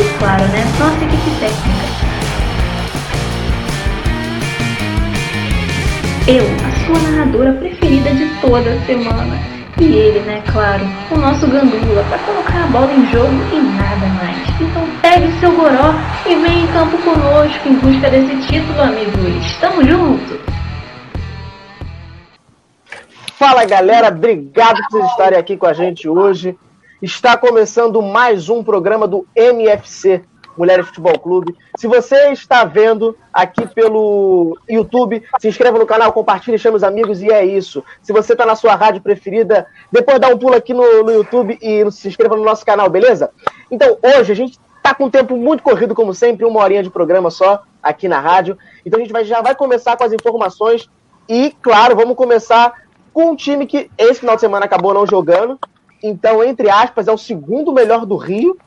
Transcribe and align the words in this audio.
E 0.00 0.18
claro, 0.18 0.44
né? 0.48 0.64
Nossa 0.78 1.04
equipe 1.04 1.30
técnica. 1.38 1.90
Eu, 6.26 6.44
a 6.66 6.86
sua 6.86 7.10
narradora 7.10 7.52
preferida 7.52 8.10
de 8.14 8.40
toda 8.40 8.72
a 8.72 8.86
semana. 8.86 9.36
E 9.78 9.84
ele, 9.84 10.20
né, 10.20 10.42
claro, 10.50 10.86
o 11.10 11.18
nosso 11.18 11.46
gandula, 11.46 12.02
para 12.04 12.18
colocar 12.20 12.64
a 12.64 12.66
bola 12.68 12.90
em 12.92 13.10
jogo 13.10 13.34
e 13.52 13.60
nada 13.60 14.06
mais. 14.06 14.48
Então 14.58 14.88
pegue 15.02 15.30
seu 15.38 15.54
goró 15.54 15.92
e 16.24 16.34
vem 16.34 16.64
em 16.64 16.66
campo 16.68 16.96
conosco 16.98 17.68
em 17.68 17.74
busca 17.74 18.08
desse 18.08 18.36
título, 18.46 18.80
amigos. 18.80 19.54
Tamo 19.60 19.86
junto! 19.86 20.40
Fala 23.34 23.66
galera, 23.66 24.08
obrigado 24.08 24.80
por 24.90 25.00
vocês 25.00 25.10
estarem 25.10 25.38
aqui 25.38 25.58
com 25.58 25.66
a 25.66 25.74
gente 25.74 26.08
hoje. 26.08 26.56
Está 27.02 27.34
começando 27.34 28.02
mais 28.02 28.50
um 28.50 28.62
programa 28.62 29.08
do 29.08 29.26
MFC, 29.34 30.22
Mulheres 30.54 30.86
Futebol 30.88 31.18
Clube. 31.18 31.56
Se 31.78 31.86
você 31.86 32.30
está 32.30 32.62
vendo 32.64 33.16
aqui 33.32 33.66
pelo 33.68 34.58
YouTube, 34.68 35.22
se 35.38 35.48
inscreva 35.48 35.78
no 35.78 35.86
canal, 35.86 36.12
compartilhe, 36.12 36.58
chame 36.58 36.76
os 36.76 36.84
amigos 36.84 37.22
e 37.22 37.32
é 37.32 37.42
isso. 37.42 37.82
Se 38.02 38.12
você 38.12 38.34
está 38.34 38.44
na 38.44 38.54
sua 38.54 38.74
rádio 38.74 39.00
preferida, 39.00 39.66
depois 39.90 40.20
dá 40.20 40.28
um 40.28 40.36
pulo 40.36 40.54
aqui 40.54 40.74
no, 40.74 41.02
no 41.02 41.10
YouTube 41.10 41.58
e 41.62 41.90
se 41.90 42.06
inscreva 42.06 42.36
no 42.36 42.44
nosso 42.44 42.66
canal, 42.66 42.90
beleza? 42.90 43.30
Então, 43.70 43.96
hoje 44.02 44.32
a 44.32 44.36
gente 44.36 44.58
está 44.76 44.94
com 44.94 45.06
um 45.06 45.10
tempo 45.10 45.38
muito 45.38 45.62
corrido, 45.62 45.94
como 45.94 46.12
sempre, 46.12 46.44
uma 46.44 46.60
horinha 46.60 46.82
de 46.82 46.90
programa 46.90 47.30
só 47.30 47.62
aqui 47.82 48.08
na 48.08 48.20
rádio. 48.20 48.58
Então 48.84 48.98
a 48.98 49.02
gente 49.02 49.12
vai, 49.12 49.24
já 49.24 49.40
vai 49.40 49.54
começar 49.54 49.96
com 49.96 50.04
as 50.04 50.12
informações 50.12 50.86
e, 51.26 51.56
claro, 51.62 51.96
vamos 51.96 52.14
começar 52.14 52.74
com 53.10 53.30
um 53.30 53.36
time 53.36 53.66
que 53.66 53.90
esse 53.96 54.20
final 54.20 54.34
de 54.34 54.42
semana 54.42 54.66
acabou 54.66 54.92
não 54.92 55.06
jogando, 55.06 55.58
então, 56.02 56.42
entre 56.42 56.70
aspas, 56.70 57.08
é 57.08 57.12
o 57.12 57.18
segundo 57.18 57.72
melhor 57.72 58.06
do 58.06 58.16
Rio, 58.16 58.58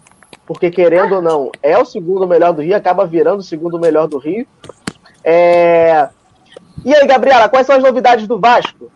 porque 0.46 0.70
querendo 0.70 1.16
ou 1.16 1.22
não, 1.22 1.52
é 1.62 1.78
o 1.78 1.86
segundo 1.86 2.28
melhor 2.28 2.54
do 2.54 2.62
Rio, 2.62 2.76
acaba 2.76 3.06
virando 3.06 3.40
o 3.40 3.44
segundo 3.44 3.80
melhor 3.80 4.08
do 4.08 4.18
Rio. 4.18 4.48
É... 5.24 6.10
E 6.86 6.94
aí, 6.94 7.08
Gabriela, 7.08 7.50
quais 7.50 7.66
são 7.66 7.76
as 7.76 7.84
novidades 7.84 8.28
do 8.28 8.40
Vasco? 8.40 8.92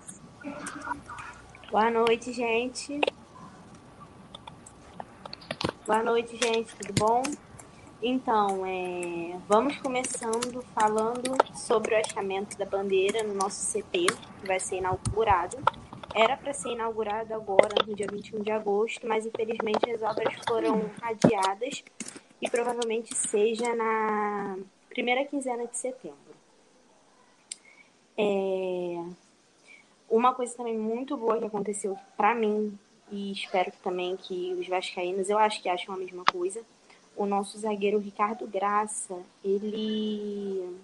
Boa 1.71 1.89
noite, 1.89 2.31
gente. 2.31 2.99
Boa 5.85 6.03
noite, 6.03 6.37
gente, 6.37 6.75
tudo 6.75 6.93
bom? 6.99 7.23
Então, 8.03 8.63
é... 8.65 9.35
vamos 9.47 9.77
começando 9.77 10.63
falando 10.75 11.35
sobre 11.55 11.95
o 11.95 11.97
achamento 11.97 12.57
da 12.57 12.65
bandeira 12.65 13.23
no 13.23 13.33
nosso 13.33 13.71
CT, 13.71 14.05
que 14.41 14.47
vai 14.47 14.59
ser 14.59 14.77
inaugurado. 14.77 15.57
Era 16.17 16.35
para 16.35 16.51
ser 16.51 16.69
inaugurado 16.69 17.31
agora, 17.31 17.75
no 17.85 17.93
dia 17.93 18.07
21 18.11 18.41
de 18.41 18.49
agosto, 18.49 19.05
mas 19.07 19.23
infelizmente 19.23 19.87
as 19.91 20.01
obras 20.01 20.33
foram 20.47 20.89
adiadas 20.99 21.83
e 22.41 22.49
provavelmente 22.49 23.13
seja 23.13 23.75
na 23.75 24.57
primeira 24.89 25.23
quinzena 25.25 25.67
de 25.67 25.77
setembro. 25.77 26.17
É... 28.17 29.05
Uma 30.09 30.33
coisa 30.33 30.57
também 30.57 30.75
muito 30.75 31.15
boa 31.15 31.37
que 31.37 31.45
aconteceu 31.45 31.95
para 32.15 32.33
mim, 32.33 32.75
e 33.11 33.31
espero 33.31 33.71
que 33.71 33.77
também 33.77 34.17
que 34.17 34.55
os 34.55 34.67
vascaínos, 34.67 35.29
eu 35.29 35.37
acho 35.37 35.61
que 35.61 35.69
acham 35.69 35.93
a 35.93 35.97
mesma 35.99 36.23
coisa, 36.25 36.63
o 37.15 37.27
nosso 37.27 37.59
zagueiro 37.59 37.99
Ricardo 37.99 38.47
Graça, 38.47 39.21
ele 39.43 40.79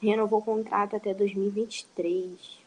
renovou 0.00 0.38
o 0.38 0.44
contrato 0.44 0.94
até 0.94 1.12
2023. 1.12 2.61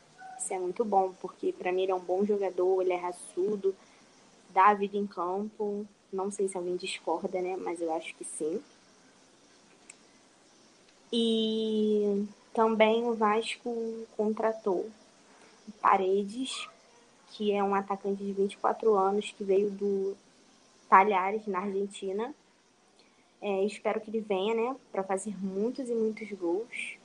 É 0.53 0.59
muito 0.59 0.85
bom, 0.85 1.13
porque 1.21 1.51
para 1.53 1.71
mim 1.71 1.83
ele 1.83 1.91
é 1.91 1.95
um 1.95 1.99
bom 1.99 2.25
jogador, 2.25 2.81
ele 2.81 2.93
é 2.93 2.97
raçudo, 2.97 3.75
dá 4.49 4.67
a 4.67 4.73
vida 4.73 4.97
em 4.97 5.07
campo. 5.07 5.85
Não 6.11 6.31
sei 6.31 6.47
se 6.47 6.57
alguém 6.57 6.75
discorda, 6.75 7.41
né? 7.41 7.57
Mas 7.57 7.81
eu 7.81 7.93
acho 7.93 8.15
que 8.15 8.23
sim. 8.23 8.61
E 11.11 12.27
também 12.53 13.03
o 13.07 13.13
Vasco 13.13 14.05
contratou 14.15 14.89
Paredes, 15.81 16.67
que 17.31 17.51
é 17.51 17.63
um 17.63 17.75
atacante 17.75 18.23
de 18.23 18.31
24 18.33 18.95
anos 18.95 19.31
que 19.31 19.43
veio 19.43 19.69
do 19.69 20.15
Talhares, 20.89 21.45
na 21.47 21.59
Argentina. 21.59 22.33
É, 23.41 23.63
espero 23.65 23.99
que 23.99 24.09
ele 24.09 24.21
venha, 24.21 24.53
né, 24.55 24.75
para 24.91 25.03
fazer 25.03 25.35
muitos 25.43 25.89
e 25.89 25.93
muitos 25.93 26.31
gols. 26.31 26.97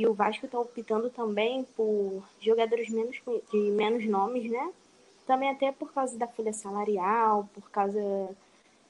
E 0.00 0.06
o 0.06 0.14
Vasco 0.14 0.46
está 0.46 0.58
optando 0.58 1.10
também 1.10 1.62
por 1.76 2.22
jogadores 2.40 2.88
menos, 2.88 3.20
de 3.52 3.58
menos 3.58 4.06
nomes, 4.06 4.50
né? 4.50 4.70
Também 5.26 5.50
até 5.50 5.70
por 5.72 5.92
causa 5.92 6.16
da 6.16 6.26
folha 6.26 6.54
salarial, 6.54 7.46
por 7.52 7.70
causa 7.70 8.00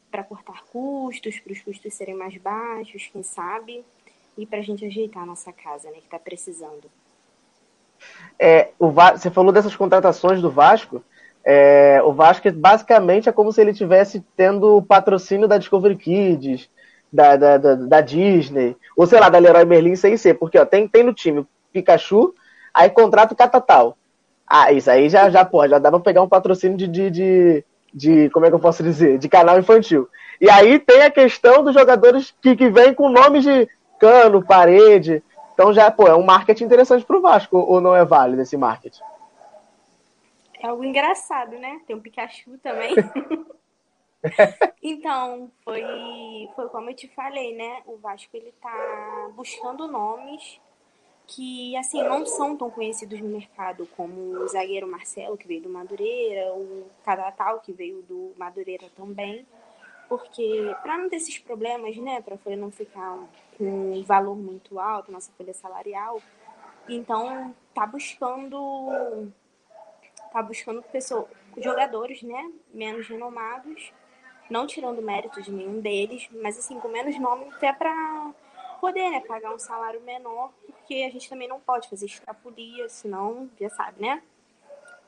para 0.08 0.22
cortar 0.22 0.62
custos, 0.70 1.40
para 1.40 1.52
os 1.52 1.60
custos 1.62 1.94
serem 1.94 2.14
mais 2.14 2.36
baixos, 2.36 3.10
quem 3.12 3.24
sabe, 3.24 3.84
e 4.38 4.46
para 4.46 4.60
a 4.60 4.62
gente 4.62 4.86
ajeitar 4.86 5.24
a 5.24 5.26
nossa 5.26 5.52
casa, 5.52 5.88
né, 5.88 5.96
que 5.96 6.04
está 6.04 6.18
precisando. 6.18 6.88
É, 8.38 8.70
o 8.78 8.92
Você 8.92 9.32
falou 9.32 9.50
dessas 9.50 9.74
contratações 9.74 10.40
do 10.40 10.48
Vasco. 10.48 11.02
É, 11.44 12.00
o 12.04 12.12
Vasco 12.12 12.48
basicamente 12.52 13.28
é 13.28 13.32
como 13.32 13.52
se 13.52 13.60
ele 13.60 13.74
tivesse 13.74 14.24
tendo 14.36 14.76
o 14.76 14.82
patrocínio 14.82 15.48
da 15.48 15.58
Discovery 15.58 15.96
Kids, 15.96 16.70
da, 17.12 17.36
da, 17.36 17.58
da, 17.58 17.74
da, 17.74 18.00
Disney, 18.00 18.76
ou 18.96 19.06
sei 19.06 19.18
lá, 19.18 19.28
da 19.28 19.38
Leroy 19.38 19.64
Merlin 19.64 19.96
sem 19.96 20.16
ser, 20.16 20.34
porque 20.34 20.58
ó, 20.58 20.64
tem, 20.64 20.86
tem 20.86 21.02
no 21.02 21.12
time 21.12 21.46
Pikachu, 21.72 22.34
aí 22.72 22.88
contrato 22.90 23.34
Catatal. 23.34 23.96
Ah, 24.46 24.72
isso 24.72 24.90
aí 24.90 25.08
já, 25.08 25.30
já 25.30 25.44
pode, 25.44 25.70
já 25.70 25.78
dá 25.78 25.90
pra 25.90 26.00
pegar 26.00 26.22
um 26.22 26.28
patrocínio 26.28 26.76
de, 26.76 26.88
de, 26.88 27.10
de, 27.10 27.64
de, 27.92 28.30
como 28.30 28.46
é 28.46 28.48
que 28.48 28.54
eu 28.54 28.60
posso 28.60 28.82
dizer, 28.82 29.18
de 29.18 29.28
canal 29.28 29.58
infantil. 29.58 30.08
E 30.40 30.48
aí 30.50 30.78
tem 30.78 31.02
a 31.02 31.10
questão 31.10 31.62
dos 31.62 31.74
jogadores 31.74 32.34
que, 32.40 32.56
que 32.56 32.68
vêm 32.70 32.94
com 32.94 33.08
nomes 33.08 33.44
de 33.44 33.68
cano, 33.98 34.44
parede. 34.44 35.22
Então 35.54 35.72
já, 35.72 35.90
pô, 35.90 36.08
é 36.08 36.16
um 36.16 36.24
marketing 36.24 36.64
interessante 36.64 37.04
pro 37.04 37.20
Vasco, 37.20 37.58
ou 37.58 37.80
não 37.80 37.94
é 37.94 38.04
válido 38.04 38.42
esse 38.42 38.56
marketing? 38.56 39.02
É 40.62 40.66
algo 40.66 40.84
engraçado, 40.84 41.52
né? 41.58 41.80
Tem 41.86 41.94
um 41.94 42.00
Pikachu 42.00 42.58
também. 42.62 42.94
então, 44.82 45.50
foi, 45.64 45.82
foi 46.54 46.68
como 46.68 46.90
eu 46.90 46.94
te 46.94 47.08
falei, 47.08 47.54
né? 47.54 47.82
O 47.86 47.96
Vasco 47.96 48.36
ele 48.36 48.52
tá 48.60 49.30
buscando 49.34 49.88
nomes 49.88 50.60
que 51.26 51.76
assim 51.76 52.02
não 52.02 52.26
são 52.26 52.56
tão 52.56 52.70
conhecidos 52.70 53.20
no 53.20 53.28
mercado 53.28 53.88
como 53.96 54.42
o 54.42 54.48
zagueiro 54.48 54.88
Marcelo 54.88 55.38
que 55.38 55.46
veio 55.46 55.62
do 55.62 55.68
Madureira, 55.68 56.52
o 56.52 56.90
Cadatal 57.04 57.60
que 57.60 57.72
veio 57.72 58.02
do 58.02 58.32
Madureira 58.36 58.90
também, 58.96 59.46
porque 60.08 60.74
para 60.82 60.98
não 60.98 61.08
ter 61.08 61.16
esses 61.16 61.38
problemas, 61.38 61.96
né, 61.96 62.20
para 62.20 62.36
folha 62.36 62.56
não 62.56 62.72
ficar 62.72 63.16
com 63.56 63.92
um 63.92 64.02
valor 64.02 64.36
muito 64.36 64.80
alto, 64.80 65.12
nossa 65.12 65.30
folha 65.38 65.54
salarial, 65.54 66.20
Então, 66.88 67.54
tá 67.72 67.86
buscando 67.86 69.30
tá 70.32 70.42
buscando 70.42 70.82
pessoas, 70.82 71.26
jogadores, 71.58 72.22
né, 72.22 72.50
menos 72.72 73.06
renomados, 73.08 73.92
não 74.50 74.66
tirando 74.66 75.00
mérito 75.00 75.40
de 75.40 75.50
nenhum 75.50 75.80
deles, 75.80 76.28
mas 76.42 76.58
assim, 76.58 76.78
com 76.80 76.88
menos 76.88 77.18
nome 77.18 77.46
até 77.52 77.72
para 77.72 78.32
poder, 78.80 79.08
né, 79.10 79.20
pagar 79.20 79.54
um 79.54 79.58
salário 79.58 80.00
menor, 80.00 80.50
porque 80.66 81.04
a 81.08 81.10
gente 81.10 81.28
também 81.28 81.48
não 81.48 81.60
pode 81.60 81.88
fazer 81.88 82.06
extrapolia, 82.06 82.88
senão, 82.88 83.48
já 83.60 83.70
sabe, 83.70 84.02
né? 84.02 84.22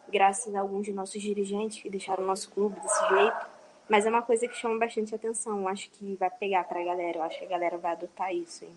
Graças 0.09 0.55
a 0.55 0.61
alguns 0.61 0.85
de 0.85 0.93
nossos 0.93 1.21
dirigentes 1.21 1.83
que 1.83 1.91
deixaram 1.91 2.23
o 2.23 2.27
nosso 2.27 2.51
clube 2.51 2.79
desse 2.81 3.09
jeito. 3.09 3.47
Mas 3.89 4.07
é 4.07 4.11
uma 4.11 4.23
coisa 4.23 4.47
que 4.47 4.57
chama 4.57 4.79
bastante 4.79 5.15
atenção. 5.15 5.67
Acho 5.69 5.91
que 5.91 6.17
vai 6.17 6.31
pegar 6.31 6.65
pra 6.65 6.83
galera. 6.83 7.19
Eu 7.19 7.23
acho 7.23 7.39
que 7.39 7.45
a 7.45 7.49
galera 7.49 7.79
vai 7.79 7.93
adotar 7.93 8.35
isso, 8.35 8.65
hein? 8.65 8.73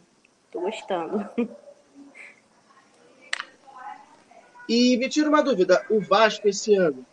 Tô 0.51 0.61
gostando. 0.61 1.29
E 4.67 4.97
me 4.97 5.07
tira 5.07 5.29
uma 5.29 5.43
dúvida, 5.43 5.85
o 5.91 6.01
Vasco 6.01 6.47
esse 6.47 6.73
ano, 6.75 7.05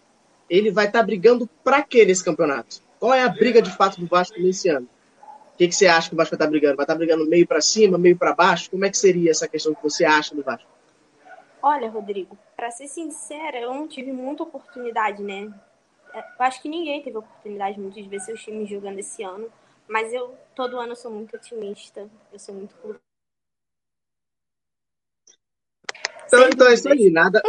ele 0.48 0.70
vai 0.70 0.86
estar 0.86 1.00
tá 1.00 1.04
brigando 1.04 1.46
para 1.62 1.82
quê 1.82 2.04
nesse 2.04 2.24
campeonato? 2.24 2.80
Qual 3.02 3.12
é 3.12 3.24
a 3.24 3.28
briga 3.28 3.60
de 3.60 3.76
fato 3.76 4.00
do 4.00 4.06
Vasco 4.06 4.38
nesse 4.38 4.68
ano? 4.68 4.88
O 5.54 5.56
que, 5.56 5.66
que 5.66 5.74
você 5.74 5.88
acha 5.88 6.08
que 6.08 6.14
o 6.14 6.16
Vasco 6.16 6.30
vai 6.30 6.36
estar 6.36 6.44
tá 6.44 6.50
brigando? 6.52 6.76
Vai 6.76 6.84
estar 6.84 6.94
tá 6.94 6.98
brigando 6.98 7.28
meio 7.28 7.44
para 7.44 7.60
cima, 7.60 7.98
meio 7.98 8.16
para 8.16 8.32
baixo? 8.32 8.70
Como 8.70 8.84
é 8.84 8.90
que 8.90 8.96
seria 8.96 9.32
essa 9.32 9.48
questão 9.48 9.74
que 9.74 9.82
você 9.82 10.04
acha 10.04 10.36
do 10.36 10.42
Vasco? 10.44 10.70
Olha, 11.60 11.90
Rodrigo, 11.90 12.38
para 12.54 12.70
ser 12.70 12.86
sincera, 12.86 13.58
eu 13.58 13.74
não 13.74 13.88
tive 13.88 14.12
muita 14.12 14.44
oportunidade, 14.44 15.20
né? 15.20 15.52
Eu 16.14 16.22
acho 16.38 16.62
que 16.62 16.68
ninguém 16.68 17.02
teve 17.02 17.18
oportunidade 17.18 17.80
muitas 17.80 18.04
de 18.04 18.08
ver 18.08 18.20
seus 18.20 18.40
times 18.40 18.68
jogando 18.68 19.00
esse 19.00 19.24
ano, 19.24 19.48
mas 19.88 20.12
eu 20.12 20.36
todo 20.54 20.78
ano 20.78 20.94
sou 20.94 21.10
muito 21.10 21.34
otimista, 21.34 22.08
eu 22.32 22.38
sou 22.38 22.54
muito 22.54 22.72
então, 26.26 26.48
então 26.48 26.68
é 26.68 26.74
isso 26.74 26.88
aí. 26.88 27.10
Nada, 27.10 27.42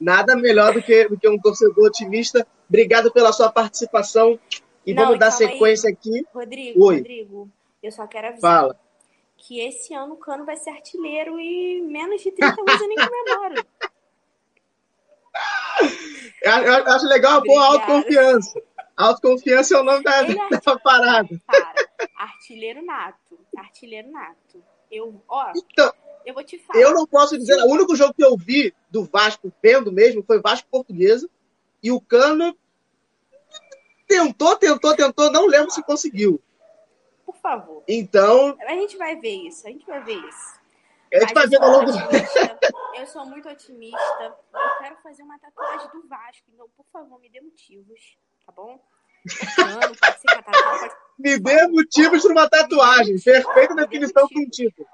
nada 0.00 0.36
melhor 0.36 0.72
do 0.72 0.80
que, 0.80 1.08
do 1.08 1.18
que 1.18 1.28
um 1.28 1.36
torcedor 1.36 1.88
otimista. 1.88 2.46
Obrigado 2.68 3.12
pela 3.12 3.32
sua 3.32 3.50
participação. 3.50 4.38
E 4.86 4.92
Não, 4.92 5.04
vamos 5.04 5.18
dar 5.18 5.30
sequência 5.30 5.88
aí. 5.88 5.94
aqui. 5.94 6.26
Rodrigo, 6.34 6.84
Oi. 6.86 6.96
Rodrigo, 6.96 7.50
eu 7.82 7.90
só 7.92 8.06
quero 8.06 8.28
avisar 8.28 8.60
Fala. 8.60 8.80
que 9.36 9.60
esse 9.60 9.94
ano 9.94 10.14
o 10.14 10.16
Cano 10.18 10.44
vai 10.44 10.56
ser 10.56 10.70
artilheiro 10.70 11.38
e 11.40 11.80
menos 11.82 12.22
de 12.22 12.30
30 12.30 12.60
anos 12.60 12.80
eu 12.80 12.88
nem 12.88 12.96
comemoro. 12.96 13.66
Eu, 16.42 16.52
eu 16.52 16.86
acho 16.92 17.06
legal 17.06 17.38
a 17.38 17.40
boa 17.40 17.66
autoconfiança. 17.66 18.62
Autoconfiança 18.96 19.74
é 19.74 19.80
o 19.80 19.82
nome 19.82 20.04
da, 20.04 20.22
é 20.22 20.26
da 20.64 20.78
parada. 20.78 21.28
Para. 21.46 21.74
Artilheiro 22.16 22.84
nato. 22.84 23.38
Artilheiro 23.56 24.10
nato. 24.10 24.62
Eu, 24.90 25.20
ó, 25.28 25.52
então, 25.56 25.92
eu 26.24 26.34
vou 26.34 26.44
te 26.44 26.58
falar. 26.58 26.80
Eu 26.80 26.94
não 26.94 27.06
posso 27.06 27.36
dizer. 27.36 27.56
O 27.62 27.70
único 27.70 27.96
jogo 27.96 28.14
que 28.14 28.24
eu 28.24 28.36
vi 28.36 28.72
do 28.90 29.04
Vasco 29.04 29.52
vendo 29.62 29.90
mesmo 29.90 30.22
foi 30.22 30.40
Vasco 30.40 30.68
Portuguesa. 30.70 31.28
E 31.82 31.90
o 31.90 32.00
Cano 32.00 32.56
tentou, 34.14 34.56
tentou, 34.56 34.96
tentou. 34.96 35.32
Não 35.32 35.46
lembro 35.46 35.70
se 35.70 35.82
conseguiu. 35.82 36.40
Por 37.26 37.36
favor. 37.36 37.82
Então. 37.88 38.56
A 38.66 38.72
gente 38.72 38.96
vai 38.96 39.16
ver 39.16 39.34
isso. 39.48 39.66
A 39.66 39.70
gente 39.70 39.86
vai 39.86 40.02
ver 40.02 40.16
isso. 40.16 40.60
A 41.12 41.20
gente 41.20 41.34
vai 41.34 41.46
ver 41.46 41.62
ao 41.62 41.70
longo. 41.70 41.90
Eu 42.98 43.06
sou 43.06 43.26
muito 43.26 43.48
otimista. 43.48 44.36
Eu 44.52 44.78
quero 44.78 44.96
fazer 45.02 45.22
uma 45.22 45.38
tatuagem 45.38 45.88
do 45.92 46.08
Vasco. 46.08 46.44
Então, 46.52 46.68
por 46.76 46.86
favor, 46.92 47.20
me 47.20 47.28
dê 47.28 47.40
motivos. 47.40 48.16
Tá 48.46 48.52
bom? 48.52 48.80
Cano, 49.56 49.96
pode 49.96 50.20
ser 50.20 50.42
pode... 50.42 50.94
Me 51.18 51.38
dê 51.38 51.66
motivos 51.68 52.22
para 52.22 52.32
uma 52.32 52.50
tatuagem. 52.50 53.20
Perfeita 53.20 53.74
definição 53.74 54.28
com 54.28 54.40
o 54.40 54.50
título. 54.50 54.86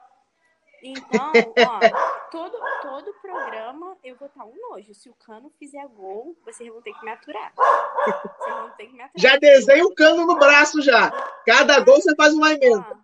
Então, 0.82 1.32
ó, 1.34 2.30
todo, 2.30 2.58
todo 2.82 3.14
programa 3.20 3.96
eu 4.02 4.16
vou 4.16 4.28
estar 4.28 4.44
um 4.44 4.54
nojo. 4.70 4.94
Se 4.94 5.08
o 5.08 5.14
cano 5.14 5.52
fizer 5.58 5.86
gol, 5.88 6.36
vocês 6.44 6.68
vão 6.70 6.80
ter 6.80 6.92
que 6.94 7.04
me 7.04 7.10
aturar. 7.10 7.52
Vocês 7.54 8.54
vão 8.54 8.70
ter 8.70 8.86
que 8.86 8.92
me 8.92 9.02
aturar. 9.02 9.12
Já 9.16 9.36
desenha 9.36 9.84
o 9.84 9.94
cano 9.94 10.26
no 10.26 10.38
braço 10.38 10.80
já. 10.80 11.10
Cada 11.44 11.80
gol 11.80 12.00
você 12.00 12.14
faz 12.14 12.32
uma 12.34 12.52
emenda. 12.52 12.98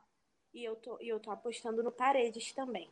E 0.54 0.64
eu 0.64 0.76
tô, 0.76 0.98
e 1.00 1.08
eu 1.08 1.20
tô 1.20 1.30
apostando 1.30 1.82
no 1.82 1.92
Paredes 1.92 2.52
também. 2.52 2.90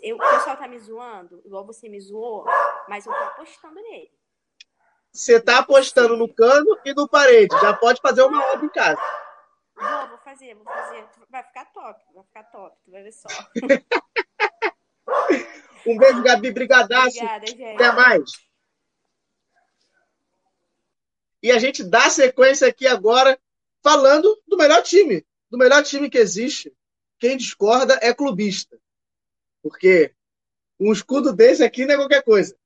Eu, 0.00 0.16
o 0.16 0.18
pessoal 0.18 0.56
tá 0.56 0.66
me 0.66 0.78
zoando, 0.78 1.42
igual 1.44 1.66
você 1.66 1.86
me 1.86 2.00
zoou, 2.00 2.46
mas 2.88 3.04
eu 3.04 3.12
tô 3.12 3.24
apostando 3.24 3.74
nele. 3.74 4.10
Você 5.12 5.38
tá 5.38 5.58
apostando 5.58 6.16
no 6.16 6.26
cano 6.26 6.78
e 6.86 6.94
no 6.94 7.06
parede. 7.06 7.54
Já 7.60 7.74
pode 7.74 8.00
fazer 8.00 8.22
uma 8.22 8.42
obra 8.52 8.64
em 8.64 8.70
casa. 8.70 8.98
Vou, 9.76 10.08
vou 10.08 10.18
fazer, 10.18 10.54
vou 10.54 10.64
fazer. 10.64 11.04
Vai 11.30 11.42
ficar 11.42 11.64
top, 11.66 12.02
vai 12.14 12.24
ficar 12.24 12.44
top, 12.44 12.76
tu 12.84 12.90
vai 12.90 13.02
ver 13.02 13.12
só. 13.12 13.28
um 15.86 15.96
beijo, 15.96 16.22
Gabi, 16.22 16.52
brigadaço. 16.52 17.16
Obrigada, 17.16 17.46
gente. 17.46 17.74
Até 17.74 17.92
mais. 17.92 18.30
E 21.42 21.50
a 21.50 21.58
gente 21.58 21.82
dá 21.82 22.08
sequência 22.08 22.68
aqui 22.68 22.86
agora 22.86 23.38
falando 23.82 24.40
do 24.46 24.56
melhor 24.56 24.82
time, 24.82 25.26
do 25.50 25.58
melhor 25.58 25.82
time 25.82 26.08
que 26.08 26.18
existe. 26.18 26.72
Quem 27.18 27.36
discorda 27.36 27.98
é 28.00 28.14
clubista. 28.14 28.78
Porque 29.60 30.14
um 30.78 30.92
escudo 30.92 31.32
desse 31.32 31.64
aqui 31.64 31.84
não 31.84 31.94
é 31.94 31.96
qualquer 31.96 32.22
coisa. 32.22 32.56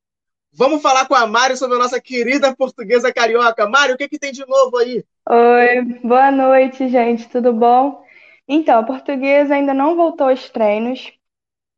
Vamos 0.53 0.81
falar 0.81 1.07
com 1.07 1.15
a 1.15 1.27
Mari 1.27 1.57
sobre 1.57 1.77
a 1.77 1.81
nossa 1.81 2.01
querida 2.01 2.55
portuguesa 2.55 3.13
carioca. 3.13 3.69
Mari, 3.69 3.93
o 3.93 3.97
que, 3.97 4.09
que 4.09 4.19
tem 4.19 4.33
de 4.33 4.47
novo 4.47 4.77
aí? 4.79 5.05
Oi, 5.29 5.83
boa 6.05 6.31
noite, 6.31 6.89
gente, 6.89 7.29
tudo 7.29 7.53
bom? 7.53 8.05
Então, 8.47 8.79
a 8.79 8.83
portuguesa 8.85 9.55
ainda 9.55 9.75
não 9.75 9.97
voltou 9.97 10.29
aos 10.29 10.49
treinos. 10.51 11.13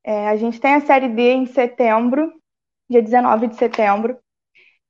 É, 0.04 0.28
a 0.28 0.36
gente 0.36 0.60
tem 0.60 0.74
a 0.74 0.80
Série 0.80 1.08
D 1.08 1.32
em 1.32 1.46
setembro, 1.46 2.32
dia 2.90 3.02
19 3.02 3.48
de 3.48 3.56
setembro. 3.56 4.18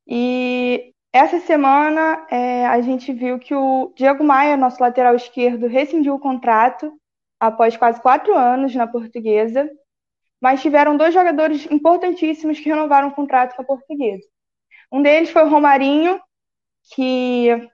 E 0.07 0.93
essa 1.13 1.41
semana 1.41 2.27
é, 2.31 2.67
a 2.67 2.81
gente 2.83 3.13
viu 3.13 3.39
que 3.39 3.55
o 3.55 3.93
Diego 3.97 4.25
Maia, 4.25 4.57
nosso 4.57 4.83
lateral 4.83 5.15
esquerdo, 5.17 5.67
rescindiu 5.69 6.15
o 6.15 6.21
contrato 6.21 6.93
após 7.41 7.77
quase 7.77 8.01
quatro 8.01 8.37
anos 8.37 8.75
na 8.75 8.87
portuguesa. 8.87 9.71
Mas 10.41 10.63
tiveram 10.63 10.97
dois 10.97 11.15
jogadores 11.15 11.67
importantíssimos 11.71 12.61
que 12.61 12.69
renovaram 12.69 13.09
o 13.09 13.15
contrato 13.15 13.57
com 13.57 13.63
a 13.63 13.67
portuguesa. 13.67 14.27
Um 14.93 15.03
deles 15.03 15.31
foi 15.31 15.45
o 15.45 15.51
Romarinho, 15.51 16.21
que 16.95 17.69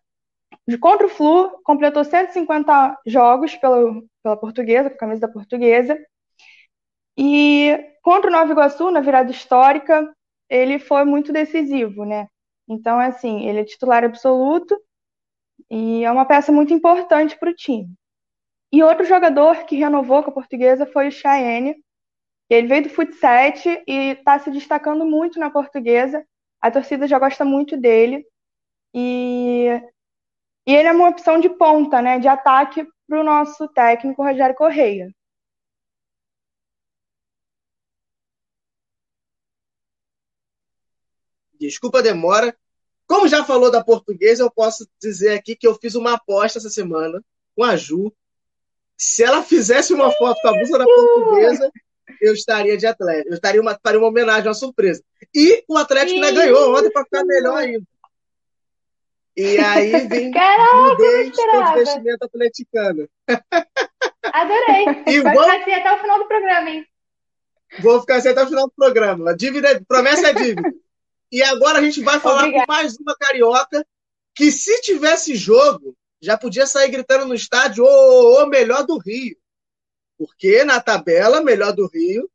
contra 0.80 1.06
o 1.06 1.10
Flu, 1.10 1.50
completou 1.62 2.04
150 2.04 3.00
jogos 3.06 3.54
pela, 3.56 4.02
pela 4.22 4.36
portuguesa, 4.36 4.88
com 4.88 4.96
a 4.96 4.98
camisa 4.98 5.20
da 5.20 5.28
portuguesa. 5.28 5.98
E 7.16 7.78
contra 8.02 8.30
o 8.30 8.32
Nova 8.32 8.50
Iguaçu, 8.50 8.90
na 8.90 9.00
virada 9.00 9.30
histórica, 9.30 10.10
ele 10.48 10.78
foi 10.78 11.04
muito 11.04 11.32
decisivo, 11.32 12.04
né? 12.04 12.28
Então, 12.68 12.98
assim, 12.98 13.46
ele 13.46 13.60
é 13.60 13.64
titular 13.64 14.04
absoluto 14.04 14.78
e 15.70 16.04
é 16.04 16.10
uma 16.10 16.24
peça 16.26 16.50
muito 16.50 16.72
importante 16.72 17.38
para 17.38 17.50
o 17.50 17.54
time. 17.54 17.92
E 18.72 18.82
outro 18.82 19.04
jogador 19.04 19.64
que 19.66 19.76
renovou 19.76 20.22
com 20.22 20.30
a 20.30 20.34
portuguesa 20.34 20.86
foi 20.86 21.08
o 21.08 21.12
Cheyenne. 21.12 21.76
Ele 22.50 22.66
veio 22.66 22.82
do 22.84 22.88
futsal 22.88 23.52
e 23.86 24.12
está 24.12 24.38
se 24.38 24.50
destacando 24.50 25.04
muito 25.04 25.38
na 25.38 25.50
portuguesa. 25.50 26.26
A 26.60 26.70
torcida 26.70 27.06
já 27.06 27.18
gosta 27.18 27.44
muito 27.44 27.76
dele. 27.76 28.26
E 28.92 29.68
e 30.66 30.74
ele 30.74 30.88
é 30.88 30.92
uma 30.92 31.08
opção 31.08 31.38
de 31.40 31.48
ponta, 31.48 32.00
né, 32.00 32.18
de 32.18 32.28
ataque 32.28 32.86
para 33.06 33.20
o 33.20 33.24
nosso 33.24 33.68
técnico 33.68 34.22
Rogério 34.22 34.54
Correia. 34.54 35.14
Desculpa 41.58 41.98
a 41.98 42.02
demora. 42.02 42.56
Como 43.06 43.28
já 43.28 43.44
falou 43.44 43.70
da 43.70 43.84
portuguesa, 43.84 44.42
eu 44.42 44.50
posso 44.50 44.88
dizer 45.00 45.34
aqui 45.34 45.54
que 45.54 45.66
eu 45.66 45.74
fiz 45.74 45.94
uma 45.94 46.14
aposta 46.14 46.58
essa 46.58 46.70
semana 46.70 47.22
com 47.54 47.62
a 47.62 47.76
Ju. 47.76 48.12
Se 48.96 49.22
ela 49.22 49.42
fizesse 49.42 49.92
uma 49.92 50.10
foto 50.12 50.40
com 50.40 50.48
a 50.48 50.52
blusa 50.52 50.78
da 50.78 50.84
portuguesa, 50.84 51.70
eu 52.20 52.32
estaria 52.32 52.76
de 52.76 52.86
atleta. 52.86 53.28
Eu 53.28 53.34
estaria 53.34 53.60
uma, 53.60 53.78
faria 53.82 53.98
uma 53.98 54.08
homenagem, 54.08 54.48
uma 54.48 54.54
surpresa. 54.54 55.02
E 55.34 55.64
o 55.68 55.76
Atlético 55.76 56.14
ainda 56.14 56.32
ganhou 56.32 56.74
ontem 56.76 56.90
para 56.90 57.04
ficar 57.04 57.24
melhor 57.24 57.56
ainda. 57.58 57.86
E 59.36 59.58
aí 59.58 60.06
vem 60.06 60.30
Caraca, 60.32 60.76
mudei 60.76 61.30
de 61.30 61.74
vestimento 61.74 62.24
atleticano. 62.24 63.08
Adorei. 64.32 64.86
E 65.06 65.20
Vai 65.20 65.34
vou... 65.34 65.44
ficar 65.44 65.60
assim 65.60 65.72
até 65.72 65.92
o 65.92 66.00
final 66.00 66.18
do 66.18 66.28
programa, 66.28 66.70
hein? 66.70 66.86
Vou 67.80 68.00
ficar 68.00 68.16
assim 68.16 68.28
até 68.28 68.42
o 68.42 68.48
final 68.48 68.66
do 68.66 68.72
programa. 68.76 69.30
A 69.30 69.36
dívida, 69.36 69.84
promessa 69.86 70.28
é 70.28 70.34
dívida. 70.34 70.72
e 71.30 71.42
agora 71.42 71.78
a 71.78 71.82
gente 71.82 72.00
vai 72.00 72.20
falar 72.20 72.42
Obrigada. 72.42 72.66
com 72.66 72.72
mais 72.72 72.96
uma 72.96 73.16
carioca 73.16 73.84
que, 74.34 74.50
se 74.50 74.80
tivesse 74.82 75.34
jogo, 75.34 75.96
já 76.20 76.38
podia 76.38 76.66
sair 76.66 76.90
gritando 76.90 77.26
no 77.26 77.34
estádio 77.34 77.84
o, 77.84 78.42
o 78.42 78.46
melhor 78.46 78.84
do 78.86 78.98
Rio. 78.98 79.36
Porque 80.16 80.64
na 80.64 80.80
tabela, 80.80 81.42
melhor 81.42 81.72
do 81.72 81.86
Rio 81.88 82.30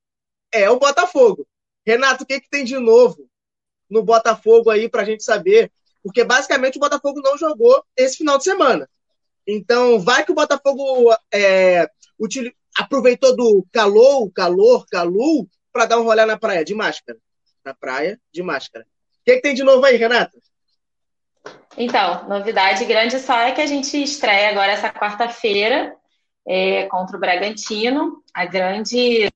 é 0.51 0.69
o 0.69 0.79
Botafogo. 0.79 1.47
Renato, 1.85 2.23
o 2.23 2.27
que, 2.27 2.41
que 2.41 2.49
tem 2.49 2.63
de 2.65 2.77
novo 2.77 3.29
no 3.89 4.03
Botafogo 4.03 4.69
aí 4.69 4.87
para 4.87 5.01
a 5.01 5.05
gente 5.05 5.23
saber 5.23 5.71
porque 6.03 6.23
basicamente 6.23 6.77
o 6.77 6.79
Botafogo 6.79 7.21
não 7.21 7.37
jogou 7.37 7.83
esse 7.95 8.17
final 8.17 8.37
de 8.37 8.43
semana. 8.43 8.89
Então, 9.47 9.99
vai 9.99 10.23
que 10.23 10.31
o 10.31 10.35
Botafogo 10.35 11.13
é, 11.33 11.87
util... 12.19 12.51
aproveitou 12.77 13.35
do 13.35 13.65
calor, 13.71 14.31
calor, 14.31 14.85
calor 14.87 15.47
para 15.71 15.85
dar 15.85 15.99
um 15.99 16.03
rolê 16.03 16.25
na 16.25 16.37
praia 16.37 16.63
de 16.63 16.75
máscara. 16.75 17.17
Na 17.65 17.73
praia 17.73 18.19
de 18.31 18.43
máscara. 18.43 18.85
O 18.85 19.25
que, 19.25 19.35
que 19.35 19.41
tem 19.41 19.53
de 19.53 19.63
novo 19.63 19.85
aí, 19.85 19.97
Renata? 19.97 20.37
Então, 21.77 22.27
novidade 22.27 22.85
grande 22.85 23.19
só 23.19 23.37
é 23.39 23.51
que 23.51 23.61
a 23.61 23.65
gente 23.65 24.01
estreia 24.01 24.49
agora 24.49 24.71
essa 24.71 24.91
quarta-feira 24.91 25.95
é, 26.47 26.85
contra 26.87 27.15
o 27.15 27.19
Bragantino. 27.19 28.23
A 28.33 28.45
grande, 28.45 29.29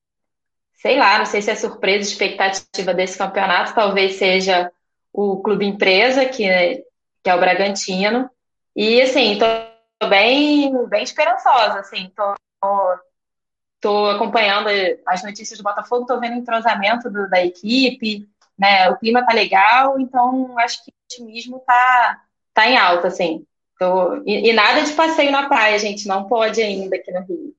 sei 0.74 0.98
lá, 0.98 1.20
não 1.20 1.26
sei 1.26 1.42
se 1.42 1.52
é 1.52 1.56
surpresa, 1.56 2.10
expectativa 2.10 2.94
desse 2.94 3.18
campeonato, 3.18 3.74
talvez 3.74 4.16
seja 4.16 4.72
o 5.14 5.42
clube 5.44 5.66
empresa, 5.66 6.26
que, 6.26 6.84
que 7.24 7.30
é 7.30 7.36
o 7.36 7.40
Bragantino. 7.40 8.30
E 8.76 9.00
assim, 9.00 9.38
tô 9.38 9.46
bem, 10.08 10.88
bem 10.88 11.04
esperançosa, 11.04 11.80
assim, 11.80 12.12
tô, 12.16 12.36
tô 13.80 14.10
acompanhando 14.10 14.70
as 15.06 15.24
notícias 15.24 15.60
do 15.60 15.64
Botafogo, 15.64 16.08
tô 16.08 16.20
vendo 16.20 16.34
o 16.34 16.40
entrosamento 16.40 17.12
do, 17.12 17.30
da 17.30 17.46
equipe, 17.46 18.28
né? 18.58 18.90
O 18.90 18.98
clima 18.98 19.26
tá 19.26 19.34
legal, 19.34 20.00
então 20.00 20.58
acho 20.58 20.84
que 20.84 20.90
o 20.90 20.94
otimismo 21.06 21.60
tá, 21.60 22.22
tá 22.54 22.68
em 22.68 22.78
alta, 22.78 23.08
assim. 23.08 23.46
Tô, 23.78 24.24
e, 24.26 24.50
e, 24.50 24.54
nada 24.54 24.82
de 24.82 24.94
passeio 24.94 25.32
na 25.32 25.48
praia, 25.48 25.78
gente, 25.78 26.08
não 26.08 26.28
pode 26.28 26.62
ainda 26.62 26.96
aqui 26.96 27.12
no 27.12 27.22
Rio. 27.22 27.56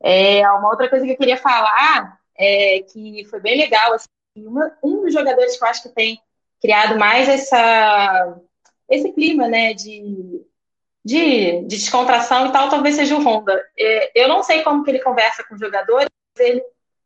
É, 0.00 0.48
uma 0.50 0.68
outra 0.68 0.88
coisa 0.88 1.04
que 1.04 1.12
eu 1.12 1.16
queria 1.16 1.36
falar 1.36 2.18
é 2.36 2.80
que 2.80 3.24
foi 3.30 3.40
bem 3.40 3.56
legal, 3.56 3.94
assim, 3.94 4.08
uma, 4.46 4.76
um 4.82 5.02
dos 5.02 5.12
jogadores 5.12 5.56
que 5.56 5.64
eu 5.64 5.68
acho 5.68 5.82
que 5.82 5.88
tem 5.88 6.20
criado 6.60 6.98
mais 6.98 7.28
essa, 7.28 8.36
esse 8.88 9.12
clima, 9.12 9.48
né, 9.48 9.74
de, 9.74 10.44
de, 11.04 11.62
de 11.62 11.76
descontração 11.76 12.46
e 12.46 12.52
tal, 12.52 12.68
talvez 12.68 12.96
seja 12.96 13.16
o 13.16 13.22
Honda. 13.22 13.64
É, 13.78 14.22
eu 14.22 14.28
não 14.28 14.42
sei 14.42 14.62
como 14.62 14.82
que 14.82 14.90
ele 14.90 15.00
conversa 15.00 15.44
com 15.44 15.54
os 15.54 15.60
jogadores, 15.60 16.08
ele 16.38 16.62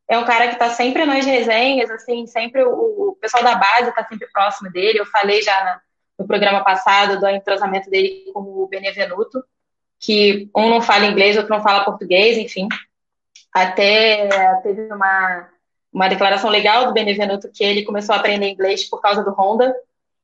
é 0.08 0.18
um 0.18 0.24
cara 0.24 0.48
que 0.48 0.54
está 0.54 0.70
sempre 0.70 1.04
nas 1.04 1.24
resenhas, 1.24 1.90
assim, 1.90 2.26
sempre 2.26 2.62
o, 2.64 3.10
o 3.10 3.16
pessoal 3.20 3.42
da 3.42 3.54
base 3.54 3.88
está 3.88 4.06
sempre 4.06 4.28
próximo 4.30 4.70
dele. 4.70 4.98
Eu 4.98 5.06
falei 5.06 5.40
já 5.42 5.64
na, 5.64 5.80
no 6.18 6.26
programa 6.26 6.62
passado 6.62 7.18
do 7.18 7.28
entrosamento 7.28 7.88
dele 7.88 8.30
com 8.32 8.40
o 8.40 8.66
Benevenuto, 8.66 9.42
que 9.98 10.50
um 10.54 10.68
não 10.68 10.82
fala 10.82 11.06
inglês, 11.06 11.36
outro 11.36 11.54
não 11.54 11.62
fala 11.62 11.84
português, 11.84 12.36
enfim. 12.36 12.68
Até 13.54 14.28
teve 14.62 14.92
uma, 14.92 15.48
uma 15.92 16.08
declaração 16.08 16.48
legal 16.48 16.86
do 16.86 16.92
Benevenuto 16.92 17.50
que 17.50 17.62
ele 17.62 17.84
começou 17.84 18.14
a 18.14 18.18
aprender 18.18 18.48
inglês 18.48 18.88
por 18.88 19.00
causa 19.00 19.22
do 19.22 19.32
Honda. 19.32 19.74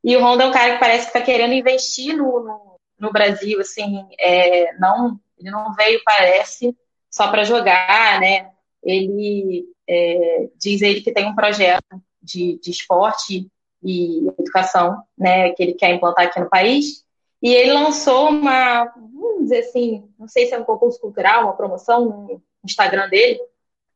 E 0.02 0.16
o 0.16 0.22
Honda 0.22 0.44
é 0.44 0.46
um 0.46 0.52
cara 0.52 0.74
que 0.74 0.80
parece 0.80 1.10
que 1.10 1.18
está 1.18 1.20
querendo 1.20 1.52
investir 1.52 2.16
no, 2.16 2.40
no, 2.40 2.78
no 2.98 3.12
Brasil, 3.12 3.60
assim, 3.60 4.06
é, 4.18 4.72
não, 4.78 5.18
ele 5.38 5.50
não 5.50 5.74
veio, 5.74 6.00
parece, 6.04 6.76
só 7.10 7.28
para 7.30 7.44
jogar, 7.44 8.20
né? 8.20 8.50
Ele 8.82 9.66
é, 9.88 10.48
diz 10.56 10.82
ele 10.82 11.00
que 11.00 11.12
tem 11.12 11.26
um 11.26 11.34
projeto 11.34 12.00
de, 12.22 12.58
de 12.62 12.70
esporte 12.70 13.50
e 13.82 14.28
educação, 14.38 15.02
né, 15.16 15.50
que 15.50 15.62
ele 15.62 15.74
quer 15.74 15.94
implantar 15.94 16.26
aqui 16.26 16.40
no 16.40 16.48
país. 16.48 17.04
E 17.40 17.54
ele 17.54 17.72
lançou 17.72 18.30
uma, 18.30 18.84
vamos 18.96 19.42
dizer 19.42 19.60
assim, 19.60 20.08
não 20.18 20.26
sei 20.26 20.46
se 20.46 20.54
é 20.54 20.58
um 20.58 20.64
concurso 20.64 21.00
cultural, 21.00 21.44
uma 21.44 21.56
promoção 21.56 22.04
no 22.04 22.42
Instagram 22.64 23.08
dele. 23.08 23.38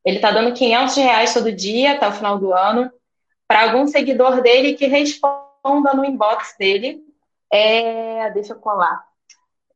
Ele 0.04 0.16
está 0.16 0.30
dando 0.30 0.52
500 0.52 0.96
reais 0.96 1.34
todo 1.34 1.52
dia 1.52 1.92
até 1.92 2.08
o 2.08 2.12
final 2.12 2.38
do 2.38 2.52
ano 2.52 2.90
para 3.46 3.62
algum 3.62 3.86
seguidor 3.86 4.40
dele 4.42 4.74
que 4.74 4.86
responda 4.86 5.94
no 5.94 6.04
inbox 6.04 6.54
dele. 6.58 7.00
É, 7.52 8.30
deixa 8.30 8.54
eu 8.54 8.58
colar. 8.58 9.04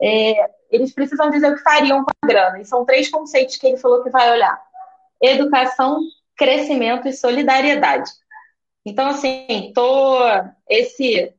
É, 0.00 0.50
eles 0.70 0.92
precisam 0.92 1.30
dizer 1.30 1.52
o 1.52 1.56
que 1.56 1.62
fariam 1.62 2.04
com 2.04 2.10
a 2.22 2.26
grana. 2.26 2.60
E 2.60 2.64
são 2.64 2.84
três 2.84 3.08
conceitos 3.08 3.56
que 3.56 3.66
ele 3.66 3.76
falou 3.76 4.02
que 4.02 4.10
vai 4.10 4.30
olhar 4.30 4.60
educação, 5.20 6.00
crescimento 6.36 7.08
e 7.08 7.12
solidariedade. 7.12 8.10
Então, 8.84 9.08
assim, 9.08 9.72
tô, 9.74 10.18
esse, 10.68 11.32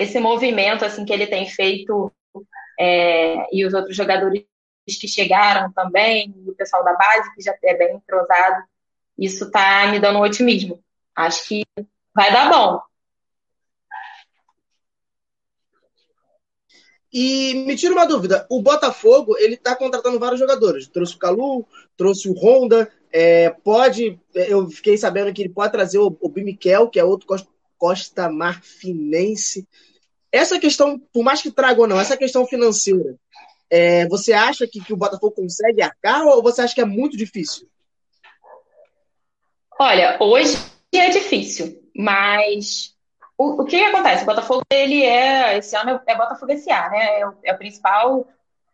esse 0.00 0.18
movimento 0.18 0.84
assim 0.84 1.04
que 1.04 1.12
ele 1.12 1.26
tem 1.26 1.46
feito 1.46 2.12
é, 2.78 3.46
e 3.54 3.64
os 3.64 3.74
outros 3.74 3.96
jogadores 3.96 4.44
que 4.94 5.08
chegaram 5.08 5.72
também, 5.72 6.32
o 6.46 6.54
pessoal 6.54 6.84
da 6.84 6.94
base, 6.94 7.34
que 7.34 7.42
já 7.42 7.52
é 7.64 7.74
bem 7.74 7.96
entrosado, 7.96 8.62
isso 9.18 9.50
tá 9.50 9.88
me 9.88 9.98
dando 9.98 10.20
um 10.20 10.22
otimismo. 10.22 10.80
Acho 11.14 11.48
que 11.48 11.64
vai 12.14 12.32
dar 12.32 12.48
bom. 12.48 12.80
E 17.12 17.64
me 17.66 17.74
tira 17.74 17.94
uma 17.94 18.06
dúvida, 18.06 18.46
o 18.50 18.60
Botafogo, 18.60 19.36
ele 19.38 19.56
tá 19.56 19.74
contratando 19.74 20.18
vários 20.18 20.38
jogadores. 20.38 20.86
Trouxe 20.86 21.14
o 21.14 21.18
Calu, 21.18 21.66
trouxe 21.96 22.28
o 22.28 22.34
Honda, 22.34 22.92
é, 23.10 23.48
pode, 23.48 24.20
eu 24.34 24.68
fiquei 24.68 24.98
sabendo 24.98 25.32
que 25.32 25.40
ele 25.40 25.48
pode 25.48 25.72
trazer 25.72 25.98
o, 25.98 26.14
o 26.20 26.28
Bimiquel, 26.28 26.90
que 26.90 27.00
é 27.00 27.04
outro 27.04 27.26
costa 27.78 28.28
marfinense. 28.28 29.66
Essa 30.30 30.58
questão, 30.58 30.98
por 30.98 31.24
mais 31.24 31.40
que 31.40 31.50
traga 31.50 31.80
ou 31.80 31.86
não, 31.86 31.98
essa 31.98 32.16
questão 32.16 32.46
financeira, 32.46 33.16
é, 33.70 34.06
você 34.08 34.32
acha 34.32 34.66
que, 34.66 34.80
que 34.80 34.92
o 34.92 34.96
Botafogo 34.96 35.34
consegue 35.34 35.82
arcar 35.82 36.24
ou 36.24 36.42
você 36.42 36.62
acha 36.62 36.74
que 36.74 36.80
é 36.80 36.84
muito 36.84 37.16
difícil? 37.16 37.68
Olha, 39.78 40.16
hoje 40.20 40.56
é 40.94 41.10
difícil, 41.10 41.82
mas 41.94 42.94
o, 43.36 43.62
o 43.62 43.64
que, 43.64 43.78
que, 43.78 43.84
acontece? 43.84 44.22
O 44.22 44.26
Botafogo, 44.26 44.62
ele 44.70 45.02
é, 45.02 45.58
esse 45.58 45.76
ano 45.76 46.00
é 46.06 46.16
Botafogo 46.16 46.56
SA, 46.56 46.88
né? 46.88 47.20
É 47.20 47.28
o, 47.28 47.34
é 47.44 47.52
o 47.52 47.58
principal 47.58 48.26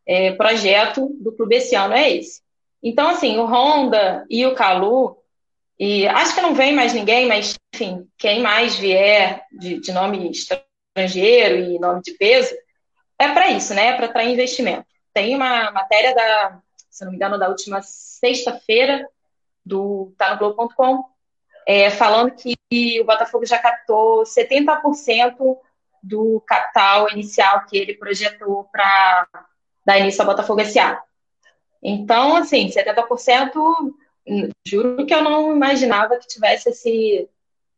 é, 0.07 0.33
projeto 0.33 1.09
do 1.21 1.33
clube 1.33 1.57
esse 1.57 1.75
ano, 1.75 1.95
é 1.95 2.11
esse. 2.13 2.41
Então, 2.83 3.09
assim, 3.09 3.39
o 3.39 3.47
Honda 3.47 4.25
e 4.31 4.47
o 4.47 4.55
Calu, 4.55 5.17
e 5.79 6.07
acho 6.07 6.35
que 6.35 6.41
não 6.41 6.55
vem 6.55 6.73
mais 6.73 6.93
ninguém, 6.93 7.27
mas, 7.27 7.57
enfim, 7.75 8.07
quem 8.19 8.41
mais 8.41 8.77
vier 8.77 9.45
de, 9.53 9.81
de 9.81 9.93
nome 9.93 10.31
estrangeiro 10.31 11.57
e 11.57 11.79
nome 11.79 12.03
de 12.03 12.13
peso, 12.13 12.55
é 13.25 13.35
para 13.35 13.51
isso, 13.51 13.75
né? 13.75 13.89
É 13.89 13.97
para 13.97 14.07
atrair 14.07 14.33
investimento. 14.33 14.87
Tem 15.13 15.35
uma 15.35 15.71
matéria 15.71 16.15
da, 16.15 16.59
se 16.91 17.05
não 17.05 17.11
me 17.11 17.17
engano, 17.17 17.39
da 17.39 17.49
última 17.49 17.81
sexta-feira, 17.83 19.09
do 19.65 20.13
tá 20.19 20.33
no 20.33 20.39
Globo.com, 20.39 21.05
é, 21.67 21.91
falando 21.91 22.33
que 22.33 23.01
o 23.01 23.05
Botafogo 23.05 23.47
já 23.47 23.59
captou 23.59 24.25
70% 24.25 25.57
do 26.03 26.43
capital 26.47 27.11
inicial 27.11 27.65
que 27.67 27.77
ele 27.77 27.95
projetou 27.95 28.65
para 28.73 29.27
dar 29.87 29.99
início 29.99 30.21
ao 30.21 30.27
Botafogo 30.27 30.65
SA. 30.65 31.01
Então, 31.83 32.37
assim, 32.37 32.69
70%, 32.69 33.95
juro 34.67 35.07
que 35.07 35.15
eu 35.15 35.23
não 35.23 35.55
imaginava 35.55 36.17
que 36.17 36.27
tivesse 36.27 36.71
esse, 36.71 37.29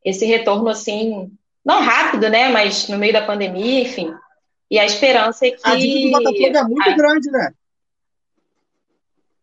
esse 0.04 0.26
retorno 0.26 0.68
assim, 0.68 1.30
não 1.64 1.82
rápido, 1.82 2.28
né? 2.28 2.48
Mas 2.48 2.88
no 2.88 2.98
meio 2.98 3.12
da 3.12 3.24
pandemia, 3.24 3.80
enfim. 3.80 4.14
E 4.74 4.78
a 4.80 4.84
esperança 4.84 5.46
é 5.46 5.52
que. 5.52 5.60
A 5.62 5.76
dívida 5.76 6.18
do 6.18 6.24
Botafogo 6.24 6.56
é 6.56 6.62
muito 6.64 6.90
a... 6.90 6.96
grande, 6.96 7.30
né? 7.30 7.54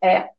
É. 0.02 0.30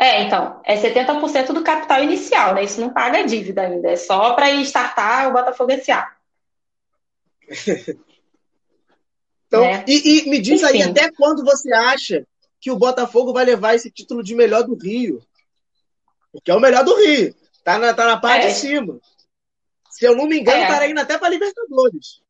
É, 0.00 0.22
então, 0.22 0.62
é 0.64 0.80
70% 0.80 1.52
do 1.52 1.62
capital 1.62 2.02
inicial, 2.02 2.54
né? 2.54 2.64
Isso 2.64 2.80
não 2.80 2.88
paga 2.90 3.18
a 3.18 3.22
dívida 3.26 3.60
ainda, 3.60 3.90
é 3.90 3.96
só 3.96 4.32
para 4.32 4.50
startar 4.62 5.28
o 5.28 5.32
Botafogo 5.34 5.72
SA. 5.84 6.10
então, 9.46 9.62
é. 9.62 9.84
e, 9.86 10.22
e, 10.22 10.30
me 10.30 10.40
diz 10.40 10.62
Enfim. 10.62 10.80
aí, 10.80 10.82
até 10.82 11.12
quando 11.12 11.44
você 11.44 11.70
acha 11.74 12.26
que 12.58 12.70
o 12.70 12.78
Botafogo 12.78 13.34
vai 13.34 13.44
levar 13.44 13.74
esse 13.74 13.90
título 13.90 14.22
de 14.22 14.34
melhor 14.34 14.62
do 14.62 14.74
Rio. 14.74 15.22
Porque 16.32 16.50
é 16.50 16.54
o 16.54 16.60
melhor 16.60 16.82
do 16.82 16.96
Rio. 16.96 17.34
Tá 17.62 17.78
na, 17.78 17.92
tá 17.92 18.06
na 18.06 18.16
parte 18.16 18.46
é. 18.46 18.48
de 18.48 18.54
cima. 18.54 18.98
Se 19.90 20.06
eu 20.06 20.16
não 20.16 20.26
me 20.26 20.40
engano, 20.40 20.62
é. 20.62 20.66
tá 20.66 20.88
indo 20.88 20.98
até 20.98 21.18
para 21.18 21.28
Libertadores. 21.28 22.23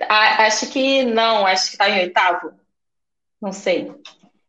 Acho 0.00 0.68
que 0.68 1.04
não, 1.04 1.46
acho 1.46 1.70
que 1.70 1.76
tá 1.76 1.88
em 1.88 2.00
oitavo. 2.00 2.52
Não 3.40 3.52
sei. 3.52 3.92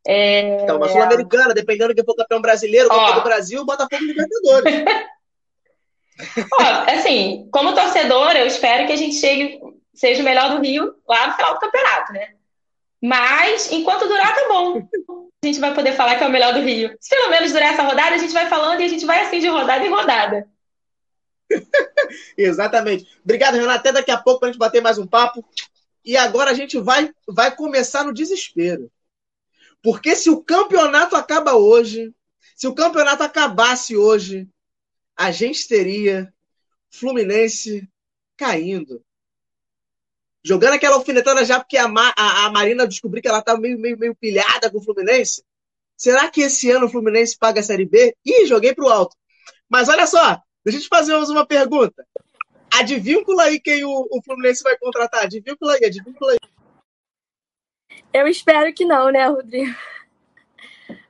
É... 0.05 0.63
Então, 0.63 0.77
uma 0.77 0.89
Sul-Americana, 0.89 1.53
dependendo 1.53 1.89
de 1.89 1.95
quem 1.95 2.05
for 2.05 2.15
campeão 2.15 2.41
brasileiro, 2.41 2.89
Copa 2.89 3.13
do 3.13 3.23
Brasil, 3.23 3.65
Botafogo 3.65 4.03
e 4.03 4.07
Libertadores. 4.07 4.85
Ó, 6.53 6.91
assim, 6.91 7.47
como 7.51 7.75
torcedor, 7.75 8.31
eu 8.31 8.47
espero 8.47 8.87
que 8.87 8.93
a 8.93 8.97
gente 8.97 9.15
chegue, 9.15 9.59
seja 9.93 10.21
o 10.21 10.25
melhor 10.25 10.49
do 10.49 10.61
Rio 10.61 10.95
lá 11.07 11.27
no 11.27 11.33
final 11.33 11.53
do 11.53 11.59
campeonato, 11.59 12.13
né? 12.13 12.29
Mas, 13.01 13.71
enquanto 13.71 14.07
durar, 14.07 14.33
tá 14.33 14.47
bom. 14.47 14.87
A 15.43 15.47
gente 15.47 15.59
vai 15.59 15.73
poder 15.73 15.93
falar 15.93 16.15
que 16.15 16.23
é 16.23 16.27
o 16.27 16.31
melhor 16.31 16.53
do 16.53 16.61
Rio. 16.61 16.95
Se 16.99 17.15
pelo 17.15 17.29
menos 17.29 17.51
durar 17.51 17.73
essa 17.73 17.83
rodada, 17.83 18.15
a 18.15 18.17
gente 18.17 18.33
vai 18.33 18.47
falando 18.47 18.81
e 18.81 18.85
a 18.85 18.87
gente 18.87 19.05
vai 19.05 19.21
assim 19.21 19.39
de 19.39 19.47
rodada 19.47 19.85
em 19.85 19.89
rodada. 19.89 20.47
Exatamente. 22.37 23.07
Obrigado, 23.23 23.55
Renato. 23.55 23.79
Até 23.79 23.91
daqui 23.91 24.11
a 24.11 24.17
pouco 24.17 24.39
para 24.39 24.49
a 24.49 24.51
gente 24.51 24.59
bater 24.59 24.81
mais 24.81 24.97
um 24.97 25.07
papo. 25.07 25.45
E 26.03 26.15
agora 26.15 26.51
a 26.51 26.53
gente 26.53 26.79
vai, 26.79 27.11
vai 27.27 27.55
começar 27.55 28.03
no 28.03 28.13
desespero. 28.13 28.91
Porque 29.81 30.15
se 30.15 30.29
o 30.29 30.41
campeonato 30.41 31.15
acaba 31.15 31.55
hoje, 31.55 32.13
se 32.55 32.67
o 32.67 32.75
campeonato 32.75 33.23
acabasse 33.23 33.95
hoje, 33.95 34.47
a 35.15 35.31
gente 35.31 35.67
teria 35.67 36.33
Fluminense 36.89 37.87
caindo 38.35 39.03
jogando 40.47 40.73
aquela 40.73 40.95
alfinetada 40.95 41.43
já 41.43 41.59
porque 41.59 41.77
a, 41.77 41.85
a, 41.85 42.45
a 42.45 42.51
Marina 42.51 42.87
descobriu 42.87 43.21
que 43.21 43.27
ela 43.27 43.41
tá 43.41 43.57
meio, 43.57 43.77
meio, 43.77 43.97
meio 43.97 44.15
pilhada 44.15 44.71
com 44.71 44.77
o 44.77 44.81
Fluminense. 44.81 45.43
Será 45.97 46.29
que 46.29 46.41
esse 46.41 46.71
ano 46.71 46.85
o 46.85 46.89
Fluminense 46.89 47.37
paga 47.37 47.59
a 47.59 47.63
Série 47.63 47.85
B? 47.85 48.15
Ih, 48.23 48.45
joguei 48.45 48.73
pro 48.73 48.87
alto. 48.87 49.15
Mas 49.67 49.89
olha 49.89 50.07
só, 50.07 50.41
deixa 50.67 50.79
eu 50.79 50.83
te 50.83 50.89
fazer 50.89 51.15
uma 51.15 51.45
pergunta. 51.45 52.05
Adivíncula 52.77 53.43
aí 53.43 53.59
quem 53.59 53.85
o, 53.85 54.07
o 54.11 54.21
Fluminense 54.21 54.61
vai 54.61 54.77
contratar. 54.77 55.23
Adivíncula 55.23 55.73
aí, 55.73 55.85
adivíncula 55.85 56.33
aí. 56.33 56.37
Eu 58.13 58.27
espero 58.27 58.73
que 58.73 58.83
não, 58.83 59.09
né, 59.09 59.27
Rodrigo? 59.27 59.73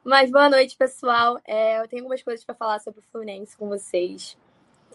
Mas 0.04 0.30
boa 0.30 0.48
noite, 0.48 0.78
pessoal. 0.78 1.40
É, 1.44 1.80
eu 1.80 1.88
tenho 1.88 2.04
algumas 2.04 2.22
coisas 2.22 2.46
para 2.46 2.54
falar 2.54 2.80
sobre 2.80 3.00
o 3.00 3.04
Fluminense 3.12 3.58
com 3.58 3.68
vocês. 3.68 4.38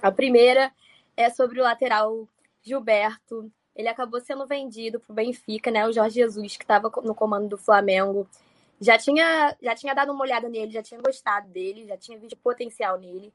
A 0.00 0.12
primeira 0.12 0.72
é 1.16 1.28
sobre 1.28 1.60
o 1.60 1.64
lateral 1.64 2.28
Gilberto. 2.62 3.50
Ele 3.74 3.88
acabou 3.88 4.20
sendo 4.20 4.46
vendido 4.46 5.00
para 5.00 5.12
o 5.12 5.16
Benfica, 5.16 5.70
né? 5.72 5.86
O 5.86 5.92
Jorge 5.92 6.14
Jesus, 6.14 6.56
que 6.56 6.64
estava 6.64 6.88
no 7.02 7.14
comando 7.14 7.48
do 7.48 7.58
Flamengo, 7.58 8.28
já 8.80 8.96
tinha, 8.96 9.56
já 9.60 9.74
tinha 9.74 9.94
dado 9.94 10.12
uma 10.12 10.22
olhada 10.22 10.48
nele, 10.48 10.70
já 10.70 10.82
tinha 10.82 11.00
gostado 11.00 11.48
dele, 11.48 11.86
já 11.86 11.96
tinha 11.96 12.18
visto 12.18 12.36
potencial 12.36 12.98
nele. 12.98 13.32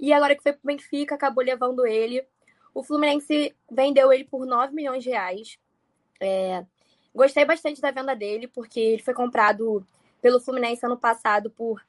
E 0.00 0.14
agora 0.14 0.34
que 0.34 0.42
foi 0.42 0.52
para 0.52 0.60
o 0.64 0.66
Benfica, 0.66 1.14
acabou 1.14 1.44
levando 1.44 1.86
ele. 1.86 2.26
O 2.74 2.82
Fluminense 2.82 3.54
vendeu 3.70 4.10
ele 4.10 4.24
por 4.24 4.46
9 4.46 4.74
milhões 4.74 5.04
de 5.04 5.10
reais. 5.10 5.58
É, 6.18 6.64
gostei 7.14 7.44
bastante 7.44 7.82
da 7.82 7.90
venda 7.90 8.16
dele, 8.16 8.48
porque 8.48 8.80
ele 8.80 9.02
foi 9.02 9.12
comprado 9.12 9.86
pelo 10.22 10.40
Fluminense 10.40 10.86
ano 10.86 10.96
passado 10.96 11.50
por 11.50 11.84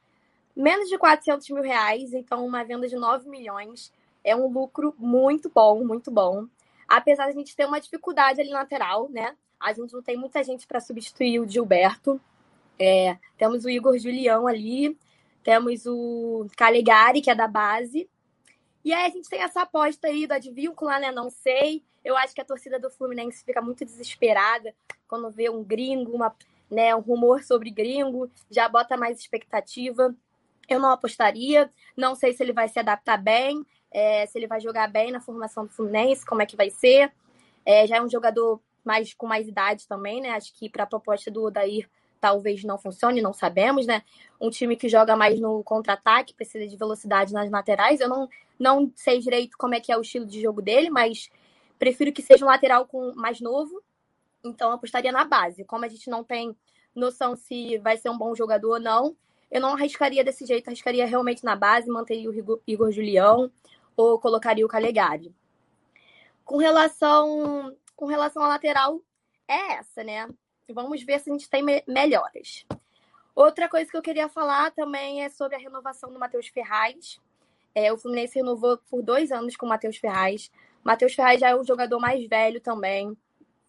menos 0.54 0.90
de 0.90 0.98
400 0.98 1.48
mil 1.48 1.62
reais. 1.62 2.12
Então, 2.12 2.44
uma 2.44 2.62
venda 2.62 2.86
de 2.86 2.96
9 2.96 3.28
milhões 3.30 3.90
é 4.22 4.36
um 4.36 4.46
lucro 4.46 4.94
muito 4.98 5.50
bom, 5.52 5.82
muito 5.82 6.10
bom. 6.10 6.46
Apesar 6.86 7.24
de 7.24 7.30
a 7.30 7.34
gente 7.34 7.56
ter 7.56 7.64
uma 7.64 7.80
dificuldade 7.80 8.42
ali 8.42 8.50
lateral, 8.50 9.08
né? 9.08 9.34
A 9.58 9.72
gente 9.72 9.94
não 9.94 10.02
tem 10.02 10.18
muita 10.18 10.44
gente 10.44 10.66
para 10.66 10.80
substituir 10.80 11.40
o 11.40 11.48
Gilberto. 11.48 12.20
É, 12.78 13.16
temos 13.38 13.64
o 13.64 13.70
Igor 13.70 13.96
Julião 13.96 14.46
ali, 14.46 14.98
temos 15.42 15.86
o 15.86 16.46
Calegari, 16.56 17.20
que 17.20 17.30
é 17.30 17.34
da 17.34 17.48
base. 17.48 18.08
E 18.84 18.92
aí 18.92 19.06
a 19.06 19.10
gente 19.10 19.28
tem 19.28 19.40
essa 19.40 19.62
aposta 19.62 20.08
aí 20.08 20.26
do 20.26 20.32
Advíncula, 20.32 20.98
né? 20.98 21.10
Não 21.10 21.30
sei. 21.30 21.84
Eu 22.04 22.16
acho 22.16 22.34
que 22.34 22.40
a 22.40 22.44
torcida 22.44 22.78
do 22.78 22.90
Fluminense 22.90 23.44
fica 23.44 23.62
muito 23.62 23.84
desesperada 23.84 24.74
quando 25.06 25.30
vê 25.30 25.48
um 25.48 25.62
gringo, 25.62 26.12
uma, 26.12 26.34
né, 26.70 26.94
um 26.96 27.00
rumor 27.00 27.44
sobre 27.44 27.70
gringo, 27.70 28.30
já 28.50 28.68
bota 28.68 28.96
mais 28.96 29.18
expectativa. 29.18 30.14
Eu 30.68 30.80
não 30.80 30.90
apostaria, 30.90 31.70
não 31.96 32.14
sei 32.14 32.32
se 32.32 32.42
ele 32.42 32.52
vai 32.52 32.68
se 32.68 32.78
adaptar 32.78 33.18
bem 33.18 33.64
é, 33.92 34.26
se 34.26 34.38
ele 34.38 34.46
vai 34.46 34.60
jogar 34.60 34.88
bem 34.88 35.12
na 35.12 35.20
formação 35.20 35.66
do 35.66 35.72
Fluminense, 35.72 36.24
como 36.24 36.42
é 36.42 36.46
que 36.46 36.56
vai 36.56 36.70
ser. 36.70 37.12
É, 37.64 37.86
já 37.86 37.96
é 37.96 38.02
um 38.02 38.08
jogador 38.08 38.60
mais 38.82 39.14
com 39.14 39.26
mais 39.26 39.46
idade 39.46 39.86
também, 39.86 40.20
né? 40.20 40.30
Acho 40.30 40.52
que 40.54 40.68
para 40.68 40.84
a 40.84 40.86
proposta 40.86 41.30
do 41.30 41.44
Odair 41.44 41.88
talvez 42.22 42.62
não 42.62 42.78
funcione, 42.78 43.20
não 43.20 43.32
sabemos, 43.32 43.84
né? 43.84 44.04
Um 44.40 44.48
time 44.48 44.76
que 44.76 44.88
joga 44.88 45.16
mais 45.16 45.40
no 45.40 45.64
contra-ataque, 45.64 46.32
precisa 46.32 46.68
de 46.68 46.76
velocidade 46.76 47.32
nas 47.32 47.50
laterais. 47.50 48.00
Eu 48.00 48.08
não, 48.08 48.28
não 48.56 48.92
sei 48.94 49.18
direito 49.18 49.58
como 49.58 49.74
é 49.74 49.80
que 49.80 49.90
é 49.90 49.98
o 49.98 50.02
estilo 50.02 50.24
de 50.24 50.40
jogo 50.40 50.62
dele, 50.62 50.88
mas 50.88 51.28
prefiro 51.80 52.12
que 52.12 52.22
seja 52.22 52.44
um 52.44 52.48
lateral 52.48 52.86
com 52.86 53.12
mais 53.16 53.40
novo. 53.40 53.82
Então 54.44 54.70
apostaria 54.70 55.10
na 55.10 55.24
base. 55.24 55.64
Como 55.64 55.84
a 55.84 55.88
gente 55.88 56.08
não 56.08 56.22
tem 56.22 56.56
noção 56.94 57.34
se 57.34 57.76
vai 57.78 57.96
ser 57.96 58.08
um 58.08 58.16
bom 58.16 58.36
jogador 58.36 58.74
ou 58.74 58.80
não, 58.80 59.16
eu 59.50 59.60
não 59.60 59.74
arriscaria 59.74 60.22
desse 60.22 60.46
jeito, 60.46 60.68
arriscaria 60.68 61.04
realmente 61.04 61.42
na 61.42 61.56
base, 61.56 61.90
manteria 61.90 62.30
o 62.30 62.62
Igor, 62.64 62.92
Julião, 62.92 63.50
ou 63.96 64.16
colocaria 64.20 64.64
o 64.64 64.68
Calegari. 64.68 65.34
Com 66.44 66.56
relação, 66.56 67.76
com 67.96 68.06
relação 68.06 68.44
à 68.44 68.48
lateral, 68.48 69.00
é 69.48 69.72
essa, 69.72 70.04
né? 70.04 70.28
Vamos 70.72 71.02
ver 71.02 71.20
se 71.20 71.30
a 71.30 71.32
gente 71.32 71.48
tem 71.48 71.62
me 71.62 71.82
melhoras. 71.86 72.66
Outra 73.34 73.68
coisa 73.68 73.90
que 73.90 73.96
eu 73.96 74.02
queria 74.02 74.28
falar 74.28 74.70
também 74.72 75.24
é 75.24 75.28
sobre 75.28 75.56
a 75.56 75.58
renovação 75.58 76.12
do 76.12 76.18
Matheus 76.18 76.48
Ferraz. 76.48 77.18
É, 77.74 77.92
o 77.92 77.96
Fluminense 77.96 78.34
renovou 78.34 78.78
por 78.90 79.02
dois 79.02 79.32
anos 79.32 79.56
com 79.56 79.64
o 79.64 79.68
Matheus 79.68 79.96
Ferraz. 79.96 80.50
Matheus 80.84 81.14
Ferraz 81.14 81.40
já 81.40 81.48
é 81.48 81.56
um 81.56 81.64
jogador 81.64 81.98
mais 81.98 82.26
velho 82.26 82.60
também. 82.60 83.16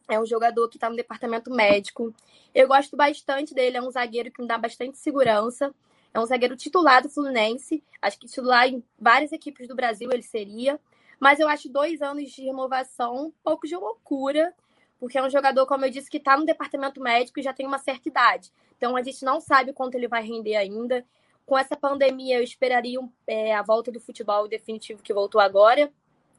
É 0.10 0.20
um 0.20 0.26
jogador 0.26 0.68
que 0.68 0.76
está 0.76 0.90
no 0.90 0.96
departamento 0.96 1.50
médico. 1.50 2.14
Eu 2.54 2.68
gosto 2.68 2.98
bastante 2.98 3.54
dele, 3.54 3.78
é 3.78 3.82
um 3.82 3.90
zagueiro 3.90 4.32
que 4.32 4.42
me 4.42 4.48
dá 4.48 4.58
bastante 4.58 4.98
segurança. 4.98 5.74
É 6.14 6.20
um 6.20 6.26
zagueiro 6.26 6.58
titular 6.58 7.02
do 7.02 7.10
Fluminense. 7.10 7.82
Acho 8.02 8.20
que 8.20 8.28
titular 8.28 8.68
em 8.68 8.84
várias 9.00 9.32
equipes 9.32 9.68
do 9.68 9.76
Brasil 9.76 10.12
ele 10.12 10.24
seria. 10.24 10.80
Mas 11.20 11.40
eu 11.40 11.48
acho 11.48 11.70
dois 11.70 12.02
anos 12.02 12.32
de 12.32 12.44
renovação 12.44 13.28
um 13.28 13.32
pouco 13.44 13.66
de 13.66 13.76
loucura, 13.76 14.54
porque 15.04 15.18
é 15.18 15.22
um 15.22 15.30
jogador, 15.30 15.66
como 15.66 15.84
eu 15.84 15.90
disse, 15.90 16.10
que 16.10 16.16
está 16.16 16.38
no 16.38 16.46
departamento 16.46 17.02
médico 17.02 17.38
e 17.38 17.44
já 17.44 17.52
tem 17.52 17.68
uma 17.68 17.78
certa 17.78 18.08
idade. 18.08 18.54
Então 18.78 18.96
a 18.96 19.04
gente 19.04 19.26
não 19.26 19.42
sabe 19.42 19.74
quanto 19.74 19.96
ele 19.96 20.08
vai 20.08 20.24
render 20.24 20.56
ainda. 20.56 21.06
Com 21.46 21.58
essa 21.58 21.76
pandemia, 21.76 22.38
eu 22.38 22.42
esperaria 22.42 22.98
é, 23.28 23.54
a 23.54 23.62
volta 23.62 23.92
do 23.92 24.00
futebol 24.00 24.48
definitivo 24.48 25.04
que 25.04 25.14
voltou 25.14 25.42
agora. 25.42 25.92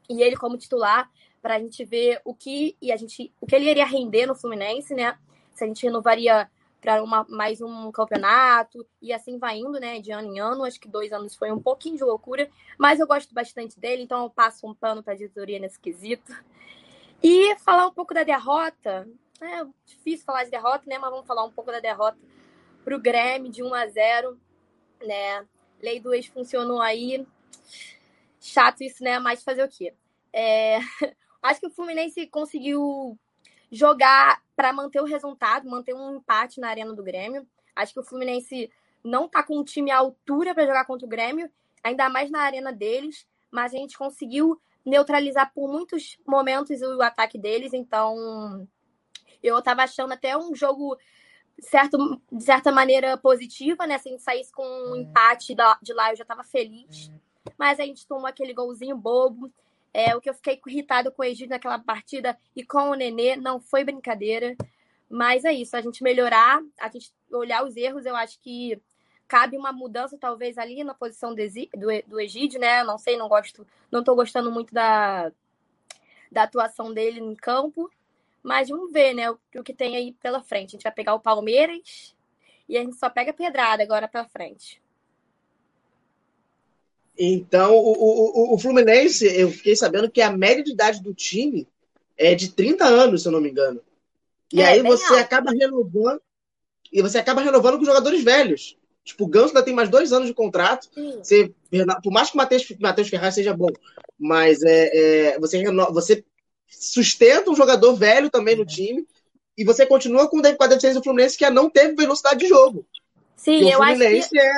E 0.09 0.23
ele 0.23 0.35
como 0.35 0.57
titular, 0.57 1.11
para 1.43 1.57
a 1.57 1.59
gente 1.59 1.85
ver 1.85 2.19
o 2.25 2.33
que, 2.33 2.75
e 2.81 2.91
a 2.91 2.97
gente, 2.97 3.31
o 3.39 3.45
que 3.45 3.55
ele 3.55 3.69
iria 3.69 3.85
render 3.85 4.25
no 4.25 4.33
Fluminense, 4.33 4.95
né? 4.95 5.15
Se 5.53 5.63
a 5.63 5.67
gente 5.67 5.85
renovaria 5.85 6.49
para 6.81 7.05
mais 7.29 7.61
um 7.61 7.91
campeonato 7.91 8.83
e 8.99 9.13
assim 9.13 9.37
vai 9.37 9.59
indo, 9.59 9.79
né, 9.79 9.99
de 9.99 10.11
ano 10.11 10.35
em 10.35 10.39
ano. 10.39 10.63
Acho 10.63 10.79
que 10.79 10.87
dois 10.87 11.13
anos 11.13 11.35
foi 11.35 11.51
um 11.51 11.61
pouquinho 11.61 11.97
de 11.97 12.03
loucura, 12.03 12.49
mas 12.79 12.99
eu 12.99 13.05
gosto 13.05 13.31
bastante 13.31 13.79
dele, 13.79 14.01
então 14.01 14.23
eu 14.23 14.29
passo 14.31 14.65
um 14.65 14.73
pano 14.73 15.03
para 15.03 15.13
a 15.13 15.15
diretoria 15.15 15.59
nesse 15.59 15.79
quesito. 15.79 16.33
E 17.27 17.55
falar 17.55 17.87
um 17.87 17.91
pouco 17.91 18.13
da 18.13 18.21
derrota. 18.21 19.09
É 19.41 19.65
difícil 19.83 20.23
falar 20.23 20.43
de 20.43 20.51
derrota, 20.51 20.83
né? 20.85 20.99
Mas 20.99 21.09
vamos 21.09 21.25
falar 21.25 21.43
um 21.43 21.51
pouco 21.51 21.71
da 21.71 21.79
derrota 21.79 22.19
para 22.83 22.95
o 22.95 22.99
Grêmio 22.99 23.51
de 23.51 23.63
1 23.63 23.73
a 23.73 23.87
0, 23.87 24.39
né? 25.03 25.43
Lei 25.81 25.99
do 25.99 26.13
ex 26.13 26.27
funcionou 26.27 26.79
aí. 26.79 27.25
Chato 28.39 28.83
isso, 28.83 29.03
né? 29.03 29.17
Mas 29.17 29.43
fazer 29.43 29.63
o 29.63 29.67
quê? 29.67 29.91
É... 30.31 30.77
Acho 31.41 31.61
que 31.61 31.65
o 31.65 31.71
Fluminense 31.71 32.27
conseguiu 32.27 33.17
jogar 33.71 34.43
para 34.55 34.71
manter 34.71 35.01
o 35.01 35.05
resultado, 35.05 35.67
manter 35.67 35.95
um 35.95 36.17
empate 36.17 36.59
na 36.59 36.69
arena 36.69 36.93
do 36.93 37.01
Grêmio. 37.01 37.47
Acho 37.75 37.91
que 37.91 37.99
o 38.01 38.05
Fluminense 38.05 38.71
não 39.03 39.27
tá 39.27 39.41
com 39.41 39.57
um 39.57 39.63
time 39.63 39.89
à 39.89 39.97
altura 39.97 40.53
para 40.53 40.67
jogar 40.67 40.85
contra 40.85 41.07
o 41.07 41.09
Grêmio, 41.09 41.49
ainda 41.83 42.07
mais 42.07 42.29
na 42.29 42.41
arena 42.41 42.71
deles, 42.71 43.27
mas 43.49 43.73
a 43.73 43.77
gente 43.77 43.97
conseguiu 43.97 44.61
neutralizar 44.85 45.51
por 45.53 45.69
muitos 45.69 46.17
momentos 46.27 46.81
o 46.81 47.01
ataque 47.01 47.37
deles, 47.37 47.73
então 47.73 48.67
eu 49.41 49.61
tava 49.61 49.83
achando 49.83 50.13
até 50.13 50.37
um 50.37 50.53
jogo 50.55 50.97
certo, 51.59 52.21
de 52.31 52.43
certa 52.43 52.71
maneira 52.71 53.17
positiva, 53.17 53.87
né? 53.87 53.97
Se 53.97 54.09
a 54.09 54.11
gente 54.11 54.23
saísse 54.23 54.51
com 54.51 54.63
um 54.63 54.95
empate 54.95 55.55
de 55.81 55.93
lá, 55.93 56.11
eu 56.11 56.15
já 56.15 56.25
tava 56.25 56.43
feliz. 56.43 57.11
Mas 57.57 57.79
a 57.79 57.85
gente 57.85 58.07
tomou 58.07 58.27
aquele 58.27 58.53
golzinho 58.53 58.97
bobo. 58.97 59.51
É, 59.93 60.15
o 60.15 60.19
que 60.19 60.29
eu 60.29 60.33
fiquei 60.33 60.59
irritado 60.67 61.11
com 61.11 61.21
o 61.21 61.25
Egito 61.25 61.49
naquela 61.49 61.79
partida 61.79 62.37
e 62.53 62.65
com 62.65 62.89
o 62.89 62.95
Nenê 62.95 63.35
não 63.37 63.61
foi 63.61 63.83
brincadeira. 63.83 64.55
Mas 65.09 65.45
é 65.45 65.53
isso, 65.53 65.77
a 65.77 65.81
gente 65.81 66.03
melhorar, 66.03 66.61
a 66.79 66.89
gente 66.89 67.13
olhar 67.31 67.63
os 67.63 67.77
erros, 67.77 68.05
eu 68.05 68.15
acho 68.15 68.39
que 68.41 68.81
cabe 69.27 69.57
uma 69.57 69.71
mudança 69.71 70.17
talvez 70.17 70.57
ali 70.57 70.83
na 70.83 70.93
posição 70.93 71.33
do, 71.33 71.41
do 72.07 72.19
Egídio, 72.19 72.59
né? 72.59 72.83
Não 72.83 72.97
sei, 72.97 73.17
não 73.17 73.27
gosto, 73.27 73.65
não 73.91 74.03
tô 74.03 74.15
gostando 74.15 74.51
muito 74.51 74.73
da, 74.73 75.31
da 76.31 76.43
atuação 76.43 76.93
dele 76.93 77.19
em 77.19 77.35
campo. 77.35 77.89
Mas 78.43 78.69
vamos 78.69 78.91
ver, 78.91 79.13
né, 79.13 79.31
o, 79.31 79.39
o 79.55 79.63
que 79.63 79.73
tem 79.73 79.95
aí 79.97 80.13
pela 80.21 80.41
frente. 80.43 80.69
A 80.69 80.71
gente 80.73 80.83
vai 80.83 80.91
pegar 80.91 81.15
o 81.15 81.19
Palmeiras 81.19 82.15
e 82.69 82.77
a 82.77 82.81
gente 82.81 82.95
só 82.95 83.09
pega 83.09 83.33
pedrada 83.33 83.81
agora 83.81 84.07
pela 84.07 84.25
frente. 84.25 84.81
Então, 87.17 87.73
o, 87.73 88.51
o, 88.51 88.53
o 88.53 88.59
Fluminense, 88.59 89.25
eu 89.25 89.49
fiquei 89.49 89.75
sabendo 89.75 90.11
que 90.11 90.21
a 90.21 90.29
média 90.29 90.63
de 90.63 90.73
idade 90.73 91.01
do 91.01 91.13
time 91.13 91.67
é 92.17 92.35
de 92.35 92.51
30 92.51 92.85
anos, 92.85 93.21
se 93.21 93.27
eu 93.27 93.31
não 93.31 93.41
me 93.41 93.49
engano. 93.49 93.81
E 94.51 94.61
é, 94.61 94.67
aí 94.67 94.81
você 94.81 95.13
alto. 95.13 95.23
acaba 95.23 95.51
renovando. 95.51 96.21
E 96.91 97.01
você 97.01 97.17
acaba 97.17 97.41
renovando 97.41 97.77
com 97.77 97.85
jogadores 97.85 98.23
velhos. 98.23 98.77
Tipo, 99.05 99.25
o 99.25 99.27
Ganso 99.27 99.49
ainda 99.49 99.63
tem 99.63 99.73
mais 99.73 99.87
dois 99.87 100.11
anos 100.11 100.27
de 100.27 100.33
contrato. 100.33 100.89
Você, 101.19 101.53
por 102.03 102.11
mais 102.11 102.31
que 102.31 102.35
o 102.35 102.81
Matheus 102.81 103.07
Ferraz 103.07 103.35
seja 103.35 103.55
bom, 103.55 103.69
mas 104.19 104.63
é, 104.63 105.35
é 105.35 105.39
você, 105.39 105.63
você 105.91 106.25
sustenta 106.67 107.51
um 107.51 107.55
jogador 107.55 107.93
velho 107.95 108.31
também 108.31 108.55
no 108.55 108.61
uhum. 108.61 108.67
time. 108.67 109.07
E 109.55 109.63
você 109.63 109.85
continua 109.85 110.27
com, 110.27 110.41
com 110.41 110.63
a 110.63 110.67
deficiência 110.67 110.99
do 110.99 111.03
Fluminense 111.03 111.37
que 111.37 111.49
não 111.49 111.69
teve 111.69 111.95
velocidade 111.95 112.39
de 112.39 112.47
jogo. 112.47 112.85
Sim, 113.37 113.71
eu 113.71 113.81
acho 113.81 114.29
que... 114.29 114.39
é 114.39 114.57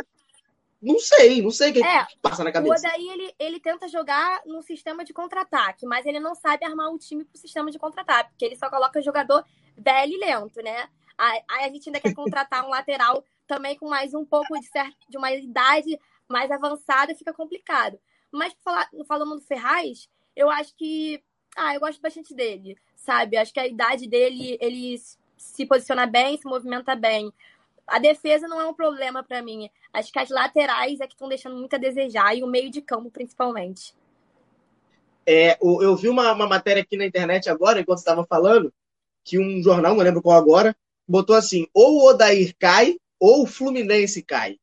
não 0.81 0.99
sei, 0.99 1.41
não 1.41 1.49
sei 1.49 1.71
o 1.71 1.73
que 1.73 1.83
é, 1.83 2.07
passa 2.21 2.43
na 2.43 2.51
cabeça. 2.51 2.73
O 2.73 2.77
Odaí, 2.77 3.10
ele, 3.10 3.33
ele 3.39 3.60
tenta 3.60 3.88
jogar 3.88 4.41
no 4.45 4.62
sistema 4.62 5.03
de 5.03 5.12
contra-ataque, 5.12 5.86
mas 5.88 6.05
ele 6.05 6.19
não 6.19 6.36
sabe 6.36 6.65
armar 6.65 6.91
o 6.91 6.99
time 6.99 7.25
pro 7.25 7.38
sistema 7.38 7.71
de 7.71 7.79
contra-ataque, 7.79 8.29
porque 8.29 8.45
ele 8.45 8.55
só 8.55 8.69
coloca 8.69 9.01
jogador 9.01 9.43
velho 9.75 10.13
e 10.13 10.17
lento, 10.19 10.62
né? 10.62 10.88
Aí, 11.17 11.41
a 11.49 11.69
gente 11.69 11.89
ainda 11.89 11.99
quer 11.99 12.13
contratar 12.13 12.63
um 12.63 12.69
lateral 12.69 13.23
também 13.47 13.77
com 13.77 13.88
mais 13.88 14.13
um 14.13 14.25
pouco 14.25 14.60
de, 14.60 14.67
certo, 14.67 14.97
de 15.10 15.17
uma 15.17 15.31
idade 15.31 15.99
mais 16.27 16.51
avançada, 16.51 17.15
fica 17.15 17.33
complicado. 17.33 17.99
Mas 18.31 18.53
falar, 18.63 18.89
falando 19.07 19.36
do 19.36 19.41
Ferraz, 19.41 20.10
eu 20.36 20.49
acho 20.49 20.75
que. 20.75 21.23
Ah, 21.55 21.73
eu 21.73 21.79
gosto 21.79 22.01
bastante 22.01 22.36
dele, 22.36 22.77
sabe? 22.95 23.38
Acho 23.38 23.53
que 23.53 23.60
a 23.60 23.67
idade 23.67 24.07
dele, 24.07 24.57
ele 24.62 25.01
se 25.38 25.65
posiciona 25.65 26.05
bem, 26.05 26.38
se 26.38 26.45
movimenta 26.45 26.95
bem 26.95 27.33
a 27.88 27.99
defesa 27.99 28.47
não 28.47 28.60
é 28.60 28.67
um 28.67 28.73
problema 28.73 29.23
para 29.23 29.41
mim. 29.41 29.69
Acho 29.93 30.12
que 30.12 30.19
as 30.19 30.29
laterais 30.29 30.99
é 30.99 31.07
que 31.07 31.13
estão 31.13 31.29
deixando 31.29 31.55
muito 31.55 31.73
a 31.73 31.79
desejar 31.79 32.36
e 32.36 32.43
o 32.43 32.47
meio 32.47 32.69
de 32.69 32.81
campo, 32.81 33.10
principalmente. 33.10 33.95
É, 35.25 35.57
eu 35.62 35.95
vi 35.95 36.10
uma, 36.10 36.33
uma 36.33 36.47
matéria 36.47 36.83
aqui 36.83 36.97
na 36.97 37.05
internet 37.05 37.49
agora, 37.49 37.79
enquanto 37.79 37.99
estava 37.99 38.25
falando, 38.25 38.73
que 39.23 39.39
um 39.39 39.62
jornal, 39.63 39.95
não 39.95 40.03
lembro 40.03 40.21
qual 40.21 40.38
agora, 40.38 40.75
botou 41.07 41.36
assim: 41.36 41.67
ou 41.73 41.95
o 41.95 42.10
Odair 42.10 42.53
cai, 42.60 42.97
ou 43.19 43.43
o 43.43 43.47
Fluminense 43.47 44.21
cai. 44.21 44.60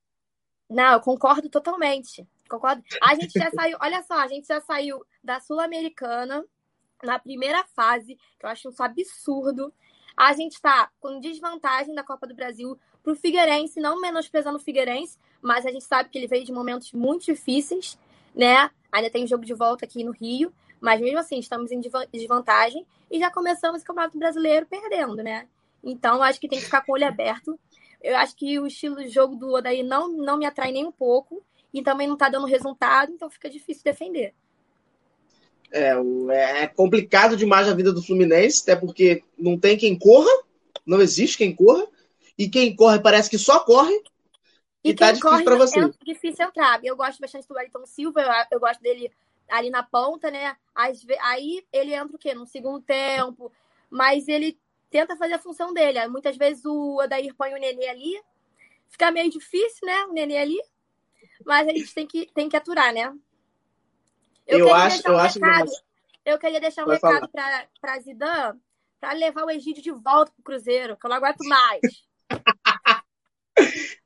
Não, 0.68 0.94
eu 0.94 1.00
concordo 1.00 1.48
totalmente. 1.48 2.26
Concordo. 2.48 2.82
A 3.02 3.14
gente 3.14 3.38
já 3.38 3.50
saiu, 3.50 3.76
olha 3.80 4.02
só, 4.02 4.14
a 4.14 4.28
gente 4.28 4.46
já 4.46 4.60
saiu 4.60 5.04
da 5.22 5.40
Sul-Americana 5.40 6.44
na 7.02 7.18
primeira 7.18 7.64
fase, 7.74 8.16
que 8.38 8.46
eu 8.46 8.50
acho 8.50 8.68
isso 8.68 8.82
absurdo. 8.82 9.72
A 10.16 10.32
gente 10.32 10.52
está 10.52 10.90
com 11.00 11.20
desvantagem 11.20 11.94
da 11.94 12.02
Copa 12.02 12.26
do 12.26 12.34
Brasil 12.34 12.78
para 13.02 13.12
o 13.12 13.16
Figueirense, 13.16 13.80
não 13.80 14.00
menosprezando 14.00 14.56
o 14.56 14.60
Figueirense, 14.60 15.18
mas 15.42 15.66
a 15.66 15.70
gente 15.70 15.84
sabe 15.84 16.08
que 16.08 16.18
ele 16.18 16.26
veio 16.26 16.44
de 16.44 16.52
momentos 16.52 16.92
muito 16.92 17.24
difíceis, 17.26 17.98
né? 18.34 18.70
Ainda 18.90 19.10
tem 19.10 19.26
jogo 19.26 19.44
de 19.44 19.54
volta 19.54 19.84
aqui 19.84 20.02
no 20.04 20.12
Rio, 20.12 20.52
mas 20.80 21.00
mesmo 21.00 21.18
assim 21.18 21.38
estamos 21.38 21.70
em 21.72 21.80
desvantagem 22.12 22.86
e 23.10 23.18
já 23.18 23.30
começamos 23.30 23.82
o 23.82 23.84
Campeonato 23.84 24.18
Brasileiro 24.18 24.66
perdendo, 24.66 25.16
né? 25.16 25.48
Então 25.82 26.22
acho 26.22 26.40
que 26.40 26.48
tem 26.48 26.58
que 26.58 26.64
ficar 26.64 26.80
com 26.82 26.92
o 26.92 26.94
olho 26.94 27.06
aberto. 27.06 27.58
Eu 28.04 28.18
acho 28.18 28.36
que 28.36 28.60
o 28.60 28.66
estilo 28.66 28.96
de 28.96 29.08
jogo 29.08 29.34
do 29.34 29.50
Odaí 29.54 29.82
não, 29.82 30.12
não 30.12 30.36
me 30.36 30.44
atrai 30.44 30.70
nem 30.70 30.84
um 30.84 30.92
pouco 30.92 31.42
e 31.72 31.82
também 31.82 32.06
não 32.06 32.12
está 32.12 32.28
dando 32.28 32.46
resultado, 32.46 33.10
então 33.10 33.30
fica 33.30 33.48
difícil 33.48 33.82
defender. 33.82 34.34
É, 35.72 35.94
é 36.62 36.66
complicado 36.66 37.34
demais 37.34 37.66
a 37.66 37.74
vida 37.74 37.94
do 37.94 38.02
Fluminense, 38.02 38.60
até 38.62 38.76
porque 38.76 39.24
não 39.38 39.58
tem 39.58 39.78
quem 39.78 39.98
corra, 39.98 40.30
não 40.84 41.00
existe 41.00 41.38
quem 41.38 41.56
corra, 41.56 41.86
e 42.38 42.46
quem 42.46 42.76
corre 42.76 43.00
parece 43.00 43.30
que 43.30 43.38
só 43.38 43.60
corre, 43.60 43.94
e, 44.84 44.90
e 44.90 44.94
tá 44.94 45.10
difícil 45.10 45.42
para 45.42 45.56
você. 45.56 45.80
É 45.80 45.90
difícil 46.04 46.44
entrar. 46.44 46.84
Eu 46.84 46.94
gosto 46.94 47.18
bastante 47.18 47.48
do 47.48 47.54
Wellington 47.54 47.86
Silva, 47.86 48.20
eu, 48.20 48.30
eu 48.52 48.60
gosto 48.60 48.82
dele 48.82 49.10
ali 49.48 49.70
na 49.70 49.82
ponta, 49.82 50.30
né? 50.30 50.54
Aí 50.74 51.64
ele 51.72 51.94
entra 51.94 52.14
o 52.14 52.18
quê? 52.18 52.34
No 52.34 52.46
segundo 52.46 52.82
tempo, 52.82 53.50
mas 53.88 54.28
ele 54.28 54.58
tenta 54.94 55.16
fazer 55.16 55.34
a 55.34 55.40
função 55.40 55.74
dele. 55.74 56.06
Muitas 56.06 56.36
vezes 56.36 56.64
o 56.64 57.00
Adair 57.00 57.34
põe 57.34 57.52
o 57.52 57.58
Nenê 57.58 57.88
ali, 57.88 58.22
fica 58.88 59.10
meio 59.10 59.28
difícil, 59.28 59.84
né? 59.84 60.04
O 60.04 60.12
Nenê 60.12 60.38
ali, 60.38 60.62
mas 61.44 61.66
a 61.66 61.72
gente 61.72 61.92
tem 61.92 62.06
que, 62.06 62.30
tem 62.32 62.48
que 62.48 62.56
aturar, 62.56 62.94
né? 62.94 63.12
Eu, 64.46 64.60
eu 64.60 64.72
acho, 64.72 65.04
eu 65.04 65.14
um 65.14 65.18
acho 65.18 65.40
recado, 65.40 65.68
que... 65.68 65.76
Eu 66.24 66.38
queria 66.38 66.60
deixar 66.60 66.84
um 66.84 66.86
Vai 66.86 66.94
recado 66.94 67.28
para 67.28 67.66
pra 67.80 67.98
Zidane 67.98 68.60
para 69.00 69.12
levar 69.14 69.44
o 69.44 69.50
Egídio 69.50 69.82
de 69.82 69.90
volta 69.90 70.30
pro 70.30 70.44
Cruzeiro, 70.44 70.96
que 70.96 71.04
eu 71.04 71.10
não 71.10 71.16
aguento 71.16 71.40
mais. 71.40 71.80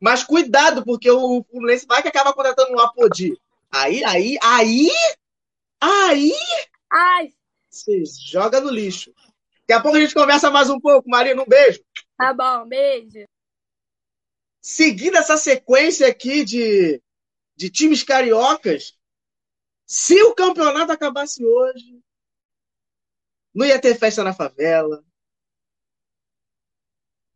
Mas 0.01 0.25
cuidado, 0.25 0.83
porque 0.87 1.11
o 1.11 1.45
Fluminense 1.51 1.87
vai 1.87 2.01
que 2.01 2.09
acaba 2.09 2.33
contratando 2.33 2.73
um 2.73 2.81
Apodi. 2.81 3.39
Aí, 3.71 4.03
aí, 4.05 4.39
aí, 4.43 4.89
aí, 5.81 6.33
Ai. 6.91 7.29
você 7.69 8.03
joga 8.07 8.59
no 8.59 8.71
lixo. 8.71 9.13
Daqui 9.69 9.81
a 9.81 9.83
pouco 9.83 9.99
a 9.99 10.01
gente 10.01 10.15
conversa 10.15 10.51
mais 10.51 10.71
um 10.71 10.81
pouco. 10.81 11.11
Marina, 11.11 11.43
um 11.43 11.47
beijo. 11.47 11.85
Tá 12.17 12.33
bom, 12.33 12.67
beijo. 12.67 13.27
Seguindo 14.63 15.19
essa 15.19 15.37
sequência 15.37 16.09
aqui 16.09 16.43
de, 16.43 17.03
de 17.55 17.69
times 17.69 18.03
cariocas, 18.03 18.97
se 19.87 20.23
o 20.23 20.35
campeonato 20.35 20.91
acabasse 20.91 21.45
hoje, 21.45 22.01
não 23.55 23.67
ia 23.67 23.79
ter 23.79 23.95
festa 23.99 24.25
na 24.25 24.33
favela. 24.33 25.05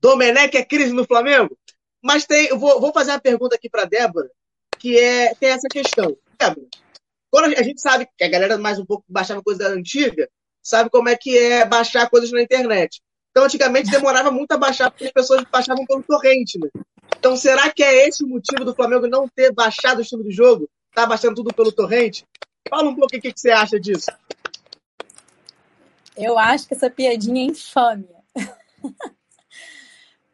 Domenech 0.01 0.57
é 0.57 0.65
crise 0.65 0.95
no 0.95 1.05
Flamengo? 1.05 1.55
Mas 2.01 2.25
tem, 2.25 2.47
eu 2.47 2.59
vou, 2.59 2.81
vou 2.81 2.95
fazer 2.95 3.11
uma 3.11 3.21
pergunta 3.21 3.57
aqui 3.57 3.69
para 3.69 3.85
Débora, 3.85 4.31
que 4.79 4.99
é 4.99 5.35
tem 5.35 5.51
essa 5.51 5.69
questão. 5.69 6.17
Débora, 6.39 6.67
quando 7.31 7.55
a 7.55 7.63
gente 7.63 7.81
sabe 7.83 8.09
que 8.17 8.25
a 8.25 8.29
galera 8.31 8.57
mais 8.57 8.79
um 8.79 8.87
pouco 8.87 9.05
baixava 9.07 9.43
coisa 9.43 9.69
antiga, 9.69 10.31
sabe 10.63 10.89
como 10.89 11.09
é 11.09 11.17
que 11.17 11.37
é 11.37 11.65
baixar 11.65 12.09
coisas 12.09 12.31
na 12.31 12.43
internet. 12.43 13.03
Então, 13.31 13.45
antigamente 13.45 13.91
demorava 13.91 14.31
muito 14.31 14.53
a 14.53 14.59
baixar, 14.59 14.91
porque 14.91 15.07
as 15.07 15.13
pessoas 15.13 15.43
baixavam 15.51 15.87
pelo 15.87 16.03
torrente, 16.03 16.59
né? 16.59 16.69
Então, 17.19 17.35
será 17.37 17.71
que 17.71 17.83
é 17.83 18.07
esse 18.07 18.23
o 18.25 18.29
motivo 18.29 18.65
do 18.65 18.75
Flamengo 18.75 19.07
não 19.07 19.29
ter 19.29 19.53
baixado 19.53 19.99
o 19.99 20.03
estilo 20.03 20.23
de 20.23 20.31
jogo? 20.31 20.69
Tá 20.95 21.07
baixando 21.07 21.37
tudo 21.37 21.55
pelo 21.55 21.73
torrente? 21.73 22.27
Fala 22.69 22.89
um 22.89 22.95
pouco 22.95 23.17
o 23.17 23.21
que, 23.21 23.33
que 23.33 23.41
você 23.41 23.51
acha 23.51 23.81
disso. 23.81 24.11
Eu 26.17 26.39
acho 26.39 26.69
que 26.69 26.75
essa 26.75 26.91
piadinha 26.91 27.43
é 27.43 27.47
infame. 27.47 28.09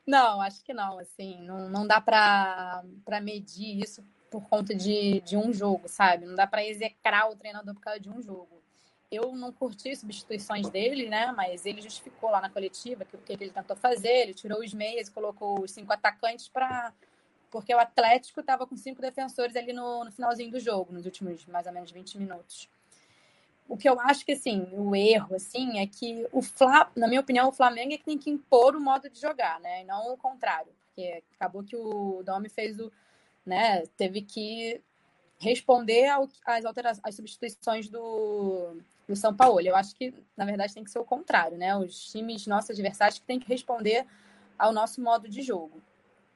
não, 0.06 0.40
acho 0.40 0.62
que 0.64 0.74
não. 0.74 0.98
Assim, 0.98 1.40
não, 1.42 1.68
não 1.68 1.86
dá 1.86 2.00
para 2.00 2.82
medir 3.22 3.80
isso 3.80 4.04
por 4.30 4.42
conta 4.48 4.74
de, 4.74 5.20
de 5.20 5.36
um 5.36 5.52
jogo, 5.52 5.88
sabe? 5.88 6.26
Não 6.26 6.34
dá 6.34 6.46
para 6.46 6.64
execrar 6.64 7.30
o 7.30 7.36
treinador 7.36 7.74
por 7.74 7.80
causa 7.80 8.00
de 8.00 8.10
um 8.10 8.20
jogo. 8.20 8.62
Eu 9.10 9.34
não 9.34 9.50
curti 9.52 9.90
as 9.90 9.98
substituições 10.00 10.68
dele, 10.68 11.08
né? 11.08 11.32
Mas 11.32 11.64
ele 11.64 11.80
justificou 11.80 12.30
lá 12.30 12.40
na 12.40 12.50
coletiva 12.50 13.04
que 13.04 13.16
o 13.16 13.18
que 13.18 13.32
ele 13.32 13.50
tentou 13.50 13.76
fazer. 13.76 14.08
Ele 14.08 14.34
tirou 14.34 14.60
os 14.60 14.74
meias 14.74 15.08
e 15.08 15.10
colocou 15.10 15.62
os 15.62 15.70
cinco 15.70 15.92
atacantes 15.92 16.48
para 16.48 16.92
porque 17.50 17.74
o 17.74 17.78
Atlético 17.78 18.40
estava 18.40 18.66
com 18.66 18.76
cinco 18.76 19.00
defensores 19.00 19.56
ali 19.56 19.72
no, 19.72 20.04
no, 20.04 20.12
finalzinho 20.12 20.50
do 20.50 20.60
jogo, 20.60 20.92
nos 20.92 21.06
últimos 21.06 21.46
mais 21.46 21.66
ou 21.66 21.72
menos 21.72 21.90
20 21.90 22.18
minutos. 22.18 22.68
O 23.66 23.76
que 23.76 23.88
eu 23.88 24.00
acho 24.00 24.24
que, 24.24 24.32
assim, 24.32 24.66
o 24.72 24.94
erro, 24.96 25.34
assim, 25.34 25.78
é 25.78 25.86
que 25.86 26.26
o 26.32 26.40
Fla, 26.40 26.90
na 26.96 27.06
minha 27.06 27.20
opinião, 27.20 27.48
o 27.48 27.52
Flamengo 27.52 27.92
é 27.92 27.98
que 27.98 28.04
tem 28.04 28.18
que 28.18 28.30
impor 28.30 28.74
o 28.74 28.80
modo 28.80 29.10
de 29.10 29.20
jogar, 29.20 29.60
né? 29.60 29.82
E 29.82 29.84
não 29.84 30.12
o 30.12 30.16
contrário. 30.16 30.72
Porque 30.86 31.22
acabou 31.36 31.62
que 31.62 31.76
o 31.76 32.22
Domi 32.22 32.48
fez 32.48 32.78
o, 32.78 32.90
né, 33.44 33.84
teve 33.96 34.22
que 34.22 34.80
responder 35.38 36.08
ao, 36.08 36.28
às, 36.44 36.64
alterações, 36.64 37.04
às 37.04 37.14
substituições 37.14 37.88
do, 37.88 38.76
do 39.08 39.16
São 39.16 39.34
Paulo. 39.34 39.60
Eu 39.60 39.74
acho 39.74 39.94
que, 39.94 40.14
na 40.36 40.44
verdade, 40.44 40.74
tem 40.74 40.84
que 40.84 40.90
ser 40.90 40.98
o 40.98 41.04
contrário, 41.04 41.56
né? 41.56 41.74
Os 41.76 42.10
times, 42.12 42.46
nossos 42.46 42.70
adversários, 42.70 43.18
que 43.18 43.24
têm 43.24 43.40
que 43.40 43.48
responder 43.48 44.06
ao 44.58 44.72
nosso 44.72 45.00
modo 45.00 45.28
de 45.28 45.40
jogo. 45.42 45.82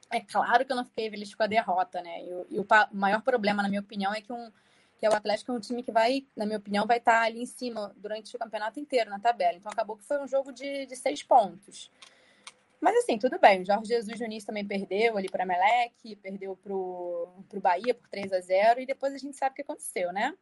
É 0.09 0.19
claro 0.19 0.65
que 0.65 0.71
eu 0.71 0.75
não 0.75 0.85
fiquei 0.85 1.09
feliz 1.09 1.33
com 1.33 1.43
a 1.43 1.47
derrota, 1.47 2.01
né? 2.01 2.23
E, 2.23 2.33
o, 2.33 2.47
e 2.49 2.59
o 2.59 2.65
maior 2.91 3.21
problema, 3.21 3.61
na 3.61 3.69
minha 3.69 3.81
opinião, 3.81 4.13
é 4.13 4.21
que, 4.21 4.33
um, 4.33 4.51
que 4.97 5.07
o 5.07 5.13
Atlético 5.13 5.51
é 5.51 5.55
um 5.55 5.59
time 5.59 5.83
que 5.83 5.91
vai, 5.91 6.25
na 6.35 6.45
minha 6.45 6.57
opinião, 6.57 6.87
vai 6.87 6.97
estar 6.97 7.21
ali 7.21 7.41
em 7.41 7.45
cima 7.45 7.93
durante 7.95 8.35
o 8.35 8.39
campeonato 8.39 8.79
inteiro 8.79 9.09
na 9.09 9.19
tabela. 9.19 9.57
Então 9.57 9.71
acabou 9.71 9.95
que 9.95 10.03
foi 10.03 10.19
um 10.19 10.27
jogo 10.27 10.51
de, 10.51 10.85
de 10.87 10.95
seis 10.95 11.21
pontos. 11.21 11.91
Mas 12.81 12.97
assim, 12.97 13.17
tudo 13.17 13.39
bem. 13.39 13.61
O 13.61 13.65
Jorge 13.65 13.87
Jesus 13.87 14.19
início 14.19 14.47
também 14.47 14.65
perdeu 14.65 15.17
ali 15.17 15.29
para 15.29 15.45
Meleque, 15.45 16.17
perdeu 16.17 16.57
para 16.57 16.73
o 16.73 17.61
Bahia 17.61 17.93
por 17.93 18.09
3 18.09 18.33
a 18.33 18.41
0 18.41 18.81
e 18.81 18.85
depois 18.85 19.13
a 19.13 19.17
gente 19.17 19.37
sabe 19.37 19.53
o 19.53 19.55
que 19.55 19.61
aconteceu, 19.61 20.11
né? 20.11 20.35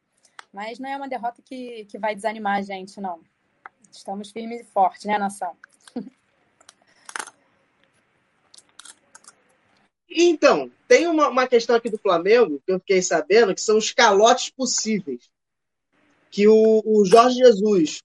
Mas 0.53 0.79
não 0.79 0.89
é 0.89 0.97
uma 0.97 1.07
derrota 1.07 1.41
que, 1.41 1.85
que 1.85 1.97
vai 1.97 2.15
desanimar 2.15 2.57
a 2.57 2.61
gente, 2.61 2.99
não. 2.99 3.21
Estamos 3.91 4.31
firmes 4.31 4.61
e 4.61 4.63
fortes, 4.63 5.05
né, 5.05 5.17
nação? 5.17 5.55
Então, 10.13 10.69
tem 10.89 11.07
uma, 11.07 11.29
uma 11.29 11.47
questão 11.47 11.75
aqui 11.75 11.89
do 11.89 11.97
Flamengo 11.97 12.61
que 12.65 12.73
eu 12.73 12.79
fiquei 12.79 13.01
sabendo, 13.01 13.55
que 13.55 13.61
são 13.61 13.77
os 13.77 13.93
calotes 13.93 14.49
possíveis. 14.49 15.29
Que 16.29 16.47
o, 16.49 16.81
o 16.85 17.05
Jorge 17.05 17.37
Jesus, 17.37 18.03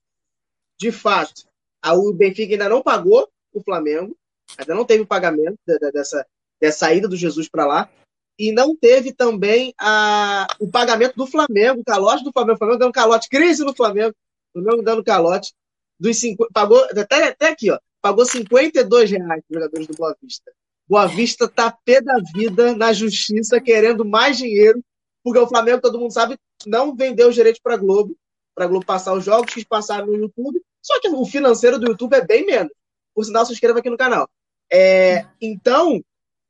de 0.78 0.92
fato, 0.92 1.48
a, 1.82 1.94
o 1.94 2.12
Benfica 2.12 2.54
ainda 2.54 2.68
não 2.68 2.80
pagou 2.80 3.28
o 3.52 3.60
Flamengo, 3.60 4.16
ainda 4.56 4.74
não 4.74 4.84
teve 4.84 5.02
o 5.02 5.06
pagamento 5.06 5.58
de, 5.66 5.78
de, 5.78 5.90
dessa, 5.90 6.26
dessa 6.60 6.78
saída 6.78 7.08
do 7.08 7.16
Jesus 7.16 7.48
para 7.48 7.66
lá, 7.66 7.90
e 8.38 8.52
não 8.52 8.76
teve 8.76 9.12
também 9.12 9.74
a, 9.78 10.46
o 10.60 10.68
pagamento 10.68 11.14
do 11.16 11.26
Flamengo, 11.26 11.80
o 11.80 11.84
calote 11.84 12.22
do 12.22 12.32
Flamengo, 12.32 12.54
o 12.54 12.58
Flamengo 12.58 12.78
dando 12.78 12.92
calote, 12.92 13.28
crise 13.28 13.64
no 13.64 13.74
Flamengo, 13.74 14.14
o 14.54 14.60
Flamengo 14.60 14.82
dando 14.82 15.04
calote, 15.04 15.54
dos 15.98 16.18
cinco, 16.18 16.46
pagou, 16.52 16.82
até, 16.84 17.28
até 17.28 17.48
aqui, 17.48 17.70
ó, 17.70 17.78
pagou 18.00 18.26
52 18.26 19.10
reais 19.10 19.42
os 19.48 19.54
jogadores 19.54 19.86
do 19.86 19.94
Boa 19.94 20.16
Vista. 20.22 20.52
Boa 20.88 21.06
Vista 21.06 21.48
tá 21.48 21.76
pé 21.84 22.00
da 22.00 22.18
vida 22.34 22.74
na 22.76 22.92
justiça, 22.92 23.60
querendo 23.60 24.04
mais 24.04 24.36
dinheiro, 24.36 24.82
porque 25.24 25.38
o 25.38 25.48
Flamengo, 25.48 25.80
todo 25.80 25.98
mundo 25.98 26.12
sabe, 26.12 26.38
não 26.66 26.94
vendeu 26.94 27.28
os 27.28 27.34
direitos 27.34 27.60
para 27.60 27.76
Globo, 27.76 28.16
para 28.54 28.66
Globo 28.66 28.86
passar 28.86 29.12
os 29.12 29.24
jogos, 29.24 29.52
que 29.52 29.64
passaram 29.64 30.06
no 30.06 30.16
YouTube. 30.16 30.62
Só 30.80 31.00
que 31.00 31.08
o 31.08 31.24
financeiro 31.26 31.78
do 31.78 31.88
YouTube 31.88 32.14
é 32.14 32.24
bem 32.24 32.46
menos. 32.46 32.72
Por 33.12 33.24
sinal, 33.24 33.44
se 33.44 33.52
inscreva 33.52 33.80
aqui 33.80 33.90
no 33.90 33.96
canal. 33.96 34.28
É, 34.72 35.26
então, 35.40 36.00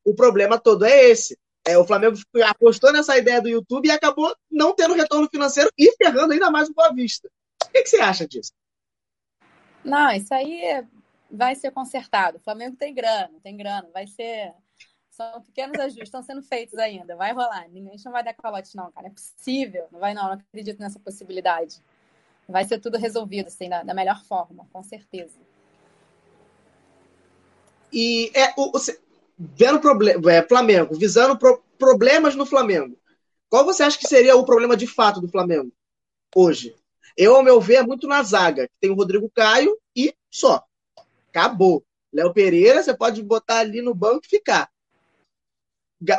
o 0.04 0.14
problema 0.14 0.58
todo 0.58 0.84
é 0.84 1.08
esse. 1.08 1.38
É, 1.66 1.76
o 1.76 1.84
Flamengo 1.84 2.16
apostou 2.44 2.92
nessa 2.92 3.18
ideia 3.18 3.42
do 3.42 3.48
YouTube 3.48 3.88
e 3.88 3.90
acabou 3.90 4.34
não 4.48 4.72
tendo 4.72 4.94
retorno 4.94 5.28
financeiro 5.28 5.68
e 5.76 5.92
ferrando 5.96 6.32
ainda 6.32 6.48
mais 6.48 6.68
o 6.68 6.74
Boa 6.74 6.92
Vista. 6.92 7.28
O 7.64 7.72
que, 7.72 7.82
que 7.82 7.88
você 7.88 7.96
acha 7.96 8.26
disso? 8.26 8.52
Não, 9.84 10.12
isso 10.12 10.32
aí 10.32 10.84
vai 11.28 11.56
ser 11.56 11.72
consertado. 11.72 12.38
O 12.38 12.40
Flamengo 12.40 12.76
tem 12.76 12.94
grana, 12.94 13.32
tem 13.42 13.56
grana, 13.56 13.88
vai 13.92 14.06
ser. 14.06 14.52
São 15.10 15.40
pequenos 15.42 15.78
ajustes, 15.80 16.04
estão 16.04 16.22
sendo 16.22 16.42
feitos 16.42 16.78
ainda, 16.78 17.16
vai 17.16 17.32
rolar. 17.32 17.68
Ninguém 17.68 17.96
não 18.04 18.12
vai 18.12 18.22
dar 18.22 18.34
calote, 18.34 18.76
não, 18.76 18.92
cara. 18.92 19.08
É 19.08 19.10
possível, 19.10 19.88
não 19.90 19.98
vai, 19.98 20.14
não, 20.14 20.24
não 20.24 20.32
acredito 20.32 20.78
nessa 20.78 21.00
possibilidade. 21.00 21.80
Vai 22.48 22.64
ser 22.64 22.78
tudo 22.78 22.96
resolvido, 22.96 23.48
assim, 23.48 23.68
da, 23.68 23.82
da 23.82 23.94
melhor 23.94 24.22
forma, 24.24 24.68
com 24.72 24.82
certeza. 24.82 25.36
E 27.92 28.30
é, 28.34 28.52
o, 28.56 28.70
vendo 29.38 29.80
problema, 29.80 30.32
é, 30.32 30.42
Flamengo, 30.46 30.94
visando 30.94 31.38
pro, 31.38 31.62
problemas 31.78 32.34
no 32.34 32.46
Flamengo. 32.46 32.98
Qual 33.48 33.64
você 33.64 33.82
acha 33.82 33.98
que 33.98 34.08
seria 34.08 34.36
o 34.36 34.44
problema 34.44 34.76
de 34.76 34.86
fato 34.86 35.20
do 35.20 35.28
Flamengo 35.28 35.72
hoje? 36.34 36.74
Eu, 37.16 37.36
ao 37.36 37.42
meu 37.42 37.60
ver, 37.60 37.76
é 37.76 37.82
muito 37.82 38.06
na 38.06 38.22
zaga. 38.22 38.68
Tem 38.80 38.90
o 38.90 38.94
Rodrigo 38.94 39.30
Caio 39.30 39.76
e 39.94 40.14
só. 40.30 40.62
Acabou. 41.30 41.84
Léo 42.12 42.32
Pereira, 42.32 42.82
você 42.82 42.94
pode 42.94 43.22
botar 43.22 43.58
ali 43.58 43.80
no 43.80 43.94
banco 43.94 44.22
e 44.24 44.28
ficar. 44.28 44.70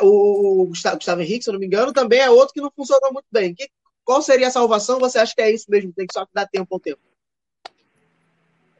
O 0.02 0.66
Gustavo 0.66 1.20
Henrique, 1.20 1.44
se 1.44 1.50
eu 1.50 1.52
não 1.52 1.60
me 1.60 1.66
engano, 1.66 1.92
também 1.92 2.20
é 2.20 2.30
outro 2.30 2.52
que 2.52 2.60
não 2.60 2.70
funcionou 2.74 3.12
muito 3.12 3.26
bem. 3.30 3.54
qual 4.04 4.20
seria 4.20 4.48
a 4.48 4.50
salvação? 4.50 4.98
Você 4.98 5.18
acha 5.18 5.34
que 5.34 5.42
é 5.42 5.50
isso 5.52 5.70
mesmo? 5.70 5.92
Tem 5.92 6.06
que 6.06 6.12
só 6.12 6.26
dar 6.32 6.48
tempo 6.48 6.74
ao 6.74 6.80
tempo? 6.80 7.00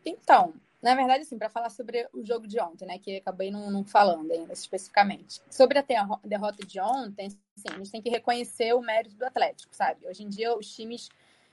Então, 0.05 0.55
na 0.81 0.95
verdade, 0.95 1.23
assim, 1.23 1.37
para 1.37 1.49
falar 1.49 1.71
sobre 1.71 2.09
o 2.13 2.25
jogo 2.25 2.47
de 2.47 2.61
ontem, 2.61 2.87
né, 2.87 2.99
que 2.99 3.17
acabei 3.17 3.51
não, 3.51 3.71
não 3.71 3.85
falando 3.85 4.31
ainda 4.31 4.53
especificamente. 4.53 5.41
Sobre 5.51 5.79
a 5.79 5.85
derrota 6.25 6.65
de 6.65 6.81
ontem, 6.81 7.27
assim, 7.27 7.69
a 7.69 7.79
gente 7.79 7.91
tem 7.91 8.03
que 8.03 8.11
reconhecer 8.11 8.73
o 8.75 8.81
mérito 8.81 9.17
do 9.17 9.25
Atlético, 9.25 9.75
sabe? 9.75 10.07
Hoje 10.07 10.23
em 10.23 10.29
dia, 10.29 10.57
os 10.57 10.73
times 10.73 11.09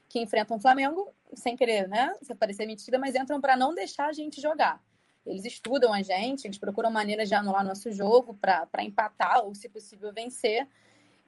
que 0.08 0.20
enfrentam 0.20 0.58
o 0.58 0.60
Flamengo, 0.60 1.12
sem 1.34 1.56
querer, 1.56 1.88
né, 1.88 2.14
se 2.22 2.36
parecer 2.36 2.68
mentira, 2.68 3.00
mas 3.00 3.16
entram 3.16 3.42
para 3.42 3.58
não 3.58 3.74
deixar 3.74 4.08
a 4.08 4.14
gente 4.14 4.40
jogar. 4.40 4.82
Eles 5.26 5.44
estudam 5.44 5.92
a 5.92 6.04
gente, 6.04 6.46
eles 6.46 6.60
procuram 6.60 6.92
maneiras 6.92 7.28
de 7.28 7.34
anular 7.34 7.66
nosso 7.66 7.92
jogo 7.92 8.36
para 8.36 8.84
empatar 8.84 9.44
ou, 9.44 9.56
se 9.56 9.68
possível, 9.68 10.14
vencer. 10.14 10.68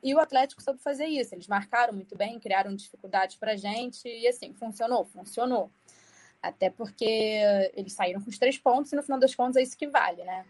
E 0.03 0.13
o 0.13 0.19
Atlético 0.19 0.62
soube 0.62 0.79
fazer 0.79 1.07
isso. 1.07 1.33
Eles 1.33 1.47
marcaram 1.47 1.93
muito 1.93 2.15
bem, 2.15 2.39
criaram 2.39 2.75
dificuldades 2.75 3.36
para 3.38 3.53
a 3.53 3.55
gente 3.55 4.07
e, 4.07 4.27
assim, 4.27 4.53
funcionou, 4.53 5.03
funcionou. 5.03 5.71
Até 6.41 6.69
porque 6.69 7.41
eles 7.73 7.93
saíram 7.93 8.21
com 8.21 8.30
os 8.30 8.38
três 8.38 8.58
pontos 8.58 8.91
e 8.91 8.95
no 8.95 9.04
final 9.04 9.19
das 9.19 9.34
contas 9.34 9.58
é 9.58 9.62
isso 9.62 9.78
que 9.78 9.88
vale, 9.88 10.23
né? 10.23 10.45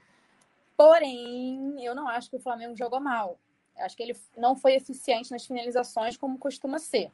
Porém, 0.76 1.84
eu 1.84 1.96
não 1.96 2.08
acho 2.08 2.30
que 2.30 2.36
o 2.36 2.40
Flamengo 2.40 2.76
jogou 2.76 3.00
mal. 3.00 3.40
Eu 3.78 3.86
acho 3.86 3.96
que 3.96 4.04
ele 4.04 4.16
não 4.36 4.56
foi 4.56 4.76
eficiente 4.76 5.32
nas 5.32 5.46
finalizações 5.46 6.18
como 6.18 6.38
costuma 6.38 6.80
ser. 6.80 7.12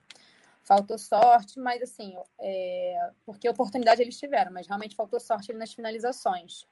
Faltou 0.64 0.98
sorte, 0.98 1.60
mas 1.60 1.82
assim, 1.82 2.16
é... 2.40 3.12
porque 3.26 3.48
oportunidade 3.48 4.02
eles 4.02 4.18
tiveram, 4.18 4.52
mas 4.52 4.68
realmente 4.68 4.96
faltou 4.96 5.20
sorte 5.20 5.54
nas 5.54 5.74
finalizações. 5.74 6.66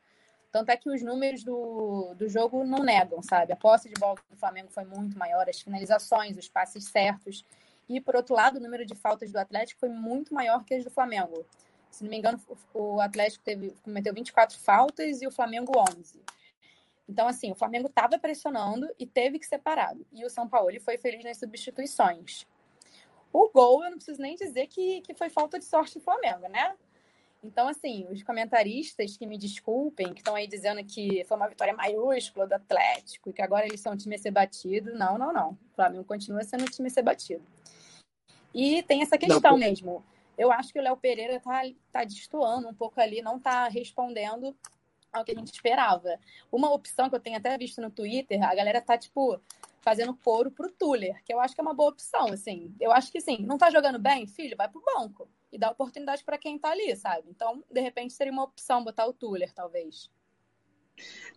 Tanto 0.51 0.69
é 0.69 0.75
que 0.75 0.89
os 0.89 1.01
números 1.01 1.43
do, 1.43 2.13
do 2.15 2.27
jogo 2.27 2.65
não 2.65 2.83
negam, 2.83 3.21
sabe? 3.21 3.53
A 3.53 3.55
posse 3.55 3.87
de 3.87 3.95
bola 3.99 4.15
do 4.29 4.35
Flamengo 4.35 4.69
foi 4.69 4.83
muito 4.83 5.17
maior, 5.17 5.47
as 5.49 5.61
finalizações, 5.61 6.37
os 6.37 6.49
passes 6.49 6.85
certos. 6.85 7.45
E, 7.87 8.01
por 8.01 8.17
outro 8.17 8.35
lado, 8.35 8.57
o 8.57 8.59
número 8.59 8.85
de 8.85 8.93
faltas 8.93 9.31
do 9.31 9.37
Atlético 9.37 9.79
foi 9.79 9.89
muito 9.89 10.33
maior 10.33 10.65
que 10.65 10.73
as 10.73 10.83
do 10.83 10.89
Flamengo. 10.89 11.45
Se 11.91 12.03
não 12.03 12.09
me 12.09 12.17
engano, 12.17 12.39
o 12.73 13.01
Atlético 13.01 13.43
teve, 13.43 13.75
cometeu 13.83 14.13
24 14.13 14.57
faltas 14.57 15.21
e 15.21 15.27
o 15.27 15.31
Flamengo 15.31 15.73
11. 15.77 16.21
Então, 17.07 17.27
assim, 17.27 17.51
o 17.51 17.55
Flamengo 17.55 17.87
estava 17.87 18.17
pressionando 18.17 18.89
e 18.97 19.05
teve 19.05 19.37
que 19.37 19.45
ser 19.45 19.59
parado. 19.59 20.05
E 20.13 20.25
o 20.25 20.29
São 20.29 20.47
Paulo 20.47 20.71
foi 20.79 20.97
feliz 20.97 21.23
nas 21.25 21.37
substituições. 21.37 22.47
O 23.33 23.49
gol, 23.49 23.83
eu 23.83 23.91
não 23.91 23.97
preciso 23.97 24.21
nem 24.21 24.35
dizer 24.35 24.67
que, 24.67 25.01
que 25.01 25.13
foi 25.13 25.29
falta 25.29 25.59
de 25.59 25.65
sorte 25.65 25.99
do 25.99 26.03
Flamengo, 26.03 26.47
né? 26.47 26.73
Então, 27.43 27.67
assim, 27.67 28.07
os 28.09 28.23
comentaristas 28.23 29.17
que 29.17 29.25
me 29.25 29.37
desculpem, 29.37 30.13
que 30.13 30.19
estão 30.19 30.35
aí 30.35 30.47
dizendo 30.47 30.83
que 30.85 31.25
foi 31.25 31.35
uma 31.35 31.47
vitória 31.49 31.73
maiúscula 31.73 32.47
do 32.47 32.53
Atlético 32.53 33.29
e 33.29 33.33
que 33.33 33.41
agora 33.41 33.65
eles 33.65 33.81
são 33.81 33.93
um 33.93 33.97
time 33.97 34.15
a 34.15 34.19
ser 34.19 34.31
batido. 34.31 34.93
Não, 34.93 35.17
não, 35.17 35.33
não. 35.33 35.49
O 35.51 35.75
Flamengo 35.75 36.05
continua 36.05 36.43
sendo 36.43 36.63
um 36.63 36.67
time 36.67 36.87
a 36.87 36.91
ser 36.91 37.01
batido. 37.01 37.43
E 38.53 38.83
tem 38.83 39.01
essa 39.01 39.17
questão 39.17 39.51
não, 39.51 39.57
mesmo 39.57 40.03
eu 40.41 40.51
acho 40.51 40.73
que 40.73 40.79
o 40.79 40.81
Léo 40.81 40.97
Pereira 40.97 41.39
tá, 41.39 41.61
tá 41.91 42.03
destoando 42.03 42.67
um 42.67 42.73
pouco 42.73 42.99
ali, 42.99 43.21
não 43.21 43.39
tá 43.39 43.67
respondendo 43.67 44.55
ao 45.13 45.23
que 45.23 45.33
a 45.33 45.35
gente 45.35 45.53
esperava. 45.53 46.19
Uma 46.51 46.73
opção 46.73 47.09
que 47.09 47.15
eu 47.15 47.19
tenho 47.19 47.37
até 47.37 47.55
visto 47.59 47.79
no 47.79 47.91
Twitter, 47.91 48.41
a 48.43 48.55
galera 48.55 48.81
tá, 48.81 48.97
tipo, 48.97 49.39
fazendo 49.81 50.15
couro 50.15 50.49
pro 50.49 50.71
Tuller, 50.71 51.21
que 51.23 51.31
eu 51.31 51.39
acho 51.39 51.53
que 51.53 51.61
é 51.61 51.63
uma 51.63 51.75
boa 51.75 51.91
opção, 51.91 52.27
assim. 52.33 52.73
Eu 52.79 52.91
acho 52.91 53.11
que, 53.11 53.19
assim, 53.19 53.37
não 53.41 53.55
tá 53.55 53.69
jogando 53.69 53.99
bem, 53.99 54.25
filho, 54.25 54.57
vai 54.57 54.67
pro 54.67 54.81
banco. 54.95 55.29
E 55.51 55.59
dá 55.59 55.69
oportunidade 55.69 56.23
para 56.23 56.39
quem 56.39 56.57
tá 56.57 56.71
ali, 56.71 56.95
sabe? 56.95 57.29
Então, 57.29 57.63
de 57.69 57.79
repente, 57.79 58.13
seria 58.13 58.33
uma 58.33 58.43
opção 58.43 58.83
botar 58.83 59.05
o 59.05 59.13
Tuller, 59.13 59.53
talvez. 59.53 60.09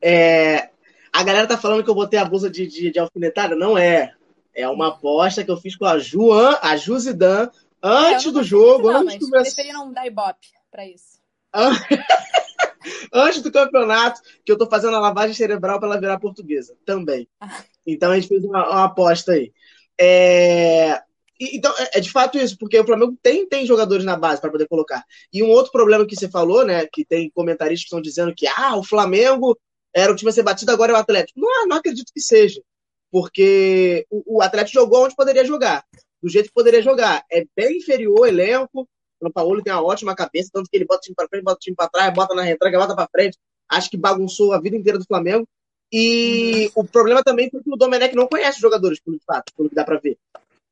É... 0.00 0.70
A 1.12 1.22
galera 1.22 1.46
tá 1.46 1.58
falando 1.58 1.84
que 1.84 1.90
eu 1.90 1.94
botei 1.94 2.18
a 2.18 2.24
blusa 2.24 2.48
de, 2.48 2.66
de, 2.66 2.90
de 2.90 2.98
alfinetada. 2.98 3.54
Não 3.54 3.76
é. 3.76 4.14
É 4.54 4.66
uma 4.68 4.88
aposta 4.88 5.44
que 5.44 5.50
eu 5.50 5.56
fiz 5.56 5.76
com 5.76 5.84
a 5.84 5.98
Juan, 5.98 6.58
a 6.62 6.76
Jusidan, 6.76 7.50
Antes 7.86 8.26
é, 8.26 8.30
do 8.30 8.42
jogo, 8.42 8.90
não, 8.90 9.02
antes 9.02 9.18
do 9.18 9.28
começar. 9.28 9.54
preferi 9.54 9.74
não 9.74 9.92
dar 9.92 10.06
ibope 10.06 10.48
para 10.70 10.88
isso. 10.88 11.20
antes 13.12 13.42
do 13.42 13.52
campeonato, 13.52 14.22
que 14.42 14.50
eu 14.50 14.56
tô 14.56 14.66
fazendo 14.66 14.96
a 14.96 15.00
lavagem 15.00 15.34
cerebral 15.34 15.78
para 15.78 15.90
ela 15.90 16.00
virar 16.00 16.18
portuguesa 16.18 16.74
também. 16.86 17.28
Ah. 17.38 17.62
Então 17.86 18.10
a 18.10 18.14
gente 18.14 18.28
fez 18.28 18.42
uma, 18.42 18.66
uma 18.70 18.84
aposta 18.84 19.32
aí. 19.32 19.52
É... 20.00 20.98
Então, 21.38 21.74
é, 21.76 21.98
é 21.98 22.00
de 22.00 22.10
fato 22.10 22.38
isso, 22.38 22.56
porque 22.56 22.78
o 22.78 22.86
Flamengo 22.86 23.18
tem, 23.22 23.46
tem 23.46 23.66
jogadores 23.66 24.04
na 24.04 24.16
base 24.16 24.40
para 24.40 24.50
poder 24.50 24.66
colocar. 24.66 25.04
E 25.30 25.42
um 25.42 25.50
outro 25.50 25.70
problema 25.70 26.06
que 26.06 26.16
você 26.16 26.28
falou, 26.28 26.64
né, 26.64 26.86
que 26.90 27.04
tem 27.04 27.30
comentaristas 27.34 27.82
que 27.82 27.86
estão 27.88 28.00
dizendo 28.00 28.34
que 28.34 28.46
ah, 28.46 28.76
o 28.76 28.84
Flamengo 28.84 29.58
era 29.92 30.10
o 30.10 30.16
time 30.16 30.30
a 30.30 30.32
ser 30.32 30.42
batido, 30.42 30.72
agora 30.72 30.92
é 30.92 30.94
o 30.94 30.98
Atlético. 30.98 31.38
Não, 31.38 31.66
não 31.66 31.76
acredito 31.76 32.12
que 32.14 32.20
seja. 32.20 32.62
Porque 33.10 34.06
o, 34.10 34.38
o 34.38 34.42
Atlético 34.42 34.80
jogou 34.80 35.04
onde 35.04 35.14
poderia 35.14 35.44
jogar 35.44 35.84
do 36.24 36.30
jeito 36.30 36.46
que 36.46 36.54
poderia 36.54 36.80
jogar. 36.80 37.22
É 37.30 37.44
bem 37.54 37.76
inferior 37.76 38.20
o 38.20 38.26
elenco. 38.26 38.88
O 39.20 39.30
Paulo 39.30 39.62
tem 39.62 39.72
uma 39.72 39.84
ótima 39.84 40.14
cabeça, 40.14 40.48
tanto 40.50 40.70
que 40.70 40.76
ele 40.76 40.86
bota 40.86 41.00
o 41.00 41.02
time 41.02 41.14
para 41.14 41.28
frente, 41.28 41.44
bota 41.44 41.56
o 41.56 41.60
time 41.60 41.76
para 41.76 41.88
trás, 41.88 42.14
bota 42.14 42.34
na 42.34 42.42
retranca, 42.42 42.78
bota 42.78 42.96
para 42.96 43.08
frente. 43.08 43.38
Acho 43.68 43.90
que 43.90 43.96
bagunçou 43.98 44.54
a 44.54 44.60
vida 44.60 44.74
inteira 44.74 44.98
do 44.98 45.04
Flamengo. 45.04 45.46
E 45.92 46.70
uhum. 46.74 46.82
o 46.82 46.84
problema 46.84 47.22
também 47.22 47.50
foi 47.50 47.62
que 47.62 47.70
o 47.70 47.76
Domenech 47.76 48.16
não 48.16 48.26
conhece 48.26 48.56
os 48.56 48.62
jogadores, 48.62 48.98
pelo 49.00 49.18
fato, 49.26 49.52
pelo 49.54 49.68
que 49.68 49.74
dá 49.74 49.84
para 49.84 49.98
ver. 49.98 50.16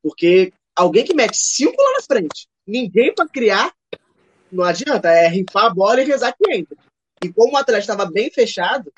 Porque 0.01 0.51
alguém 0.75 1.05
que 1.05 1.13
mete 1.13 1.37
cinco 1.37 1.79
lá 1.79 1.97
na 1.97 2.01
frente, 2.01 2.47
ninguém 2.65 3.13
para 3.13 3.27
criar, 3.27 3.71
não 4.51 4.63
adianta, 4.63 5.09
é 5.09 5.27
rifar 5.27 5.65
a 5.65 5.73
bola 5.73 6.01
e 6.01 6.05
rezar 6.05 6.33
que 6.35 6.51
entra. 6.51 6.75
E 7.23 7.31
como 7.31 7.53
o 7.53 7.57
Atlético 7.57 7.91
estava 7.91 8.09
bem 8.09 8.29
fechado, 8.31 8.91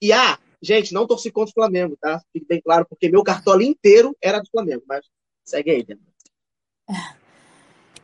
e 0.00 0.10
ah, 0.10 0.38
gente, 0.60 0.92
não 0.92 1.06
torci 1.06 1.30
contra 1.30 1.50
o 1.50 1.54
Flamengo, 1.54 1.96
tá? 2.00 2.20
Fique 2.32 2.46
bem 2.46 2.60
claro, 2.60 2.86
porque 2.88 3.10
meu 3.10 3.22
cartola 3.22 3.62
inteiro 3.62 4.16
era 4.22 4.40
do 4.40 4.50
Flamengo, 4.50 4.82
mas 4.86 5.06
Segue 5.48 5.70
aí, 5.70 5.82
Débora. 5.82 6.12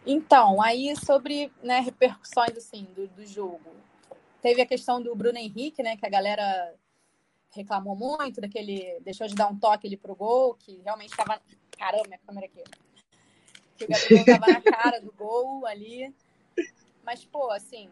Então, 0.07 0.63
aí 0.63 0.95
sobre 0.97 1.53
né, 1.63 1.81
repercussões 1.81 2.57
assim 2.57 2.85
do, 2.95 3.07
do 3.09 3.27
jogo. 3.27 3.71
Teve 4.41 4.63
a 4.63 4.67
questão 4.67 5.03
do 5.03 5.15
Bruno 5.15 5.37
Henrique, 5.39 5.83
né? 5.83 5.95
Que 5.97 6.07
a 6.07 6.11
galera 6.11 6.75
reclamou 7.51 7.95
muito 7.95 8.41
daquele. 8.41 8.99
Deixou 9.01 9.27
de 9.27 9.35
dar 9.35 9.49
um 9.49 9.59
toque 9.59 9.87
ali 9.87 9.97
pro 9.97 10.15
gol, 10.15 10.55
que 10.55 10.81
realmente 10.83 11.11
estava. 11.11 11.39
Caramba, 11.79 12.05
minha 12.07 12.21
câmera 12.27 12.47
aqui. 12.47 12.63
Que 13.77 13.85
o 13.85 13.89
Gabriel 13.89 14.21
estava 14.21 14.47
na 14.47 14.61
cara 14.63 15.01
do 15.01 15.13
gol 15.13 15.67
ali. 15.67 16.15
Mas, 17.03 17.27
pô, 17.27 17.51
assim, 17.51 17.91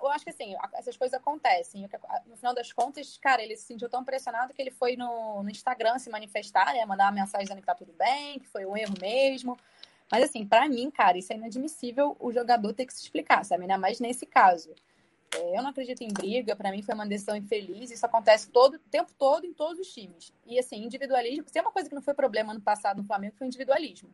eu 0.00 0.08
acho 0.08 0.24
que 0.24 0.30
assim, 0.30 0.54
essas 0.74 0.96
coisas 0.96 1.18
acontecem. 1.18 1.88
No 2.26 2.36
final 2.36 2.54
das 2.54 2.72
contas, 2.72 3.18
cara, 3.18 3.42
ele 3.42 3.56
se 3.56 3.64
sentiu 3.64 3.88
tão 3.88 4.04
pressionado 4.04 4.54
que 4.54 4.62
ele 4.62 4.70
foi 4.70 4.96
no, 4.96 5.42
no 5.42 5.50
Instagram 5.50 5.98
se 5.98 6.10
manifestar, 6.10 6.72
né? 6.72 6.84
Mandar 6.84 7.04
uma 7.06 7.20
mensagem 7.20 7.44
dizendo 7.44 7.60
que 7.60 7.66
tá 7.66 7.74
tudo 7.74 7.92
bem, 7.92 8.38
que 8.38 8.46
foi 8.46 8.64
um 8.64 8.76
erro 8.76 8.94
mesmo. 9.00 9.58
Mas 10.10 10.24
assim, 10.24 10.46
para 10.46 10.68
mim, 10.68 10.90
cara, 10.90 11.18
isso 11.18 11.32
é 11.32 11.36
inadmissível 11.36 12.16
o 12.18 12.32
jogador 12.32 12.72
ter 12.72 12.86
que 12.86 12.94
se 12.94 13.02
explicar, 13.02 13.44
sabe? 13.44 13.62
Ainda 13.62 13.76
mais 13.76 14.00
nesse 14.00 14.24
caso. 14.24 14.74
É, 15.34 15.58
eu 15.58 15.62
não 15.62 15.70
acredito 15.70 16.00
em 16.02 16.08
briga, 16.08 16.56
para 16.56 16.70
mim 16.70 16.82
foi 16.82 16.94
uma 16.94 17.06
decisão 17.06 17.36
infeliz, 17.36 17.90
isso 17.90 18.06
acontece 18.06 18.48
todo 18.48 18.74
o 18.74 18.78
tempo 18.78 19.12
todo 19.18 19.44
em 19.44 19.52
todos 19.52 19.78
os 19.78 19.92
times. 19.92 20.32
E 20.46 20.58
assim, 20.58 20.82
individualismo, 20.82 21.44
se 21.48 21.58
é 21.58 21.62
uma 21.62 21.72
coisa 21.72 21.88
que 21.88 21.94
não 21.94 22.00
foi 22.00 22.14
problema 22.14 22.54
no 22.54 22.60
passado 22.60 22.98
no 22.98 23.04
Flamengo, 23.04 23.36
foi 23.36 23.46
individualismo. 23.46 24.10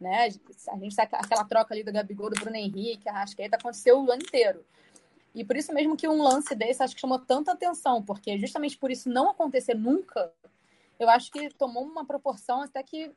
Né? 0.00 0.24
A 0.68 0.76
gente 0.78 0.94
sabe 0.94 1.10
aquela 1.12 1.44
troca 1.44 1.72
ali 1.72 1.82
do 1.82 1.92
Gabigol, 1.92 2.30
do 2.30 2.40
Bruno 2.40 2.56
Henrique, 2.56 3.08
a 3.08 3.12
Rascaeta, 3.12 3.56
aconteceu 3.56 3.98
o 3.98 4.10
ano 4.10 4.22
inteiro. 4.22 4.64
E 5.34 5.44
por 5.44 5.56
isso 5.56 5.72
mesmo 5.72 5.96
que 5.96 6.08
um 6.08 6.22
lance 6.22 6.54
desse 6.54 6.82
acho 6.82 6.94
que 6.94 7.00
chamou 7.00 7.18
tanta 7.18 7.52
atenção, 7.52 8.02
porque 8.02 8.38
justamente 8.38 8.76
por 8.76 8.90
isso 8.90 9.08
não 9.08 9.30
acontecer 9.30 9.74
nunca, 9.74 10.32
eu 10.98 11.08
acho 11.10 11.30
que 11.30 11.50
tomou 11.50 11.84
uma 11.84 12.04
proporção 12.04 12.62
até 12.62 12.82
que 12.82 13.12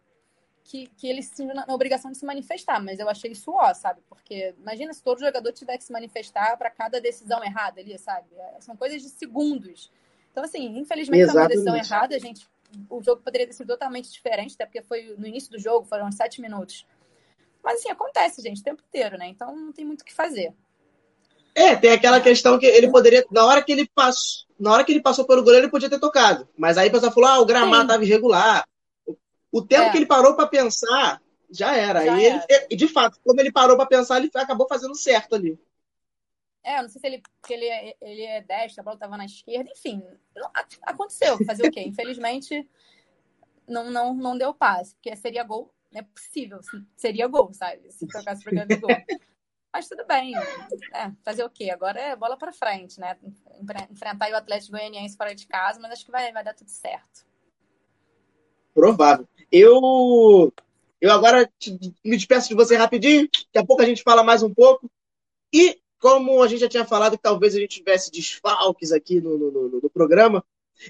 que, 0.61 0.87
que 0.97 1.07
ele 1.07 1.23
se 1.23 1.43
na, 1.45 1.65
na, 1.65 1.73
obrigação 1.73 2.11
de 2.11 2.17
se 2.17 2.25
manifestar, 2.25 2.79
mas 2.83 2.99
eu 2.99 3.09
achei 3.09 3.31
isso 3.31 3.51
ó, 3.51 3.73
sabe? 3.73 4.01
Porque 4.07 4.53
imagina 4.59 4.93
se 4.93 5.01
todo 5.01 5.19
jogador 5.19 5.51
tiver 5.51 5.77
que 5.77 5.83
se 5.83 5.91
manifestar 5.91 6.57
para 6.57 6.69
cada 6.69 7.01
decisão 7.01 7.43
errada 7.43 7.81
ali, 7.81 7.97
sabe? 7.97 8.27
É, 8.37 8.61
são 8.61 8.75
coisas 8.75 9.01
de 9.01 9.09
segundos. 9.09 9.91
Então, 10.31 10.43
assim, 10.43 10.77
infelizmente 10.77 11.23
Exatamente. 11.23 11.31
foi 11.31 11.41
uma 11.41 11.73
decisão 11.73 11.75
errada, 11.75 12.15
a 12.15 12.19
gente 12.19 12.47
o 12.89 13.01
jogo 13.01 13.21
poderia 13.21 13.47
ter 13.47 13.53
sido 13.53 13.67
totalmente 13.67 14.11
diferente, 14.11 14.53
até 14.55 14.65
porque 14.65 14.81
foi 14.81 15.15
no 15.17 15.27
início 15.27 15.51
do 15.51 15.59
jogo, 15.59 15.85
foram 15.85 16.11
sete 16.11 16.41
minutos. 16.41 16.85
Mas 17.63 17.79
assim, 17.79 17.89
acontece, 17.89 18.41
gente, 18.41 18.61
o 18.61 18.63
tempo 18.63 18.81
inteiro, 18.87 19.17
né? 19.17 19.27
Então 19.27 19.55
não 19.55 19.71
tem 19.71 19.85
muito 19.85 20.01
o 20.01 20.05
que 20.05 20.13
fazer. 20.13 20.53
É, 21.55 21.75
tem 21.75 21.91
aquela 21.91 22.21
questão 22.21 22.57
que 22.57 22.65
ele 22.65 22.89
poderia, 22.89 23.25
na 23.31 23.45
hora 23.45 23.61
que 23.61 23.71
ele 23.71 23.89
passou, 23.93 24.47
na 24.59 24.71
hora 24.71 24.83
que 24.83 24.91
ele 24.91 25.01
passou 25.01 25.25
pelo 25.25 25.43
goleiro, 25.43 25.65
ele 25.65 25.71
podia 25.71 25.89
ter 25.89 25.99
tocado. 25.99 26.47
Mas 26.57 26.77
aí 26.77 26.89
o 26.89 26.91
pessoal 26.91 27.11
falou: 27.11 27.29
ah, 27.29 27.39
o 27.39 27.45
gramado 27.45 27.83
estava 27.83 28.03
irregular. 28.03 28.65
O 29.51 29.61
tempo 29.61 29.83
é. 29.83 29.89
que 29.91 29.97
ele 29.97 30.05
parou 30.05 30.35
para 30.35 30.47
pensar, 30.47 31.21
já 31.49 31.75
era. 31.75 32.05
Já 32.05 32.17
e 32.19 32.25
ele, 32.25 32.75
de 32.75 32.87
fato, 32.87 33.19
como 33.25 33.39
ele 33.41 33.51
parou 33.51 33.75
para 33.75 33.87
pensar, 33.87 34.17
ele 34.17 34.29
acabou 34.35 34.67
fazendo 34.67 34.95
certo 34.95 35.35
ali. 35.35 35.59
É, 36.63 36.81
não 36.81 36.89
sei 36.89 36.99
se 36.99 37.07
ele, 37.07 37.23
porque 37.41 37.53
ele, 37.53 37.65
é, 37.65 37.95
ele 38.01 38.21
é 38.23 38.41
destro, 38.41 38.81
a 38.81 38.83
bola 38.83 38.95
estava 38.95 39.17
na 39.17 39.25
esquerda, 39.25 39.71
enfim. 39.71 40.03
Aconteceu. 40.83 41.37
Fazer 41.45 41.67
o 41.67 41.71
quê? 41.71 41.81
Infelizmente, 41.81 42.67
não, 43.67 43.89
não, 43.89 44.13
não 44.13 44.37
deu 44.37 44.53
passe, 44.53 44.93
porque 44.95 45.15
seria 45.15 45.43
gol. 45.43 45.73
Não 45.91 46.01
é 46.01 46.03
possível, 46.03 46.59
seria 46.95 47.27
gol, 47.27 47.53
sabe? 47.53 47.91
Se 47.91 48.07
trocasse 48.07 48.43
pro 48.43 48.53
Gabigol. 48.53 48.89
Mas 49.71 49.87
tudo 49.87 50.05
bem. 50.05 50.35
É, 50.35 51.11
fazer 51.23 51.43
o 51.43 51.49
quê? 51.49 51.69
Agora 51.69 51.99
é 51.99 52.15
bola 52.15 52.37
para 52.37 52.51
frente, 52.51 52.99
né? 52.99 53.17
Enfrentar 53.89 54.31
o 54.31 54.35
Atlético 54.35 54.71
Goianiense 54.71 55.15
fora 55.15 55.33
de 55.33 55.47
casa, 55.47 55.79
mas 55.79 55.91
acho 55.91 56.05
que 56.05 56.11
vai, 56.11 56.31
vai 56.31 56.43
dar 56.43 56.55
tudo 56.55 56.69
certo. 56.69 57.25
Provável. 58.73 59.27
Eu 59.51 60.51
eu 61.01 61.11
agora 61.11 61.49
te, 61.57 61.71
me 62.03 62.17
despeço 62.17 62.49
de 62.49 62.55
você 62.55 62.75
rapidinho, 62.75 63.23
daqui 63.23 63.57
a 63.57 63.65
pouco 63.65 63.81
a 63.81 63.85
gente 63.85 64.03
fala 64.03 64.23
mais 64.23 64.43
um 64.43 64.53
pouco. 64.53 64.89
E 65.53 65.79
como 65.99 66.41
a 66.41 66.47
gente 66.47 66.61
já 66.61 66.69
tinha 66.69 66.85
falado 66.85 67.17
que 67.17 67.23
talvez 67.23 67.55
a 67.55 67.59
gente 67.59 67.77
tivesse 67.77 68.11
desfalques 68.11 68.91
aqui 68.91 69.19
no, 69.19 69.37
no, 69.37 69.51
no, 69.51 69.81
no 69.83 69.89
programa, 69.89 70.43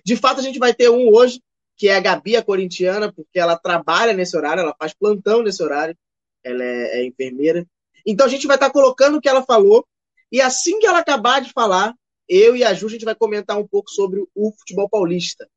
de 0.05 0.15
fato 0.15 0.39
a 0.39 0.43
gente 0.43 0.59
vai 0.59 0.73
ter 0.73 0.89
um 0.89 1.09
hoje, 1.09 1.41
que 1.75 1.89
é 1.89 1.95
a 1.95 1.99
Gabi, 1.99 2.35
a 2.35 2.43
corintiana, 2.43 3.11
porque 3.11 3.39
ela 3.39 3.57
trabalha 3.57 4.13
nesse 4.13 4.37
horário, 4.37 4.61
ela 4.61 4.75
faz 4.77 4.93
plantão 4.93 5.41
nesse 5.41 5.63
horário, 5.63 5.97
ela 6.43 6.63
é, 6.63 6.99
é 6.99 7.05
enfermeira. 7.05 7.65
Então 8.05 8.25
a 8.25 8.29
gente 8.29 8.47
vai 8.47 8.55
estar 8.55 8.69
colocando 8.69 9.17
o 9.17 9.21
que 9.21 9.29
ela 9.29 9.41
falou, 9.41 9.85
e 10.31 10.39
assim 10.39 10.79
que 10.79 10.85
ela 10.85 10.99
acabar 10.99 11.41
de 11.41 11.51
falar, 11.51 11.95
eu 12.27 12.55
e 12.55 12.63
a 12.63 12.73
Ju, 12.73 12.85
a 12.85 12.89
gente 12.89 13.05
vai 13.05 13.15
comentar 13.15 13.57
um 13.57 13.67
pouco 13.67 13.89
sobre 13.89 14.23
o 14.35 14.51
futebol 14.51 14.87
paulista. 14.87 15.49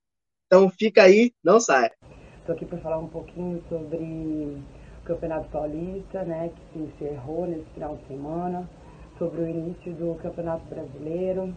Então 0.46 0.70
fica 0.70 1.02
aí, 1.02 1.32
não 1.44 1.60
saia. 1.60 1.92
Estou 2.38 2.54
aqui 2.54 2.64
para 2.64 2.78
falar 2.78 2.98
um 2.98 3.08
pouquinho 3.08 3.62
sobre 3.68 3.98
o 3.98 4.62
Campeonato 5.04 5.48
Paulista, 5.50 6.24
né, 6.24 6.50
que 6.50 6.72
se 6.72 6.78
encerrou 6.84 7.46
nesse 7.46 7.68
final 7.74 7.96
de 7.96 8.06
semana, 8.06 8.68
sobre 9.22 9.42
o 9.42 9.48
início 9.48 9.92
do 9.92 10.16
Campeonato 10.20 10.64
Brasileiro. 10.68 11.54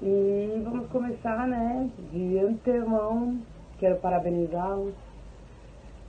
E 0.00 0.62
vamos 0.62 0.88
começar, 0.90 1.48
né, 1.48 1.90
de 2.12 2.38
antemão, 2.38 3.40
quero 3.80 3.96
parabenizá-los. 3.96 4.94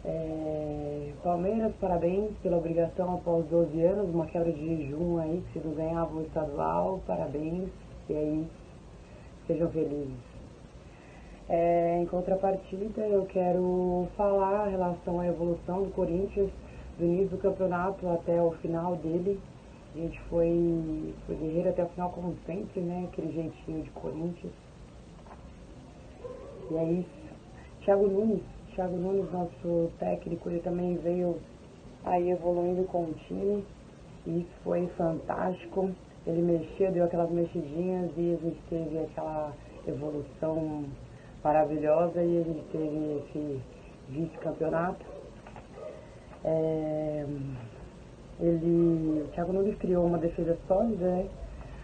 É, 0.04 1.12
Palmeiras, 1.24 1.74
parabéns 1.82 2.30
pela 2.44 2.58
obrigação 2.58 3.16
após 3.16 3.48
12 3.48 3.82
anos, 3.82 4.14
uma 4.14 4.28
quebra 4.28 4.52
de 4.52 4.64
jejum 4.64 5.18
aí, 5.18 5.44
que 5.48 5.60
se 5.60 5.68
não 5.68 5.74
ganhavam 5.74 6.20
o 6.20 6.22
estadual, 6.22 7.02
parabéns, 7.08 7.68
e 8.08 8.14
aí, 8.14 8.48
sejam 9.48 9.72
felizes. 9.72 10.14
É, 11.50 12.00
em 12.00 12.06
contrapartida, 12.06 13.02
eu 13.08 13.26
quero 13.26 14.08
falar 14.16 14.68
em 14.68 14.72
relação 14.72 15.20
à 15.20 15.26
evolução 15.26 15.82
do 15.82 15.90
Corinthians, 15.90 16.52
do 17.00 17.06
início 17.06 17.30
do 17.30 17.42
campeonato 17.42 18.08
até 18.08 18.40
o 18.40 18.52
final 18.52 18.96
dele. 18.98 19.40
A 19.96 19.98
gente 19.98 20.20
foi, 20.24 21.14
foi 21.26 21.36
guerreiro 21.38 21.70
até 21.70 21.82
o 21.82 21.88
final, 21.88 22.10
como 22.10 22.36
sempre, 22.46 22.82
né? 22.82 23.08
Aquele 23.10 23.32
jeitinho 23.32 23.82
de 23.82 23.90
Corinthians. 23.92 24.52
E 26.70 26.76
é 26.76 26.84
isso. 26.92 27.26
Thiago 27.86 28.06
Nunes, 28.06 28.44
Thiago 28.74 28.98
Nunes, 28.98 29.32
nosso 29.32 29.90
técnico, 29.98 30.50
ele 30.50 30.60
também 30.60 30.98
veio 30.98 31.40
aí 32.04 32.30
evoluindo 32.30 32.84
com 32.84 33.04
o 33.04 33.14
time. 33.26 33.64
E 34.28 34.42
isso 34.42 34.52
foi 34.66 34.86
fantástico. 34.98 35.90
Ele 36.28 36.42
mexeu, 36.42 36.92
deu 36.92 37.06
aquelas 37.06 37.32
mexidinhas 37.32 38.12
e 38.18 38.34
a 38.34 38.46
gente 38.46 38.62
teve 38.70 39.00
aquela 39.00 39.54
evolução 39.88 40.84
maravilhosa 41.42 42.22
e 42.22 42.42
a 42.42 42.44
gente 42.44 42.66
teve 42.70 43.24
esse 43.30 43.62
vice-campeonato. 44.10 45.06
É, 46.44 47.26
ele, 48.40 49.24
o 49.26 49.28
Thiago 49.34 49.54
Nunes 49.54 49.78
criou 49.78 50.06
uma 50.06 50.18
defesa 50.18 50.58
sólida, 50.68 51.06
né? 51.06 51.28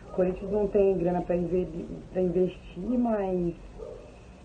O 0.10 0.14
Corinthians 0.14 0.52
não 0.52 0.68
tem 0.68 0.98
grana 0.98 1.22
para 1.22 1.36
investir, 1.36 3.00
mas 3.00 3.54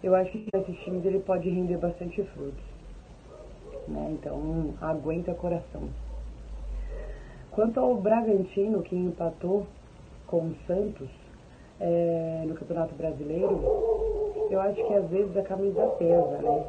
eu 0.03 0.14
acho 0.14 0.31
que 0.31 0.49
esses 0.55 0.79
times 0.85 1.05
ele 1.05 1.19
pode 1.19 1.49
render 1.49 1.77
bastante 1.79 2.23
frutos. 2.23 2.64
Né? 3.88 4.11
Então, 4.12 4.75
aguenta 4.81 5.35
coração. 5.35 5.88
Quanto 7.51 7.81
ao 7.81 7.97
Bragantino, 7.97 8.83
que 8.83 8.95
empatou 8.95 9.66
com 10.27 10.49
o 10.49 10.55
Santos 10.66 11.09
é, 11.81 12.45
no 12.47 12.55
Campeonato 12.55 12.95
Brasileiro, 12.95 13.61
eu 14.51 14.61
acho 14.61 14.87
que 14.87 14.95
às 14.95 15.09
vezes 15.09 15.37
a 15.37 15.42
camisa 15.42 15.87
pesa, 15.99 16.38
né? 16.38 16.66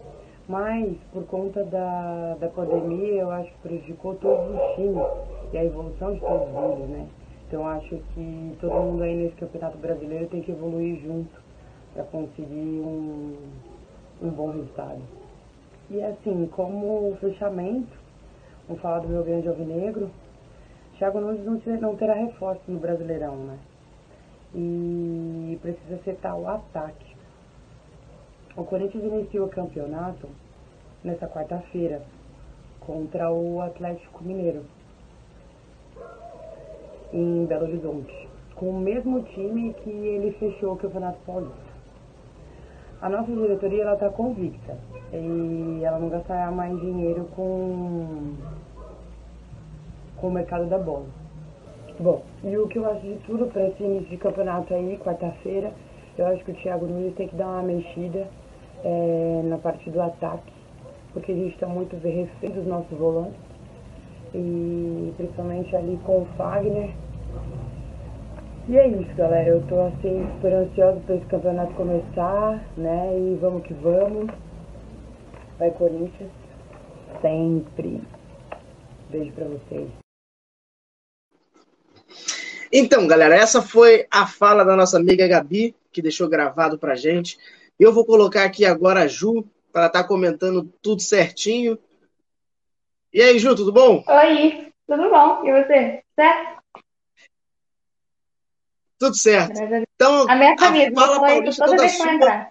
Mas 0.48 0.96
por 1.12 1.26
conta 1.26 1.64
da, 1.66 2.36
da 2.40 2.48
pandemia, 2.48 3.22
eu 3.22 3.32
acho 3.32 3.52
que 3.52 3.58
prejudicou 3.68 4.16
todos 4.16 4.56
os 4.56 4.76
times 4.76 5.06
e 5.52 5.58
a 5.58 5.66
evolução 5.66 6.14
de 6.14 6.20
todos 6.22 6.48
eles, 6.48 6.90
né? 6.90 7.08
Então 7.48 7.68
acho 7.68 7.98
que 8.14 8.58
todo 8.62 8.74
mundo 8.74 9.04
aí 9.04 9.16
nesse 9.16 9.36
campeonato 9.36 9.78
brasileiro 9.78 10.28
tem 10.28 10.42
que 10.42 10.52
evoluir 10.52 11.02
junto 11.02 11.42
para 11.94 12.04
conseguir 12.04 12.82
um, 12.82 13.36
um 14.22 14.30
bom 14.30 14.52
resultado. 14.52 15.02
E 15.90 16.02
assim, 16.04 16.48
como 16.48 17.16
fechamento, 17.20 17.98
vamos 18.68 18.82
falar 18.82 19.00
do 19.00 19.08
meu 19.08 19.24
grande 19.24 19.48
alvinegro, 19.48 20.10
Thiago 20.98 21.22
Nunes 21.22 21.80
não 21.80 21.96
terá 21.96 22.16
reforço 22.16 22.62
no 22.68 22.80
Brasileirão, 22.80 23.36
né? 23.36 23.58
E 24.56 25.60
precisa 25.62 25.96
acertar 25.96 26.36
o 26.36 26.48
ataque. 26.48 27.07
O 28.58 28.64
Corinthians 28.64 29.04
iniciou 29.04 29.46
o 29.46 29.50
campeonato 29.50 30.28
nessa 31.04 31.28
quarta-feira 31.28 32.02
contra 32.80 33.32
o 33.32 33.62
Atlético 33.62 34.24
Mineiro 34.24 34.64
em 37.14 37.46
Belo 37.46 37.66
Horizonte, 37.66 38.28
com 38.56 38.72
o 38.72 38.80
mesmo 38.80 39.22
time 39.22 39.76
que 39.76 39.92
ele 39.92 40.32
fechou 40.40 40.74
o 40.74 40.76
Campeonato 40.76 41.20
Paulista. 41.24 41.56
A 43.00 43.08
nossa 43.08 43.32
diretoria 43.32 43.84
ela 43.84 43.94
está 43.94 44.10
convicta 44.10 44.76
e 45.14 45.82
ela 45.84 46.00
não 46.00 46.10
gastará 46.10 46.50
mais 46.50 46.80
dinheiro 46.80 47.30
com, 47.36 48.34
com 50.18 50.30
o 50.30 50.32
mercado 50.32 50.66
da 50.66 50.80
bola. 50.80 51.06
Bom, 52.00 52.24
e 52.44 52.58
o 52.58 52.68
que 52.68 52.80
eu 52.80 52.90
acho 52.90 53.02
de 53.02 53.20
tudo 53.28 53.46
para 53.54 53.68
esse 53.68 53.84
início 53.84 54.10
de 54.10 54.18
campeonato 54.18 54.74
aí, 54.74 54.98
quarta-feira, 54.98 55.72
eu 56.18 56.26
acho 56.26 56.44
que 56.44 56.52
o 56.52 56.56
Thiago 56.56 56.88
Nunes 56.88 57.14
tem 57.14 57.28
que 57.28 57.36
dar 57.36 57.46
uma 57.46 57.62
mexida 57.62 58.28
é, 58.84 59.42
na 59.46 59.58
parte 59.58 59.90
do 59.90 60.02
ataque, 60.02 60.54
porque 61.14 61.32
a 61.32 61.36
gente 61.36 61.54
está 61.54 61.68
muito 61.68 61.96
refém 61.98 62.52
dos 62.52 62.66
nossos 62.66 62.98
volantes, 62.98 63.40
e 64.34 65.14
principalmente 65.18 65.76
ali 65.76 66.00
com 66.06 66.22
o 66.22 66.26
Fagner. 66.38 66.94
E 68.70 68.78
é 68.78 68.86
isso, 68.86 69.16
galera. 69.16 69.48
Eu 69.48 69.66
tô 69.68 69.80
assim 69.80 70.28
super 70.36 70.54
ansiosa 70.54 71.00
para 71.06 71.16
esse 71.16 71.26
campeonato 71.28 71.74
começar, 71.74 72.62
né? 72.76 73.18
E 73.18 73.38
vamos 73.40 73.64
que 73.64 73.74
vamos. 73.74 74.30
Vai 75.58 75.72
Corinthians. 75.72 76.30
Sempre. 77.22 78.02
Beijo 79.10 79.32
para 79.32 79.46
vocês. 79.46 79.90
Então, 82.72 83.08
galera, 83.08 83.36
essa 83.36 83.62
foi 83.62 84.06
a 84.12 84.28
fala 84.28 84.66
da 84.66 84.76
nossa 84.76 84.98
amiga 84.98 85.26
Gabi, 85.28 85.74
que 85.90 86.02
deixou 86.02 86.28
gravado 86.28 86.78
pra 86.78 86.96
gente. 86.96 87.38
Eu 87.80 87.94
vou 87.94 88.06
colocar 88.06 88.44
aqui 88.44 88.66
agora 88.66 89.02
a 89.02 89.08
Ju, 89.08 89.46
para 89.72 89.86
estar 89.86 90.02
tá 90.02 90.08
comentando 90.08 90.64
tudo 90.82 91.02
certinho. 91.02 91.78
E 93.14 93.22
aí, 93.22 93.38
Ju, 93.38 93.56
tudo 93.56 93.72
bom? 93.72 94.04
Oi, 94.08 94.72
tudo 94.88 95.10
bom. 95.10 95.46
E 95.46 95.52
você? 95.52 96.04
Certo? 96.16 96.58
Tudo 98.98 99.16
certo. 99.16 99.62
Então, 99.96 100.28
a 100.28 100.36
minha 100.36 100.56
camisa, 100.56 100.92
fala 100.92 101.20
paulista 101.20 101.66
toda, 101.66 101.88
sua. 101.88 102.50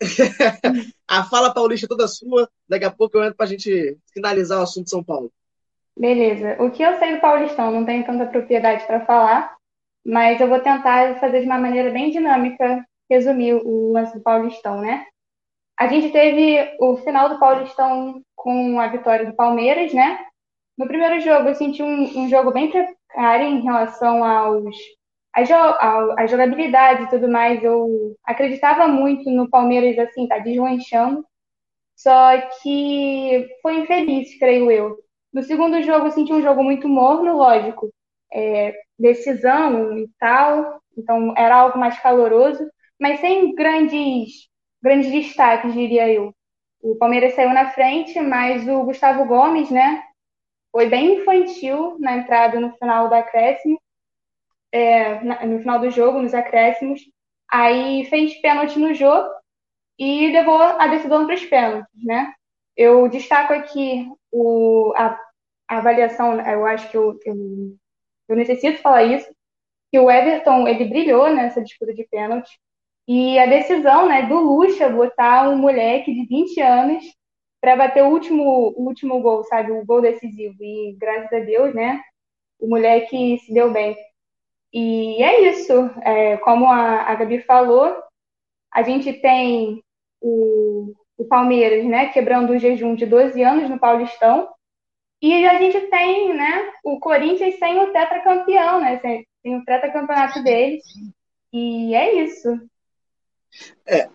a 1.08 1.24
fala 1.24 1.52
paulista 1.52 1.88
toda 1.88 2.06
sua. 2.06 2.48
Daqui 2.68 2.84
a 2.84 2.90
pouco 2.90 3.18
eu 3.18 3.24
entro 3.24 3.36
para 3.36 3.46
a 3.46 3.48
gente 3.48 3.98
finalizar 4.12 4.60
o 4.60 4.62
assunto 4.62 4.88
São 4.88 5.02
Paulo. 5.02 5.32
Beleza. 5.98 6.56
O 6.62 6.70
que 6.70 6.82
eu 6.84 6.96
sei 6.98 7.16
do 7.16 7.20
Paulistão, 7.20 7.72
não 7.72 7.84
tenho 7.84 8.04
tanta 8.04 8.26
propriedade 8.26 8.86
para 8.86 9.04
falar, 9.04 9.56
mas 10.04 10.40
eu 10.40 10.48
vou 10.48 10.60
tentar 10.60 11.18
fazer 11.18 11.40
de 11.40 11.46
uma 11.46 11.58
maneira 11.58 11.90
bem 11.90 12.10
dinâmica 12.10 12.86
resumir 13.10 13.54
o 13.54 13.92
lance 13.92 14.14
do 14.14 14.22
Paulistão, 14.22 14.80
né? 14.80 15.06
A 15.78 15.88
gente 15.88 16.10
teve 16.10 16.76
o 16.80 16.96
final 16.98 17.28
do 17.28 17.38
Paulistão 17.38 18.22
com 18.34 18.80
a 18.80 18.88
vitória 18.88 19.26
do 19.26 19.36
Palmeiras, 19.36 19.92
né? 19.92 20.18
No 20.76 20.86
primeiro 20.86 21.20
jogo, 21.20 21.48
eu 21.48 21.54
senti 21.54 21.82
um, 21.82 22.24
um 22.24 22.28
jogo 22.28 22.52
bem 22.52 22.70
precário 22.70 23.46
em 23.46 23.60
relação 23.60 24.24
aos 24.24 24.76
a, 25.34 25.44
jo 25.44 25.54
a, 25.54 26.26
jogabilidade 26.26 27.04
e 27.04 27.08
tudo 27.10 27.28
mais. 27.28 27.62
Eu 27.62 28.16
acreditava 28.24 28.88
muito 28.88 29.30
no 29.30 29.48
Palmeiras, 29.50 29.98
assim, 29.98 30.26
tá 30.26 30.38
deslanchando. 30.38 31.24
Só 31.94 32.40
que 32.62 33.48
foi 33.62 33.80
infeliz, 33.80 34.38
creio 34.38 34.70
eu. 34.70 34.96
No 35.32 35.42
segundo 35.42 35.82
jogo, 35.82 36.06
eu 36.06 36.12
senti 36.12 36.32
um 36.32 36.42
jogo 36.42 36.62
muito 36.62 36.88
morno, 36.88 37.36
lógico. 37.36 37.90
É, 38.32 38.74
decisão 38.98 39.98
e 39.98 40.08
tal. 40.18 40.80
Então, 40.96 41.34
era 41.36 41.56
algo 41.56 41.78
mais 41.78 41.98
caloroso 42.00 42.66
mas 43.00 43.20
sem 43.20 43.54
grandes, 43.54 44.48
grandes 44.82 45.10
destaques, 45.10 45.72
diria 45.72 46.08
eu. 46.08 46.34
O 46.80 46.96
Palmeiras 46.96 47.34
saiu 47.34 47.52
na 47.52 47.70
frente, 47.70 48.20
mas 48.20 48.66
o 48.68 48.84
Gustavo 48.84 49.24
Gomes, 49.24 49.70
né, 49.70 50.02
foi 50.70 50.88
bem 50.88 51.20
infantil 51.20 51.96
na 51.98 52.18
entrada 52.18 52.60
no 52.60 52.72
final 52.76 53.08
do 53.08 53.14
acréscimo, 53.14 53.80
é, 54.72 55.46
no 55.46 55.58
final 55.60 55.78
do 55.78 55.90
jogo, 55.90 56.20
nos 56.20 56.34
acréscimos. 56.34 57.00
Aí 57.50 58.04
fez 58.06 58.34
pênalti 58.40 58.78
no 58.78 58.92
jogo 58.92 59.28
e 59.98 60.30
levou 60.30 60.60
a 60.60 60.86
decisão 60.88 61.26
para 61.26 61.34
os 61.34 61.44
pênaltis, 61.46 62.04
né? 62.04 62.32
Eu 62.76 63.08
destaco 63.08 63.54
aqui 63.54 64.06
o, 64.30 64.92
a, 64.96 65.18
a 65.68 65.78
avaliação, 65.78 66.38
eu 66.40 66.66
acho 66.66 66.90
que 66.90 66.96
eu, 66.96 67.18
eu, 67.24 67.34
eu 68.28 68.36
necessito 68.36 68.82
falar 68.82 69.04
isso, 69.04 69.34
que 69.90 69.98
o 69.98 70.10
Everton 70.10 70.68
ele 70.68 70.84
brilhou 70.84 71.30
nessa 71.30 71.62
disputa 71.62 71.94
de 71.94 72.04
pênalti 72.04 72.50
e 73.08 73.38
a 73.38 73.46
decisão 73.46 74.08
né, 74.08 74.22
do 74.22 74.38
Lucha 74.38 74.88
botar 74.88 75.48
um 75.48 75.56
moleque 75.56 76.12
de 76.12 76.26
20 76.26 76.60
anos 76.60 77.04
para 77.60 77.76
bater 77.76 78.02
o 78.02 78.08
último, 78.08 78.74
o 78.76 78.86
último 78.86 79.20
gol, 79.20 79.44
sabe? 79.44 79.72
O 79.72 79.84
gol 79.84 80.00
decisivo. 80.00 80.56
E 80.60 80.96
graças 80.98 81.32
a 81.32 81.38
Deus, 81.38 81.74
né? 81.74 82.00
O 82.58 82.68
moleque 82.68 83.38
se 83.38 83.52
deu 83.52 83.72
bem. 83.72 83.96
E 84.72 85.22
é 85.22 85.50
isso. 85.50 85.72
É, 86.02 86.36
como 86.38 86.66
a, 86.66 87.02
a 87.02 87.14
Gabi 87.14 87.40
falou, 87.42 87.96
a 88.72 88.82
gente 88.82 89.12
tem 89.12 89.82
o, 90.20 90.92
o 91.16 91.24
Palmeiras, 91.24 91.84
né? 91.84 92.08
Quebrando 92.08 92.52
o 92.52 92.58
jejum 92.58 92.94
de 92.94 93.06
12 93.06 93.42
anos 93.42 93.70
no 93.70 93.78
Paulistão. 93.78 94.48
E 95.22 95.46
a 95.46 95.58
gente 95.58 95.80
tem, 95.88 96.34
né? 96.34 96.72
O 96.84 96.98
Corinthians 96.98 97.58
sem 97.58 97.80
o 97.80 97.92
tetracampeão, 97.92 98.80
né? 98.80 98.98
Sem, 98.98 99.26
sem 99.42 99.56
o 99.56 99.64
tetracampeonato 99.64 100.42
deles. 100.42 100.84
E 101.52 101.94
é 101.94 102.22
isso. 102.24 102.48
É, 103.86 104.08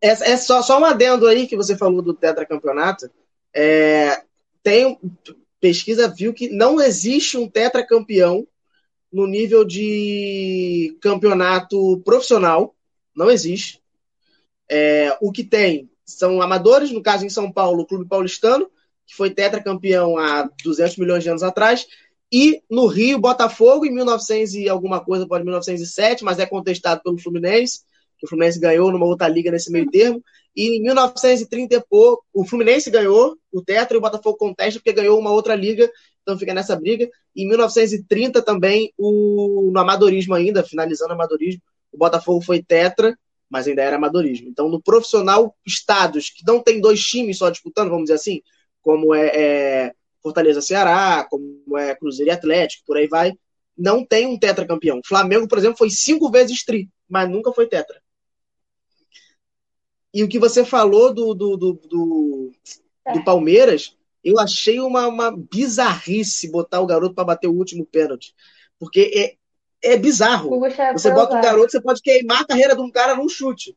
é, 0.00 0.08
é, 0.10 0.36
só, 0.36 0.62
só 0.62 0.80
um 0.80 0.84
adendo 0.84 1.26
aí 1.26 1.46
que 1.46 1.56
você 1.56 1.76
falou 1.76 2.02
do 2.02 2.14
tetracampeonato. 2.14 3.10
É, 3.54 4.22
tem 4.62 4.98
pesquisa 5.60 6.08
viu 6.08 6.32
que 6.32 6.48
não 6.48 6.80
existe 6.80 7.36
um 7.36 7.48
tetracampeão 7.48 8.46
no 9.12 9.26
nível 9.26 9.64
de 9.64 10.96
campeonato 11.00 12.00
profissional. 12.04 12.74
Não 13.14 13.30
existe. 13.30 13.82
É, 14.70 15.16
o 15.20 15.32
que 15.32 15.42
tem 15.42 15.90
são 16.04 16.40
amadores, 16.40 16.90
no 16.90 17.02
caso 17.02 17.26
em 17.26 17.30
São 17.30 17.50
Paulo, 17.50 17.82
o 17.82 17.86
Clube 17.86 18.08
Paulistano, 18.08 18.70
que 19.06 19.14
foi 19.14 19.30
tetracampeão 19.30 20.16
há 20.18 20.48
200 20.62 20.96
milhões 20.96 21.22
de 21.22 21.30
anos 21.30 21.42
atrás, 21.42 21.86
e 22.30 22.62
no 22.70 22.86
Rio, 22.86 23.18
Botafogo, 23.18 23.86
em 23.86 23.90
1900 23.90 24.54
e 24.54 24.68
alguma 24.68 25.00
coisa, 25.02 25.26
pode 25.26 25.44
1907, 25.44 26.22
mas 26.22 26.38
é 26.38 26.46
contestado 26.46 27.02
pelo 27.02 27.18
Fluminense, 27.18 27.80
que 28.18 28.26
o 28.26 28.28
Fluminense 28.28 28.58
ganhou 28.58 28.90
numa 28.90 29.06
outra 29.06 29.28
liga 29.28 29.50
nesse 29.50 29.70
meio 29.70 29.90
termo. 29.90 30.22
E 30.54 30.76
em 30.76 30.82
1930 30.82 31.74
e 31.74 31.80
pouco, 31.88 32.24
o 32.32 32.44
Fluminense 32.44 32.90
ganhou 32.90 33.36
o 33.52 33.62
Tetra 33.62 33.96
e 33.96 33.98
o 33.98 34.00
Botafogo 34.00 34.36
contesta 34.36 34.80
porque 34.80 34.92
ganhou 34.92 35.18
uma 35.18 35.30
outra 35.30 35.54
liga, 35.54 35.90
então 36.22 36.38
fica 36.38 36.52
nessa 36.52 36.74
briga. 36.74 37.08
E 37.34 37.44
em 37.44 37.48
1930 37.48 38.42
também, 38.42 38.92
o, 38.98 39.70
no 39.72 39.78
amadorismo 39.78 40.34
ainda, 40.34 40.64
finalizando 40.64 41.10
o 41.10 41.14
amadorismo, 41.14 41.62
o 41.92 41.96
Botafogo 41.96 42.40
foi 42.40 42.62
Tetra, 42.62 43.16
mas 43.48 43.66
ainda 43.66 43.82
era 43.82 43.96
amadorismo. 43.96 44.48
Então, 44.48 44.68
no 44.68 44.82
profissional, 44.82 45.56
estados 45.64 46.28
que 46.30 46.44
não 46.46 46.60
tem 46.60 46.80
dois 46.80 47.00
times 47.00 47.38
só 47.38 47.48
disputando, 47.48 47.88
vamos 47.88 48.04
dizer 48.04 48.14
assim, 48.14 48.42
como 48.82 49.14
é, 49.14 49.26
é 49.28 49.92
Fortaleza 50.22 50.60
Ceará, 50.60 51.26
como 51.30 51.78
é 51.78 51.94
Cruzeiro 51.94 52.30
e 52.30 52.34
Atlético, 52.34 52.84
por 52.86 52.96
aí 52.96 53.06
vai, 53.06 53.32
não 53.76 54.04
tem 54.04 54.26
um 54.26 54.38
tetracampeão. 54.38 55.00
Flamengo, 55.04 55.46
por 55.46 55.56
exemplo, 55.56 55.78
foi 55.78 55.88
cinco 55.88 56.30
vezes 56.30 56.64
tri, 56.64 56.90
mas 57.08 57.30
nunca 57.30 57.52
foi 57.52 57.66
tetra. 57.66 58.00
E 60.12 60.22
o 60.24 60.28
que 60.28 60.38
você 60.38 60.64
falou 60.64 61.12
do, 61.12 61.34
do, 61.34 61.56
do, 61.56 61.72
do, 61.74 62.52
é. 63.06 63.12
do 63.12 63.24
Palmeiras, 63.24 63.96
eu 64.24 64.38
achei 64.38 64.80
uma, 64.80 65.06
uma 65.06 65.36
bizarrice 65.36 66.50
botar 66.50 66.80
o 66.80 66.86
garoto 66.86 67.14
para 67.14 67.24
bater 67.24 67.48
o 67.48 67.54
último 67.54 67.84
pênalti. 67.84 68.34
Porque 68.78 69.36
é, 69.82 69.92
é 69.92 69.96
bizarro. 69.96 70.50
Você 70.92 71.10
bota 71.10 71.36
um 71.36 71.40
garoto, 71.40 71.70
você 71.70 71.80
pode 71.80 72.02
queimar 72.02 72.42
a 72.42 72.46
carreira 72.46 72.74
de 72.74 72.82
um 72.82 72.90
cara 72.90 73.14
num 73.14 73.28
chute. 73.28 73.76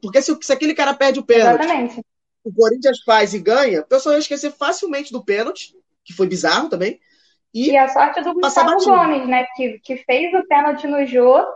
Porque 0.00 0.20
se, 0.20 0.36
se 0.40 0.52
aquele 0.52 0.74
cara 0.74 0.94
perde 0.94 1.20
o 1.20 1.24
pênalti, 1.24 1.62
Exatamente. 1.62 2.00
o 2.44 2.52
Corinthians 2.52 3.02
faz 3.02 3.32
e 3.32 3.38
ganha, 3.38 3.80
o 3.80 3.86
pessoal 3.86 4.14
ia 4.14 4.18
esquecer 4.18 4.52
facilmente 4.52 5.12
do 5.12 5.24
pênalti, 5.24 5.74
que 6.04 6.12
foi 6.12 6.26
bizarro 6.26 6.68
também. 6.68 7.00
E, 7.52 7.70
e 7.70 7.76
a 7.76 7.88
sorte 7.88 8.20
do 8.20 8.34
Gustavo 8.34 8.84
Gomes, 8.84 9.26
né? 9.28 9.46
Que, 9.56 9.78
que 9.78 9.96
fez 9.98 10.34
o 10.34 10.46
pênalti 10.46 10.86
no 10.86 11.06
jogo 11.06 11.46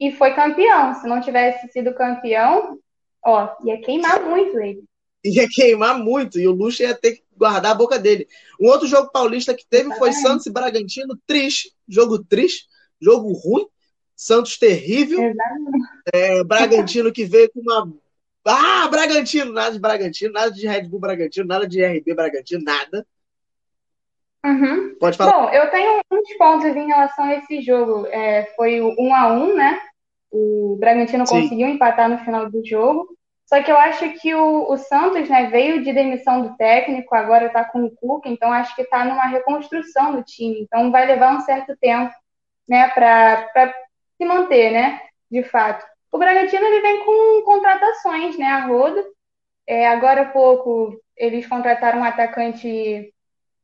e 0.00 0.12
foi 0.12 0.34
campeão. 0.34 0.94
Se 0.94 1.06
não 1.06 1.20
tivesse 1.20 1.68
sido 1.68 1.94
campeão, 1.94 2.78
Ó, 3.24 3.48
ia 3.64 3.80
queimar 3.80 4.22
muito 4.22 4.58
ele. 4.58 4.84
Ia 5.24 5.48
queimar 5.48 5.98
muito, 5.98 6.38
e 6.38 6.46
o 6.46 6.52
Lucha 6.52 6.82
ia 6.82 6.94
ter 6.94 7.12
que 7.12 7.24
guardar 7.36 7.72
a 7.72 7.74
boca 7.74 7.98
dele. 7.98 8.28
Um 8.60 8.68
outro 8.68 8.86
jogo 8.86 9.10
paulista 9.10 9.54
que 9.54 9.66
teve 9.66 9.94
foi 9.96 10.12
Santos 10.12 10.46
e 10.46 10.50
Bragantino, 10.50 11.18
triste, 11.26 11.72
jogo 11.88 12.22
triste, 12.22 12.66
jogo 13.00 13.32
ruim, 13.32 13.66
Santos 14.14 14.58
terrível, 14.58 15.32
é, 16.12 16.44
Bragantino 16.44 17.12
que 17.12 17.24
veio 17.24 17.50
com 17.52 17.60
uma. 17.60 17.92
Ah, 18.46 18.86
Bragantino, 18.88 19.52
nada 19.52 19.72
de 19.72 19.78
Bragantino, 19.78 20.32
nada 20.32 20.50
de 20.50 20.66
Red 20.66 20.88
Bull 20.88 21.00
Bragantino, 21.00 21.46
nada 21.46 21.66
de 21.66 21.82
RB 21.82 22.14
Bragantino, 22.14 22.62
nada. 22.62 23.06
Uhum. 24.44 24.94
Pode 25.00 25.16
falar. 25.16 25.32
Bom, 25.32 25.48
eu 25.48 25.70
tenho 25.70 26.00
uns 26.12 26.36
pontos 26.36 26.66
em 26.66 26.86
relação 26.86 27.24
a 27.24 27.34
esse 27.36 27.62
jogo. 27.62 28.06
É, 28.08 28.52
foi 28.54 28.82
o 28.82 28.94
1 28.98 29.14
a 29.14 29.32
1 29.32 29.54
né? 29.54 29.80
O 30.36 30.76
Bragantino 30.80 31.24
Sim. 31.24 31.42
conseguiu 31.42 31.68
empatar 31.68 32.08
no 32.08 32.18
final 32.18 32.50
do 32.50 32.66
jogo. 32.66 33.06
Só 33.46 33.62
que 33.62 33.70
eu 33.70 33.76
acho 33.76 34.08
que 34.14 34.34
o, 34.34 34.68
o 34.68 34.76
Santos 34.76 35.28
né, 35.28 35.46
veio 35.46 35.84
de 35.84 35.92
demissão 35.92 36.42
do 36.42 36.56
técnico, 36.56 37.14
agora 37.14 37.46
está 37.46 37.64
com 37.64 37.84
o 37.84 37.90
Cuca, 37.90 38.28
então 38.28 38.50
acho 38.50 38.74
que 38.74 38.82
está 38.82 39.04
numa 39.04 39.26
reconstrução 39.26 40.16
do 40.16 40.24
time. 40.24 40.62
Então 40.62 40.90
vai 40.90 41.06
levar 41.06 41.36
um 41.36 41.40
certo 41.40 41.76
tempo 41.80 42.12
né, 42.68 42.88
para 42.88 43.72
se 44.16 44.24
manter, 44.24 44.72
né? 44.72 45.00
De 45.30 45.44
fato. 45.44 45.86
O 46.10 46.18
Bragantino 46.18 46.64
ele 46.64 46.80
vem 46.80 47.04
com 47.04 47.42
contratações, 47.44 48.36
né? 48.36 48.46
A 48.46 48.66
roda. 48.66 49.04
É, 49.68 49.86
agora 49.86 50.22
há 50.22 50.26
pouco 50.26 51.00
eles 51.16 51.46
contrataram 51.46 52.00
um 52.00 52.04
atacante 52.04 53.14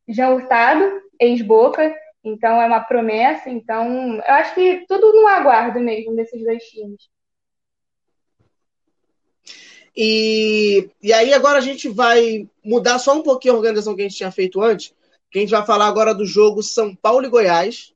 Jean 0.09 0.31
Hurtado, 0.31 1.03
ex-Boca, 1.19 1.93
então 2.23 2.61
é 2.61 2.67
uma 2.67 2.81
promessa. 2.81 3.51
Então 3.51 4.17
eu 4.17 4.35
acho 4.35 4.55
que 4.55 4.85
tudo 4.87 5.13
no 5.13 5.27
aguardo 5.27 5.81
mesmo 5.81 6.15
desses 6.15 6.43
dois 6.43 6.63
times. 6.65 7.09
E, 9.97 10.89
e 11.03 11.13
aí 11.13 11.33
agora 11.35 11.59
a 11.59 11.63
gente 11.63 11.89
vai 11.89 12.49
mudar 12.65 12.99
só 12.99 13.15
um 13.15 13.23
pouquinho 13.23 13.55
a 13.55 13.57
organização 13.57 13.95
que 13.95 14.03
a 14.03 14.05
gente 14.09 14.17
tinha 14.17 14.31
feito 14.31 14.63
antes, 14.63 14.95
que 15.31 15.39
a 15.39 15.41
gente 15.41 15.51
vai 15.51 15.65
falar 15.67 15.89
agora 15.89 16.15
do 16.15 16.25
jogo 16.25 16.63
São 16.63 16.95
Paulo 16.95 17.27
e 17.27 17.29
Goiás. 17.29 17.93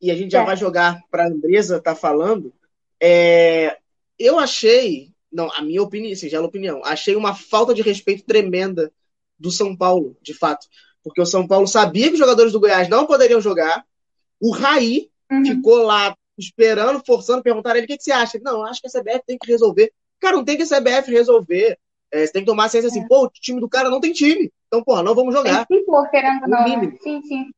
E 0.00 0.10
a 0.10 0.14
gente 0.14 0.32
já 0.32 0.42
é. 0.42 0.46
vai 0.46 0.56
jogar 0.56 1.00
para 1.10 1.24
a 1.24 1.28
Andresa 1.28 1.80
tá 1.80 1.94
falando. 1.94 2.52
É, 3.00 3.78
eu 4.18 4.38
achei, 4.38 5.10
não, 5.30 5.50
a 5.52 5.62
minha 5.62 5.82
opinião, 5.82 6.14
singela 6.14 6.44
assim, 6.44 6.48
opinião, 6.48 6.82
achei 6.84 7.16
uma 7.16 7.34
falta 7.34 7.74
de 7.74 7.82
respeito 7.82 8.24
tremenda 8.24 8.92
do 9.38 9.50
São 9.50 9.76
Paulo, 9.76 10.16
de 10.22 10.32
fato 10.32 10.66
porque 11.06 11.20
o 11.20 11.26
São 11.26 11.46
Paulo 11.46 11.68
sabia 11.68 12.08
que 12.08 12.14
os 12.14 12.18
jogadores 12.18 12.52
do 12.52 12.58
Goiás 12.58 12.88
não 12.88 13.06
poderiam 13.06 13.40
jogar. 13.40 13.84
O 14.40 14.50
Raí 14.50 15.08
uhum. 15.30 15.44
ficou 15.44 15.76
lá 15.84 16.16
esperando, 16.36 17.00
forçando, 17.06 17.44
perguntar 17.44 17.74
a 17.74 17.76
ele 17.76 17.84
o 17.84 17.86
que, 17.86 17.96
que 17.96 18.02
você 18.02 18.10
acha. 18.10 18.40
não, 18.42 18.66
acho 18.66 18.80
que 18.80 18.88
a 18.88 18.90
CBF 18.90 19.22
tem 19.24 19.38
que 19.38 19.46
resolver. 19.46 19.92
Cara, 20.18 20.36
não 20.36 20.44
tem 20.44 20.56
que 20.56 20.64
a 20.64 20.66
CBF 20.66 21.08
resolver. 21.12 21.78
É, 22.10 22.26
você 22.26 22.32
tem 22.32 22.42
que 22.42 22.46
tomar 22.46 22.68
ciência 22.68 22.88
assim, 22.88 23.04
é. 23.04 23.06
pô, 23.06 23.24
o 23.24 23.30
time 23.30 23.60
do 23.60 23.68
cara 23.68 23.88
não 23.88 24.00
tem 24.00 24.12
time. 24.12 24.52
Então, 24.66 24.82
porra, 24.82 25.04
não 25.04 25.14
vamos 25.14 25.32
jogar. 25.32 25.64
Tem 25.66 25.78
que 25.78 25.84
pôr, 25.84 26.10
querendo 26.10 26.44
não. 26.48 26.66
Sim, 27.00 27.22
sim. 27.22 27.50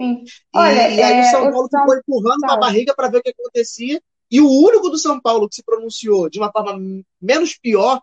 Sim. 0.00 0.24
Olha, 0.54 0.88
e, 0.88 0.96
e 0.98 1.02
aí 1.02 1.14
é, 1.14 1.20
o 1.22 1.24
São 1.24 1.50
Paulo 1.50 1.68
São... 1.68 1.80
ficou 1.80 1.96
empurrando 1.96 2.40
na 2.42 2.56
barriga 2.56 2.94
para 2.94 3.08
ver 3.08 3.18
o 3.18 3.22
que 3.22 3.30
acontecia. 3.30 4.00
E 4.30 4.40
o 4.40 4.48
único 4.48 4.90
do 4.90 4.96
São 4.98 5.20
Paulo 5.20 5.48
que 5.48 5.56
se 5.56 5.64
pronunciou 5.64 6.30
de 6.30 6.38
uma 6.38 6.52
forma 6.52 6.78
menos 7.20 7.58
pior 7.58 8.00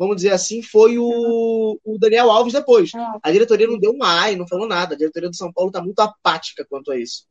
vamos 0.00 0.16
dizer 0.16 0.32
assim, 0.32 0.62
foi 0.62 0.96
o, 0.96 1.78
o 1.84 1.98
Daniel 1.98 2.30
Alves 2.30 2.54
depois. 2.54 2.90
Ah. 2.94 3.18
A 3.22 3.30
diretoria 3.30 3.66
não 3.66 3.78
deu 3.78 3.92
um 3.92 4.02
ai, 4.02 4.34
não 4.34 4.48
falou 4.48 4.66
nada. 4.66 4.94
A 4.94 4.96
diretoria 4.96 5.28
do 5.28 5.36
São 5.36 5.52
Paulo 5.52 5.68
está 5.68 5.82
muito 5.82 6.00
apática 6.00 6.64
quanto 6.64 6.90
a 6.90 6.96
isso. 6.96 7.26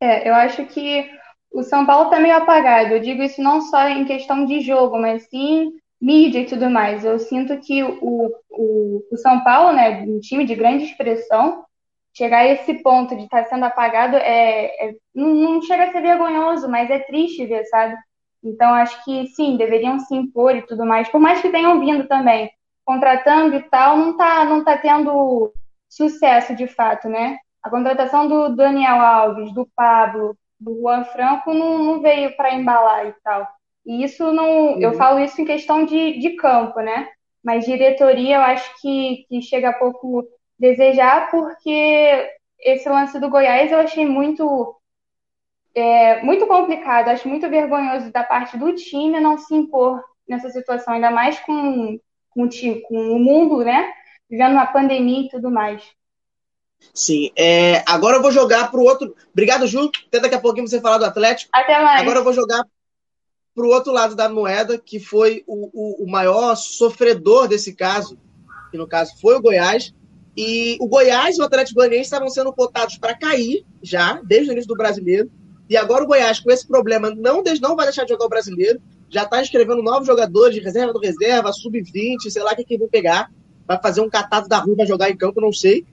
É, 0.00 0.28
eu 0.28 0.34
acho 0.34 0.66
que 0.66 1.08
o 1.52 1.62
São 1.62 1.86
Paulo 1.86 2.06
está 2.06 2.18
meio 2.18 2.34
apagado. 2.34 2.94
Eu 2.94 3.00
digo 3.00 3.22
isso 3.22 3.40
não 3.40 3.60
só 3.60 3.88
em 3.88 4.04
questão 4.04 4.44
de 4.44 4.60
jogo, 4.60 4.98
mas 4.98 5.22
sim 5.28 5.70
mídia 6.00 6.40
e 6.40 6.46
tudo 6.46 6.68
mais. 6.68 7.04
Eu 7.04 7.16
sinto 7.20 7.56
que 7.60 7.80
o, 7.84 8.34
o, 8.50 9.06
o 9.12 9.16
São 9.18 9.44
Paulo, 9.44 9.72
né, 9.72 10.02
um 10.02 10.18
time 10.18 10.44
de 10.44 10.56
grande 10.56 10.86
expressão, 10.86 11.64
chegar 12.12 12.38
a 12.38 12.48
esse 12.48 12.74
ponto 12.82 13.16
de 13.16 13.22
estar 13.22 13.44
tá 13.44 13.48
sendo 13.48 13.66
apagado 13.66 14.16
é, 14.16 14.88
é 14.88 14.94
não, 15.14 15.28
não 15.32 15.62
chega 15.62 15.84
a 15.84 15.92
ser 15.92 16.02
vergonhoso, 16.02 16.68
mas 16.68 16.90
é 16.90 16.98
triste 16.98 17.46
ver, 17.46 17.64
sabe? 17.66 17.94
Então, 18.42 18.74
acho 18.74 19.04
que 19.04 19.26
sim, 19.28 19.56
deveriam 19.56 20.00
se 20.00 20.14
impor 20.14 20.56
e 20.56 20.62
tudo 20.62 20.84
mais, 20.84 21.08
por 21.08 21.20
mais 21.20 21.40
que 21.40 21.50
tenham 21.50 21.78
vindo 21.78 22.08
também, 22.08 22.50
contratando 22.84 23.54
e 23.56 23.62
tal, 23.62 23.96
não 23.96 24.10
está 24.12 24.44
não 24.44 24.64
tá 24.64 24.76
tendo 24.76 25.52
sucesso 25.88 26.54
de 26.56 26.66
fato, 26.66 27.08
né? 27.08 27.38
A 27.62 27.70
contratação 27.70 28.26
do 28.26 28.56
Daniel 28.56 29.00
Alves, 29.00 29.52
do 29.54 29.68
Pablo, 29.76 30.36
do 30.58 30.80
Juan 30.80 31.04
Franco 31.04 31.52
não, 31.54 31.78
não 31.78 32.00
veio 32.00 32.36
para 32.36 32.54
embalar 32.54 33.06
e 33.06 33.14
tal. 33.22 33.46
E 33.86 34.04
isso 34.04 34.32
não. 34.32 34.74
Uhum. 34.74 34.80
Eu 34.80 34.94
falo 34.94 35.20
isso 35.20 35.40
em 35.40 35.44
questão 35.44 35.84
de, 35.84 36.18
de 36.18 36.30
campo, 36.30 36.80
né? 36.80 37.08
Mas 37.44 37.64
diretoria 37.64 38.36
eu 38.36 38.40
acho 38.40 38.80
que, 38.80 39.26
que 39.28 39.42
chega 39.42 39.70
a 39.70 39.78
pouco 39.78 40.24
desejar, 40.58 41.30
porque 41.30 42.30
esse 42.60 42.88
lance 42.88 43.18
do 43.18 43.28
Goiás 43.28 43.72
eu 43.72 43.78
achei 43.78 44.06
muito 44.06 44.76
é, 45.74 46.22
muito 46.22 46.46
complicado, 46.46 47.08
acho 47.08 47.28
muito 47.28 47.48
vergonhoso 47.48 48.12
da 48.12 48.22
parte 48.22 48.56
do 48.56 48.74
time 48.74 49.20
não 49.20 49.38
se 49.38 49.54
impor 49.54 50.02
nessa 50.28 50.50
situação, 50.50 50.94
ainda 50.94 51.10
mais 51.10 51.38
com, 51.40 51.98
com, 52.30 52.48
com 52.48 52.96
o 52.96 53.18
mundo, 53.18 53.64
né? 53.64 53.92
Vivendo 54.28 54.52
uma 54.52 54.66
pandemia 54.66 55.26
e 55.26 55.28
tudo 55.28 55.50
mais. 55.50 55.82
Sim. 56.94 57.30
É, 57.36 57.82
agora 57.86 58.16
eu 58.16 58.22
vou 58.22 58.32
jogar 58.32 58.70
para 58.70 58.80
o 58.80 58.84
outro. 58.84 59.14
Obrigado, 59.30 59.66
Ju. 59.66 59.90
Até 60.08 60.20
daqui 60.20 60.34
a 60.34 60.40
pouquinho 60.40 60.66
você 60.66 60.80
falar 60.80 60.98
do 60.98 61.04
Atlético. 61.04 61.50
Até 61.54 61.80
mais. 61.80 62.00
Agora 62.00 62.18
eu 62.18 62.24
vou 62.24 62.32
jogar 62.32 62.64
para 63.54 63.64
o 63.64 63.68
outro 63.68 63.92
lado 63.92 64.14
da 64.14 64.28
moeda, 64.28 64.78
que 64.78 64.98
foi 64.98 65.44
o, 65.46 65.70
o, 65.72 66.04
o, 66.04 66.10
maior 66.10 66.54
sofredor 66.56 67.46
desse 67.46 67.74
caso, 67.74 68.18
que 68.70 68.78
no 68.78 68.86
caso 68.86 69.12
foi 69.20 69.36
o 69.36 69.40
Goiás. 69.40 69.94
E 70.34 70.78
o 70.80 70.88
Goiás 70.88 71.36
e 71.36 71.42
o 71.42 71.44
Atlético 71.44 71.76
Goianiense 71.76 72.04
estavam 72.04 72.30
sendo 72.30 72.52
cotados 72.52 72.96
para 72.96 73.16
cair 73.16 73.66
já, 73.82 74.20
desde 74.24 74.50
o 74.50 74.52
início 74.52 74.68
do 74.68 74.76
brasileiro. 74.76 75.30
E 75.72 75.76
agora 75.76 76.04
o 76.04 76.06
Goiás, 76.06 76.40
com 76.40 76.50
esse 76.50 76.66
problema, 76.66 77.10
não, 77.10 77.42
não 77.60 77.76
vai 77.76 77.86
deixar 77.86 78.04
de 78.04 78.10
jogar 78.10 78.26
o 78.26 78.28
brasileiro. 78.28 78.80
Já 79.08 79.24
está 79.24 79.40
inscrevendo 79.40 79.82
novos 79.82 80.06
jogadores 80.06 80.54
de 80.54 80.60
reserva 80.60 80.92
do 80.92 81.00
reserva, 81.00 81.52
sub-20, 81.52 82.30
sei 82.30 82.42
lá 82.42 82.52
o 82.52 82.56
que, 82.56 82.64
que 82.64 82.78
vão 82.78 82.88
pegar. 82.88 83.30
Vai 83.66 83.80
fazer 83.80 84.00
um 84.00 84.10
catado 84.10 84.48
da 84.48 84.58
rua, 84.58 84.76
vai 84.76 84.86
jogar 84.86 85.10
em 85.10 85.16
campo, 85.16 85.40
não 85.40 85.52
sei 85.52 85.84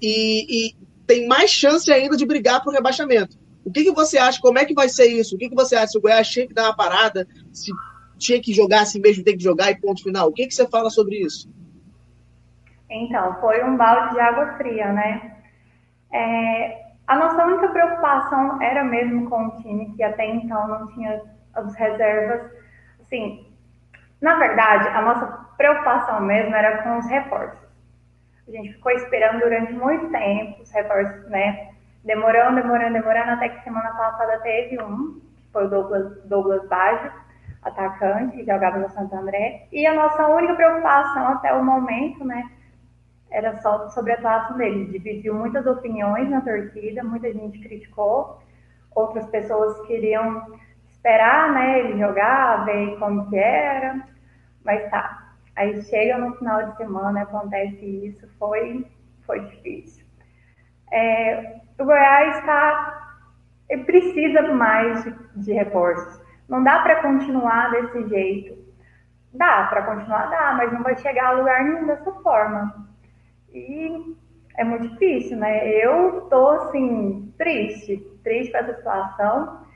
e, 0.00 0.68
e 0.68 0.76
tem 1.06 1.26
mais 1.26 1.50
chance 1.50 1.90
ainda 1.90 2.16
de 2.16 2.26
brigar 2.26 2.60
para 2.62 2.70
o 2.70 2.74
rebaixamento. 2.74 3.38
O 3.64 3.72
que, 3.72 3.84
que 3.84 3.92
você 3.92 4.18
acha? 4.18 4.40
Como 4.40 4.58
é 4.58 4.64
que 4.64 4.74
vai 4.74 4.88
ser 4.88 5.06
isso? 5.06 5.34
O 5.34 5.38
que, 5.38 5.48
que 5.48 5.54
você 5.54 5.74
acha? 5.74 5.88
Se 5.88 5.98
o 5.98 6.00
Goiás 6.00 6.28
tinha 6.28 6.46
que 6.46 6.54
dar 6.54 6.64
uma 6.64 6.76
parada, 6.76 7.26
se 7.52 7.72
tinha 8.16 8.40
que 8.40 8.52
jogar 8.52 8.82
assim 8.82 9.00
mesmo, 9.00 9.24
tem 9.24 9.36
que 9.36 9.42
jogar 9.42 9.70
e 9.70 9.80
ponto 9.80 10.02
final. 10.02 10.28
O 10.28 10.32
que, 10.32 10.46
que 10.46 10.54
você 10.54 10.66
fala 10.68 10.88
sobre 10.90 11.16
isso? 11.16 11.50
Então, 12.88 13.40
foi 13.40 13.64
um 13.64 13.76
balde 13.76 14.14
de 14.14 14.20
água 14.20 14.56
fria, 14.56 14.92
né? 14.92 15.36
É, 16.12 16.85
a 17.06 17.16
nossa 17.16 17.44
única 17.44 17.68
preocupação 17.68 18.60
era 18.60 18.82
mesmo 18.82 19.30
com 19.30 19.46
o 19.46 19.56
time 19.62 19.94
que 19.94 20.02
até 20.02 20.26
então 20.26 20.66
não 20.66 20.86
tinha 20.88 21.22
as 21.54 21.74
reservas. 21.74 22.50
Assim, 23.00 23.46
na 24.20 24.34
verdade, 24.36 24.88
a 24.88 25.02
nossa 25.02 25.26
preocupação 25.56 26.20
mesmo 26.20 26.54
era 26.54 26.82
com 26.82 26.98
os 26.98 27.06
reforços. 27.06 27.66
A 28.48 28.50
gente 28.50 28.72
ficou 28.74 28.92
esperando 28.92 29.40
durante 29.40 29.72
muito 29.72 30.10
tempo 30.10 30.62
os 30.62 30.70
reforços, 30.70 31.28
né? 31.30 31.70
Demorando, 32.04 32.60
demorando, 32.60 32.92
demorando, 32.92 33.32
até 33.32 33.48
que 33.48 33.64
semana 33.64 33.90
passada 33.90 34.38
teve 34.40 34.80
um, 34.82 35.20
que 35.36 35.52
foi 35.52 35.66
o 35.66 35.68
Douglas, 35.68 36.24
Douglas 36.24 36.68
Baggio, 36.68 37.12
atacante, 37.62 38.36
que 38.36 38.44
jogava 38.44 38.78
no 38.78 38.88
Santo 38.90 39.14
André. 39.16 39.66
E 39.72 39.84
a 39.86 39.94
nossa 39.94 40.28
única 40.28 40.54
preocupação 40.54 41.28
até 41.28 41.52
o 41.52 41.64
momento, 41.64 42.24
né? 42.24 42.48
Era 43.30 43.56
só 43.60 43.88
sobre 43.90 44.12
a 44.12 44.16
atuação 44.16 44.56
dele. 44.56 44.86
Dividiu 44.86 45.34
muitas 45.34 45.66
opiniões 45.66 46.28
na 46.30 46.40
torcida, 46.40 47.02
muita 47.02 47.32
gente 47.32 47.58
criticou, 47.60 48.40
outras 48.94 49.26
pessoas 49.26 49.86
queriam 49.86 50.58
esperar, 50.88 51.52
né, 51.52 51.80
ele 51.80 51.98
jogar, 51.98 52.64
ver 52.64 52.98
como 52.98 53.28
que 53.28 53.36
era, 53.36 54.02
mas 54.64 54.90
tá, 54.90 55.26
Aí 55.56 55.82
chega 55.84 56.18
no 56.18 56.36
final 56.36 56.70
de 56.70 56.76
semana, 56.76 57.22
acontece 57.22 57.82
isso, 58.06 58.28
foi, 58.38 58.86
foi 59.24 59.40
difícil. 59.46 60.04
É, 60.92 61.60
o 61.78 61.84
Goiás 61.84 62.36
está, 62.36 63.16
precisa 63.86 64.42
mais 64.52 65.02
de, 65.02 65.14
de 65.36 65.52
reforços. 65.54 66.20
Não 66.46 66.62
dá 66.62 66.80
para 66.80 67.00
continuar 67.00 67.70
desse 67.70 68.06
jeito. 68.06 68.66
Dá 69.32 69.66
para 69.68 69.82
continuar, 69.82 70.28
dá, 70.28 70.54
mas 70.56 70.72
não 70.72 70.82
vai 70.82 70.96
chegar 70.98 71.28
a 71.28 71.32
lugar 71.32 71.64
nenhum 71.64 71.86
dessa 71.86 72.12
forma. 72.12 72.85
E 73.56 74.16
é 74.58 74.64
muito 74.64 74.88
difícil, 74.88 75.38
né? 75.38 75.66
Eu 75.68 76.22
tô 76.28 76.48
assim, 76.48 77.32
triste, 77.38 77.96
triste 78.22 78.52
com 78.52 78.58
essa 78.58 78.74
situação. 78.74 79.66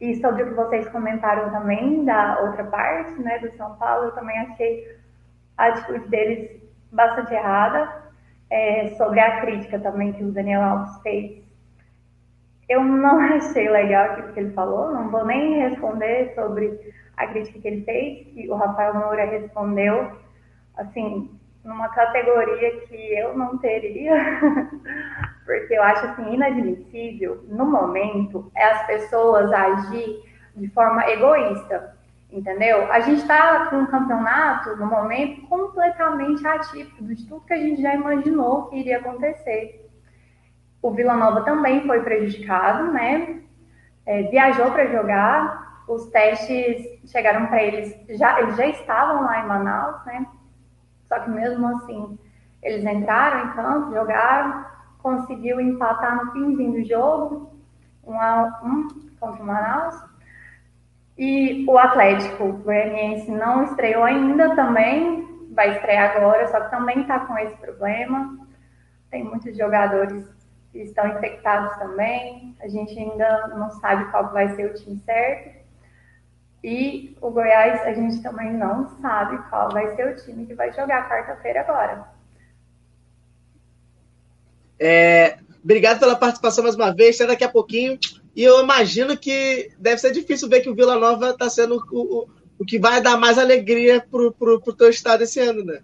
E 0.00 0.14
sobre 0.20 0.44
o 0.44 0.48
que 0.50 0.54
vocês 0.54 0.88
comentaram 0.88 1.50
também 1.50 2.04
da 2.04 2.40
outra 2.40 2.64
parte, 2.64 3.20
né, 3.20 3.38
do 3.40 3.50
São 3.56 3.74
Paulo, 3.76 4.06
eu 4.06 4.12
também 4.12 4.38
achei 4.38 4.96
a 5.58 5.66
atitude 5.66 6.08
deles 6.08 6.62
bastante 6.90 7.34
errada, 7.34 8.00
é, 8.48 8.88
sobre 8.96 9.20
a 9.20 9.42
crítica 9.42 9.78
também 9.78 10.12
que 10.12 10.24
o 10.24 10.32
Daniel 10.32 10.62
Alves 10.62 11.02
fez. 11.02 11.42
Eu 12.68 12.82
não 12.82 13.18
achei 13.36 13.68
legal 13.68 14.04
aquilo 14.06 14.32
que 14.32 14.40
ele 14.40 14.52
falou, 14.52 14.92
não 14.92 15.10
vou 15.10 15.26
nem 15.26 15.58
responder 15.68 16.32
sobre 16.34 16.80
a 17.16 17.26
crítica 17.26 17.60
que 17.60 17.68
ele 17.68 17.84
fez, 17.84 18.26
que 18.28 18.48
o 18.48 18.54
Rafael 18.54 18.94
Moura 18.94 19.26
respondeu, 19.26 20.12
assim, 20.76 21.38
numa 21.64 21.88
categoria 21.88 22.80
que 22.82 23.14
eu 23.14 23.36
não 23.36 23.58
teria, 23.58 24.14
porque 25.44 25.74
eu 25.74 25.82
acho 25.82 26.06
assim 26.06 26.34
inadmissível, 26.34 27.44
no 27.48 27.66
momento, 27.66 28.50
é 28.54 28.64
as 28.64 28.86
pessoas 28.86 29.52
agir 29.52 30.22
de 30.56 30.68
forma 30.68 31.08
egoísta 31.08 31.98
entendeu? 32.32 32.90
A 32.90 33.00
gente 33.00 33.22
está 33.22 33.66
com 33.66 33.76
um 33.76 33.86
campeonato, 33.86 34.76
no 34.76 34.86
momento, 34.86 35.46
completamente 35.48 36.46
atípico 36.46 37.04
de 37.04 37.26
tudo 37.26 37.44
que 37.44 37.52
a 37.52 37.58
gente 37.58 37.82
já 37.82 37.94
imaginou 37.94 38.66
que 38.66 38.76
iria 38.76 38.98
acontecer. 38.98 39.88
O 40.80 40.90
Vila 40.92 41.14
Nova 41.14 41.42
também 41.42 41.86
foi 41.86 42.00
prejudicado, 42.02 42.92
né? 42.92 43.40
É, 44.06 44.22
viajou 44.24 44.70
para 44.70 44.86
jogar, 44.86 45.84
os 45.86 46.06
testes 46.06 47.10
chegaram 47.10 47.46
para 47.46 47.62
eles, 47.62 47.94
já, 48.16 48.40
eles 48.40 48.56
já 48.56 48.66
estavam 48.66 49.22
lá 49.22 49.44
em 49.44 49.46
Manaus, 49.46 50.04
né? 50.06 50.26
Só 51.10 51.18
que 51.18 51.28
mesmo 51.28 51.66
assim, 51.66 52.16
eles 52.62 52.84
entraram 52.84 53.46
em 53.46 53.52
campo, 53.54 53.92
jogaram, 53.92 54.64
conseguiu 55.02 55.60
empatar 55.60 56.24
no 56.24 56.30
finzinho 56.30 56.72
do 56.72 56.84
jogo, 56.84 57.52
um 58.06 58.18
a 58.18 58.60
um 58.62 58.88
contra 59.18 59.42
o 59.42 59.46
Manaus. 59.46 59.96
E 61.18 61.66
o 61.68 61.76
Atlético 61.76 62.52
Goianiense 62.52 63.28
não 63.28 63.64
estreou 63.64 64.04
ainda 64.04 64.54
também, 64.54 65.48
vai 65.52 65.74
estrear 65.74 66.16
agora, 66.16 66.46
só 66.46 66.60
que 66.60 66.70
também 66.70 67.00
está 67.00 67.18
com 67.26 67.36
esse 67.38 67.56
problema. 67.56 68.38
Tem 69.10 69.24
muitos 69.24 69.56
jogadores 69.56 70.24
que 70.70 70.78
estão 70.78 71.08
infectados 71.08 71.76
também. 71.76 72.56
A 72.60 72.68
gente 72.68 72.96
ainda 72.96 73.48
não 73.48 73.68
sabe 73.72 74.08
qual 74.12 74.32
vai 74.32 74.48
ser 74.54 74.70
o 74.70 74.74
time 74.74 74.96
certo. 75.00 75.59
E 76.62 77.16
o 77.20 77.30
Goiás, 77.30 77.80
a 77.82 77.92
gente 77.94 78.22
também 78.22 78.52
não 78.52 78.86
sabe 79.00 79.38
qual 79.48 79.70
vai 79.70 79.94
ser 79.96 80.08
o 80.08 80.16
time 80.16 80.46
que 80.46 80.54
vai 80.54 80.70
jogar 80.72 81.08
quarta-feira 81.08 81.60
agora. 81.60 82.06
É, 84.78 85.38
obrigado 85.62 85.98
pela 86.00 86.16
participação 86.16 86.64
mais 86.64 86.76
uma 86.76 86.94
vez. 86.94 87.16
Até 87.16 87.28
daqui 87.28 87.44
a 87.44 87.48
pouquinho. 87.48 87.98
E 88.36 88.42
eu 88.42 88.62
imagino 88.62 89.16
que 89.16 89.70
deve 89.78 89.98
ser 89.98 90.12
difícil 90.12 90.48
ver 90.48 90.60
que 90.60 90.70
o 90.70 90.74
Vila 90.74 90.96
Nova 90.96 91.30
está 91.30 91.48
sendo 91.48 91.82
o, 91.90 92.00
o, 92.00 92.28
o, 92.58 92.64
que 92.64 92.78
vai 92.78 93.00
dar 93.00 93.16
mais 93.16 93.38
alegria 93.38 94.04
pro, 94.10 94.32
pro, 94.32 94.60
pro 94.60 94.72
teu 94.74 94.90
estado 94.90 95.22
esse 95.22 95.40
ano, 95.40 95.64
né? 95.64 95.80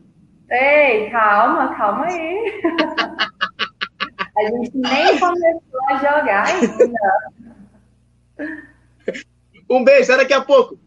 Ei, 0.50 1.10
calma, 1.10 1.74
calma 1.74 2.06
aí. 2.06 2.60
a 4.36 4.42
gente 4.42 4.76
nem 4.76 5.18
começou 5.18 5.88
a 5.88 5.96
jogar 5.96 6.46
ainda. 6.46 6.92
Um 9.68 9.82
beijo, 9.82 10.12
até 10.12 10.22
daqui 10.22 10.32
a 10.32 10.44
pouco. 10.44 10.78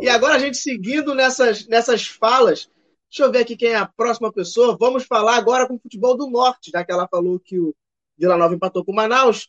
E 0.00 0.08
agora 0.08 0.34
a 0.34 0.38
gente 0.38 0.56
seguindo 0.56 1.14
nessas, 1.14 1.66
nessas 1.66 2.06
falas, 2.06 2.70
deixa 3.10 3.24
eu 3.24 3.32
ver 3.32 3.40
aqui 3.40 3.56
quem 3.56 3.70
é 3.70 3.76
a 3.76 3.86
próxima 3.86 4.32
pessoa. 4.32 4.76
Vamos 4.78 5.04
falar 5.04 5.36
agora 5.36 5.66
com 5.66 5.74
o 5.74 5.78
futebol 5.78 6.16
do 6.16 6.28
norte, 6.30 6.70
já 6.72 6.84
que 6.84 6.92
ela 6.92 7.08
falou 7.08 7.38
que 7.38 7.58
o 7.58 7.74
Vila 8.16 8.36
Nova 8.36 8.54
empatou 8.54 8.84
com 8.84 8.92
o 8.92 8.94
Manaus. 8.94 9.48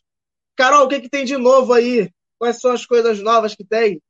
Carol, 0.56 0.84
o 0.84 0.88
que, 0.88 1.00
que 1.00 1.08
tem 1.08 1.24
de 1.24 1.36
novo 1.36 1.72
aí? 1.72 2.10
Quais 2.38 2.60
são 2.60 2.72
as 2.72 2.84
coisas 2.84 3.20
novas 3.20 3.54
que 3.54 3.64
tem? 3.64 4.00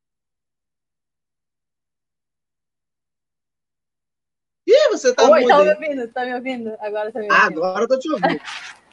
Ih, 4.67 4.89
você 4.91 5.15
tá 5.15 5.31
Oi, 5.31 5.47
tá 5.47 5.63
me 5.63 5.71
ouvindo? 5.71 6.09
Tá 6.13 6.25
me 6.25 6.35
ouvindo? 6.35 6.77
Agora 6.81 7.13
tá 7.13 7.21
me 7.21 7.31
ouvindo. 7.31 7.65
agora 7.65 7.85
eu 7.85 7.89
tô 7.89 7.99
te 7.99 8.11
ouvindo. 8.11 8.41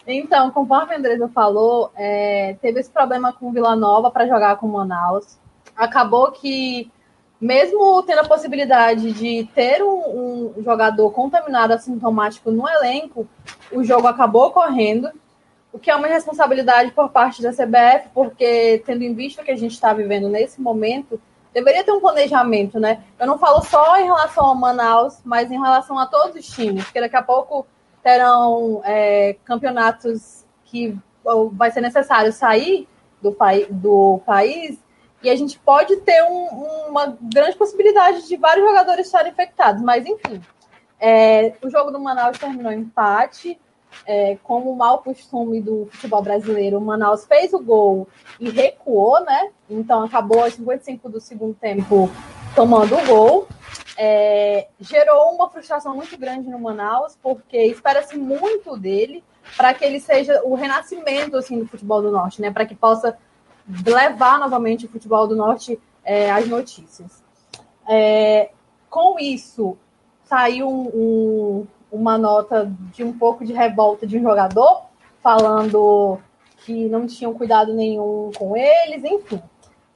então, 0.06 0.52
conforme 0.52 0.94
a 0.94 0.98
Andresa 0.98 1.28
falou, 1.30 1.92
é, 1.96 2.56
teve 2.62 2.80
esse 2.80 2.92
problema 2.92 3.34
com 3.34 3.50
o 3.50 3.52
Vila 3.52 3.76
Nova 3.76 4.12
para 4.12 4.28
jogar 4.28 4.58
com 4.58 4.68
o 4.68 4.72
Manaus. 4.72 5.40
Acabou 5.76 6.32
que, 6.32 6.92
mesmo 7.40 8.02
tendo 8.04 8.20
a 8.20 8.28
possibilidade 8.28 9.12
de 9.12 9.50
ter 9.54 9.84
um, 9.84 10.54
um 10.58 10.64
jogador 10.64 11.10
contaminado 11.12 11.74
assintomático 11.74 12.52
no 12.52 12.68
elenco, 12.68 13.28
o 13.72 13.84
jogo 13.84 14.08
acabou 14.08 14.48
ocorrendo 14.48 15.10
o 15.74 15.80
que 15.80 15.90
é 15.90 15.96
uma 15.96 16.08
responsabilidade 16.08 16.92
por 16.92 17.10
parte 17.10 17.42
da 17.42 17.52
CBF, 17.52 18.10
porque, 18.14 18.84
tendo 18.86 19.04
em 19.04 19.16
vista 19.16 19.44
que 19.44 19.50
a 19.50 19.58
gente 19.58 19.72
está 19.72 19.92
vivendo 19.92 20.30
nesse 20.30 20.62
momento, 20.62 21.20
deveria 21.52 21.84
ter 21.84 21.92
um 21.92 22.00
planejamento, 22.00 22.80
né? 22.80 23.04
Eu 23.20 23.26
não 23.26 23.40
falo 23.40 23.64
só 23.64 23.98
em 23.98 24.06
relação 24.06 24.46
ao 24.46 24.56
Manaus, 24.56 25.20
mas 25.26 25.52
em 25.52 25.60
relação 25.60 25.98
a 25.98 26.06
todos 26.06 26.36
os 26.36 26.46
times, 26.46 26.84
porque 26.84 27.02
daqui 27.02 27.16
a 27.16 27.24
pouco 27.24 27.66
terão 28.04 28.82
é, 28.86 29.36
campeonatos 29.44 30.46
que 30.66 30.96
vai 31.54 31.72
ser 31.72 31.82
necessário 31.82 32.32
sair 32.32 32.88
do, 33.20 33.36
do 33.70 34.22
país 34.26 34.78
e 35.24 35.30
a 35.30 35.36
gente 35.36 35.58
pode 35.60 35.96
ter 35.98 36.22
um, 36.24 36.90
uma 36.90 37.18
grande 37.22 37.56
possibilidade 37.56 38.28
de 38.28 38.36
vários 38.36 38.68
jogadores 38.68 39.06
estarem 39.06 39.32
infectados. 39.32 39.82
Mas, 39.82 40.06
enfim, 40.06 40.42
é, 41.00 41.54
o 41.62 41.70
jogo 41.70 41.92
do 41.92 42.00
Manaus 42.00 42.38
terminou 42.38 42.72
em 42.72 42.80
empate. 42.80 43.60
É, 44.08 44.38
como 44.44 44.72
o 44.72 44.76
mau 44.76 45.00
costume 45.00 45.62
do 45.62 45.88
futebol 45.92 46.22
brasileiro, 46.22 46.80
o 46.80 46.82
Manaus 46.82 47.26
fez 47.26 47.54
o 47.54 47.60
gol 47.60 48.08
e 48.40 48.50
recuou, 48.50 49.24
né? 49.24 49.52
Então 49.70 50.04
acabou 50.04 50.44
aos 50.44 50.56
55 50.56 51.10
do 51.10 51.22
segundo 51.22 51.54
tempo 51.54 52.10
tomando 52.56 52.98
o 52.98 53.06
gol. 53.06 53.48
É, 53.96 54.68
gerou 54.80 55.36
uma 55.36 55.48
frustração 55.50 55.96
muito 55.96 56.18
grande 56.18 56.50
no 56.50 56.58
Manaus, 56.58 57.16
porque 57.22 57.58
espera-se 57.66 58.18
muito 58.18 58.76
dele 58.76 59.24
para 59.56 59.74
que 59.74 59.86
ele 59.86 60.00
seja 60.00 60.42
o 60.44 60.56
renascimento 60.56 61.38
assim, 61.38 61.60
do 61.60 61.68
futebol 61.68 62.02
do 62.02 62.12
Norte, 62.12 62.42
né? 62.42 62.52
Para 62.52 62.66
que 62.66 62.74
possa 62.74 63.18
levar 63.86 64.40
novamente 64.40 64.86
o 64.86 64.90
futebol 64.90 65.28
do 65.28 65.36
Norte 65.36 65.80
é, 66.04 66.32
às 66.32 66.48
notícias. 66.48 67.24
É, 67.88 68.50
com 68.90 69.20
isso, 69.20 69.78
saiu 70.26 70.70
um, 70.70 70.88
um, 70.94 71.68
uma 71.92 72.18
nota 72.18 72.72
de 72.94 73.04
um 73.04 73.18
pouco 73.18 73.46
de 73.46 73.54
revolta 73.54 74.06
de 74.06 74.18
um 74.18 74.22
jogador, 74.22 74.84
falando 75.22 76.20
que 76.66 76.88
não 76.90 77.06
tinham 77.06 77.34
cuidado 77.34 77.74
nenhum 77.74 78.32
com 78.38 78.56
eles, 78.56 79.04
enfim. 79.04 79.42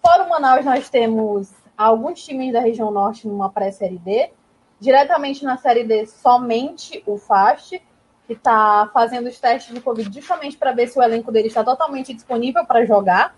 Fora 0.01 0.23
o 0.23 0.29
Manaus, 0.29 0.65
nós 0.65 0.89
temos 0.89 1.51
alguns 1.77 2.23
times 2.23 2.53
da 2.53 2.59
região 2.59 2.91
norte 2.91 3.27
numa 3.27 3.49
pré-série 3.49 3.97
D. 3.97 4.31
Diretamente 4.79 5.43
na 5.43 5.57
série 5.57 5.83
D, 5.83 6.05
somente 6.05 7.03
o 7.05 7.17
FAST, 7.17 7.81
que 8.25 8.33
está 8.33 8.89
fazendo 8.93 9.27
os 9.27 9.39
testes 9.39 9.73
de 9.73 9.81
Covid 9.81 10.13
justamente 10.13 10.57
para 10.57 10.71
ver 10.71 10.87
se 10.87 10.99
o 10.99 11.01
elenco 11.01 11.31
dele 11.31 11.47
está 11.47 11.63
totalmente 11.63 12.13
disponível 12.13 12.65
para 12.65 12.85
jogar. 12.85 13.35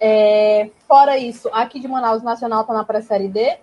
É, 0.00 0.70
fora 0.88 1.18
isso, 1.18 1.50
aqui 1.52 1.78
de 1.78 1.86
Manaus 1.86 2.22
Nacional 2.22 2.62
está 2.62 2.72
na 2.72 2.84
pré-série 2.84 3.28
D. 3.28 3.58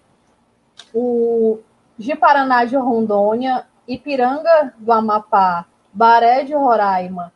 O 0.94 1.60
de 1.98 2.16
Paraná 2.16 2.64
de 2.64 2.76
Rondônia, 2.76 3.66
Ipiranga 3.88 4.74
do 4.78 4.92
Amapá, 4.92 5.66
Baré 5.92 6.44
de 6.44 6.54
Roraima 6.54 7.34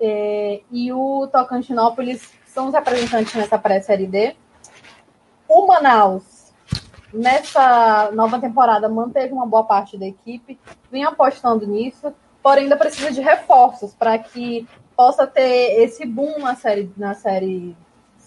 é, 0.00 0.62
e 0.70 0.92
o 0.92 1.26
Tocantinópolis 1.26 2.32
são 2.46 2.68
os 2.68 2.74
representantes 2.74 3.34
nessa 3.34 3.58
pré-série 3.58 4.06
D. 4.06 4.36
O 5.48 5.66
Manaus, 5.66 6.52
nessa 7.12 8.10
nova 8.12 8.38
temporada, 8.38 8.88
manteve 8.88 9.32
uma 9.32 9.46
boa 9.46 9.64
parte 9.64 9.98
da 9.98 10.06
equipe, 10.06 10.58
vem 10.90 11.04
apostando 11.04 11.66
nisso, 11.66 12.14
porém 12.40 12.64
ainda 12.64 12.76
precisa 12.76 13.10
de 13.10 13.20
reforços 13.20 13.92
para 13.92 14.16
que 14.18 14.66
possa 14.96 15.26
ter 15.26 15.82
esse 15.82 16.06
boom 16.06 16.38
na 16.38 16.54
série, 16.54 16.92
na 16.96 17.14
série 17.14 17.76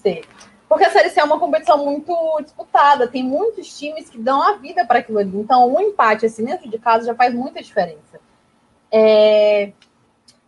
C. 0.04 0.24
Porque 0.70 0.86
a 0.86 0.92
Série 0.92 1.10
C 1.10 1.20
é 1.20 1.24
uma 1.24 1.40
competição 1.40 1.84
muito 1.84 2.16
disputada, 2.42 3.08
tem 3.08 3.24
muitos 3.24 3.78
times 3.78 4.10
que 4.10 4.18
dão 4.18 4.42
a 4.42 4.54
vida 4.54 4.86
para 4.86 5.00
aquilo 5.00 5.20
ali. 5.20 5.38
Então, 5.38 5.74
um 5.74 5.80
empate 5.80 6.26
assim 6.26 6.46
dentro 6.46 6.70
de 6.70 6.78
casa 6.78 7.06
já 7.06 7.16
faz 7.16 7.34
muita 7.34 7.62
diferença. 7.62 8.20
É... 8.92 9.72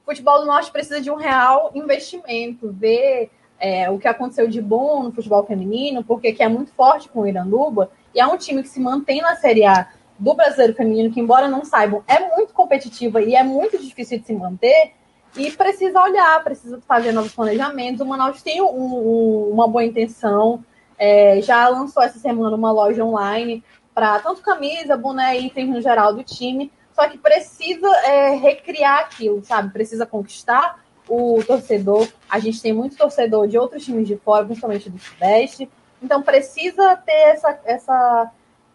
Futebol 0.06 0.39
do 0.39 0.45
Norte 0.45 0.72
precisa 0.72 1.01
de 1.01 1.10
um 1.10 1.16
real 1.16 1.72
investimento, 1.74 2.72
ver 2.72 3.32
é, 3.60 3.89
o 3.89 3.97
que 3.97 4.08
aconteceu 4.08 4.47
de 4.47 4.62
bom 4.62 5.03
no 5.03 5.12
futebol 5.12 5.43
feminino, 5.45 6.03
porque 6.03 6.32
que 6.32 6.43
é 6.43 6.47
muito 6.47 6.72
forte 6.72 7.10
com 7.10 7.22
o 7.22 7.28
Iranduba, 7.28 7.89
e 8.14 8.20
é 8.20 8.26
um 8.26 8.38
time 8.38 8.62
que 8.62 8.70
se 8.70 8.80
mantém 8.80 9.22
na 9.22 9.36
Série 9.36 9.66
A 9.66 9.89
do 10.18 10.34
brasileiro 10.34 10.74
feminino, 10.74 11.12
que, 11.12 11.20
embora 11.20 11.47
não 11.47 11.66
saibam, 11.66 12.03
é 12.08 12.20
muito 12.36 12.53
competitiva 12.53 13.22
e 13.22 13.36
é 13.36 13.43
muito 13.43 13.78
difícil 13.78 14.20
de 14.20 14.28
se 14.28 14.34
manter 14.34 14.93
e 15.38 15.51
precisa 15.51 16.01
olhar, 16.01 16.43
precisa 16.43 16.81
fazer 16.88 17.11
novos 17.11 17.33
planejamentos. 17.33 18.01
O 18.01 18.05
Manaus 18.05 18.41
tem 18.41 18.61
um, 18.61 18.67
um, 18.67 19.49
uma 19.51 19.67
boa 19.67 19.83
intenção, 19.83 20.63
é, 20.97 21.41
já 21.41 21.67
lançou 21.67 22.01
essa 22.01 22.19
semana 22.19 22.55
uma 22.55 22.71
loja 22.71 23.03
online 23.03 23.63
para 23.93 24.19
tanto 24.19 24.41
camisa, 24.41 24.97
boné 24.97 25.38
itens 25.38 25.69
no 25.69 25.81
geral 25.81 26.13
do 26.13 26.23
time, 26.23 26.71
só 26.93 27.07
que 27.07 27.17
precisa 27.17 27.88
é, 28.05 28.36
recriar 28.36 29.01
aquilo, 29.01 29.43
sabe? 29.43 29.71
Precisa 29.71 30.05
conquistar 30.05 30.83
o 31.07 31.41
torcedor. 31.45 32.07
A 32.29 32.39
gente 32.39 32.61
tem 32.61 32.73
muito 32.73 32.97
torcedor 32.97 33.47
de 33.47 33.57
outros 33.57 33.83
times 33.83 34.07
de 34.07 34.17
fora, 34.17 34.45
principalmente 34.45 34.89
do 34.89 34.99
Sudeste, 34.99 35.69
então 36.01 36.21
precisa 36.21 36.95
ter 36.97 37.11
essa, 37.11 37.59
essa, 37.65 38.31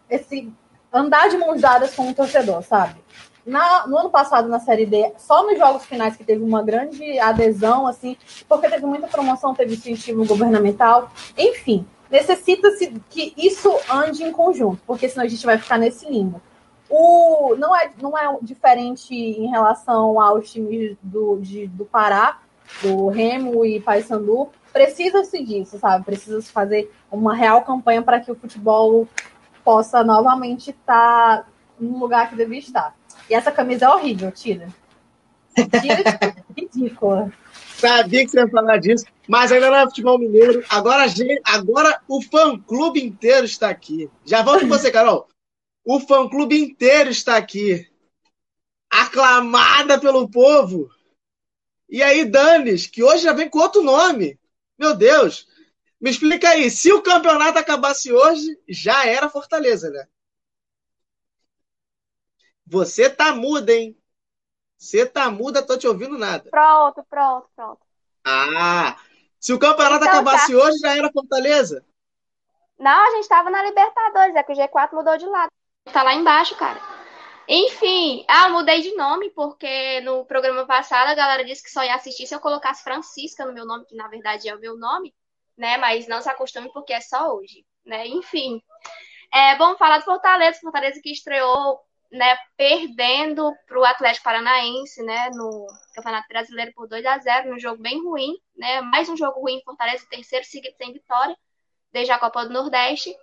esse 0.09 0.51
andar 0.91 1.29
de 1.29 1.37
mãos 1.37 1.61
dadas 1.61 1.95
com 1.95 2.09
o 2.09 2.13
torcedor, 2.13 2.61
sabe? 2.63 2.99
Na, 3.45 3.87
no 3.87 3.97
ano 3.97 4.09
passado, 4.09 4.47
na 4.47 4.59
Série 4.59 4.85
D, 4.85 5.13
só 5.17 5.45
nos 5.45 5.57
jogos 5.57 5.85
finais 5.85 6.15
que 6.15 6.23
teve 6.23 6.43
uma 6.43 6.61
grande 6.61 7.19
adesão, 7.19 7.87
assim, 7.87 8.15
porque 8.47 8.69
teve 8.69 8.85
muita 8.85 9.07
promoção, 9.07 9.55
teve 9.55 9.73
incentivo 9.73 10.25
governamental, 10.25 11.09
enfim, 11.35 11.85
necessita-se 12.09 12.93
que 13.09 13.33
isso 13.35 13.73
ande 13.89 14.23
em 14.23 14.31
conjunto, 14.31 14.81
porque 14.85 15.09
senão 15.09 15.25
a 15.25 15.29
gente 15.29 15.45
vai 15.45 15.57
ficar 15.57 15.79
nesse 15.79 16.07
limbo. 16.07 16.41
O, 16.87 17.55
não, 17.57 17.75
é, 17.75 17.89
não 18.01 18.17
é 18.17 18.37
diferente 18.41 19.15
em 19.15 19.47
relação 19.49 20.19
aos 20.19 20.51
times 20.51 20.97
do, 21.01 21.37
de, 21.37 21.65
do 21.67 21.85
Pará, 21.85 22.39
do 22.81 23.07
Remo 23.07 23.65
e 23.65 23.79
Paysandu, 23.79 24.49
precisa-se 24.71 25.43
disso, 25.43 25.79
sabe? 25.79 26.05
Precisa-se 26.05 26.51
fazer 26.51 26.91
uma 27.09 27.33
real 27.33 27.61
campanha 27.63 28.01
para 28.01 28.19
que 28.19 28.31
o 28.31 28.35
futebol 28.35 29.07
possa 29.63 30.03
novamente 30.03 30.71
estar 30.71 31.47
no 31.79 31.97
lugar 31.97 32.29
que 32.29 32.35
deve 32.35 32.57
estar. 32.57 32.95
E 33.29 33.33
essa 33.33 33.51
camisa 33.51 33.85
é 33.85 33.89
horrível, 33.89 34.31
tira. 34.31 34.67
Tira, 35.55 36.45
ridícula. 36.55 37.31
Sabia 37.77 38.23
que 38.23 38.29
você 38.29 38.39
ia 38.39 38.47
falar 38.47 38.77
disso, 38.77 39.05
mas 39.27 39.51
ainda 39.51 39.69
não 39.69 39.77
é 39.77 39.85
futebol 39.85 40.19
mineiro. 40.19 40.63
Agora, 40.69 41.05
agora 41.43 42.01
o 42.07 42.21
fã-clube 42.21 43.03
inteiro 43.03 43.45
está 43.45 43.69
aqui. 43.69 44.09
Já 44.25 44.43
volto 44.43 44.61
com 44.61 44.67
você, 44.67 44.91
Carol. 44.91 45.27
O 45.83 45.99
fã-clube 45.99 46.55
inteiro 46.59 47.09
está 47.09 47.37
aqui. 47.37 47.87
Aclamada 48.89 49.99
pelo 49.99 50.29
povo. 50.29 50.89
E 51.89 52.03
aí, 52.03 52.23
Danis, 52.23 52.87
que 52.87 53.03
hoje 53.03 53.23
já 53.23 53.33
vem 53.33 53.49
com 53.49 53.59
outro 53.59 53.81
nome. 53.81 54.39
Meu 54.77 54.95
Deus. 54.95 55.47
Me 55.99 56.09
explica 56.09 56.49
aí, 56.49 56.69
se 56.69 56.91
o 56.91 57.01
campeonato 57.01 57.59
acabasse 57.59 58.11
hoje, 58.11 58.57
já 58.67 59.05
era 59.05 59.29
Fortaleza, 59.29 59.89
né? 59.89 60.07
Você 62.71 63.09
tá 63.09 63.35
muda, 63.35 63.73
hein? 63.73 63.97
Você 64.77 65.05
tá 65.05 65.29
muda, 65.29 65.61
tô 65.61 65.77
te 65.77 65.85
ouvindo 65.85 66.17
nada. 66.17 66.49
Pronto, 66.49 67.05
pronto, 67.09 67.49
pronto. 67.53 67.81
Ah! 68.25 68.95
Se 69.37 69.51
o 69.51 69.59
campeonato 69.59 70.05
então, 70.05 70.21
acabasse 70.21 70.53
tá. 70.53 70.57
hoje, 70.57 70.77
já 70.77 70.95
era 70.95 71.11
Fortaleza? 71.11 71.85
Não, 72.79 73.07
a 73.07 73.11
gente 73.11 73.27
tava 73.27 73.49
na 73.49 73.61
Libertadores, 73.61 74.35
é 74.37 74.41
que 74.41 74.53
o 74.53 74.55
G4 74.55 74.93
mudou 74.93 75.17
de 75.17 75.25
lado. 75.25 75.51
Tá 75.91 76.01
lá 76.01 76.13
embaixo, 76.13 76.55
cara. 76.55 76.79
Enfim, 77.45 78.23
ah, 78.29 78.47
mudei 78.47 78.81
de 78.81 78.95
nome 78.95 79.31
porque 79.31 79.99
no 79.99 80.23
programa 80.23 80.65
passado 80.65 81.09
a 81.09 81.13
galera 81.13 81.43
disse 81.43 81.61
que 81.61 81.71
só 81.71 81.83
ia 81.83 81.95
assistir 81.95 82.25
se 82.25 82.33
eu 82.33 82.39
colocasse 82.39 82.85
Francisca 82.85 83.45
no 83.45 83.51
meu 83.51 83.65
nome, 83.65 83.85
que 83.85 83.95
na 83.95 84.07
verdade 84.07 84.47
é 84.47 84.55
o 84.55 84.59
meu 84.61 84.77
nome, 84.77 85.13
né? 85.57 85.75
Mas 85.75 86.07
não 86.07 86.21
se 86.21 86.29
acostume 86.29 86.71
porque 86.71 86.93
é 86.93 87.01
só 87.01 87.35
hoje, 87.35 87.65
né? 87.85 88.07
Enfim. 88.07 88.63
É 89.33 89.57
bom 89.57 89.75
falar 89.75 89.97
do 89.97 90.05
Fortaleza, 90.05 90.61
Fortaleza 90.61 91.01
que 91.03 91.11
estreou 91.11 91.81
né, 92.11 92.37
perdendo 92.57 93.55
para 93.65 93.79
o 93.79 93.85
Atlético 93.85 94.25
Paranaense, 94.25 95.01
né, 95.03 95.29
no 95.33 95.65
Campeonato 95.95 96.27
Brasileiro 96.27 96.73
por 96.75 96.87
2 96.87 97.05
a 97.05 97.17
0 97.17 97.49
num 97.49 97.59
jogo 97.59 97.81
bem 97.81 98.03
ruim, 98.03 98.33
né, 98.55 98.81
mais 98.81 99.07
um 99.07 99.15
jogo 99.15 99.39
ruim, 99.39 99.61
Fortaleza 99.63 100.05
terceiro 100.09 100.45
seguido 100.45 100.75
sem 100.75 100.91
vitória, 100.91 101.35
desde 101.93 102.11
a 102.11 102.19
Copa 102.19 102.45
do 102.45 102.51
Nordeste, 102.51 103.15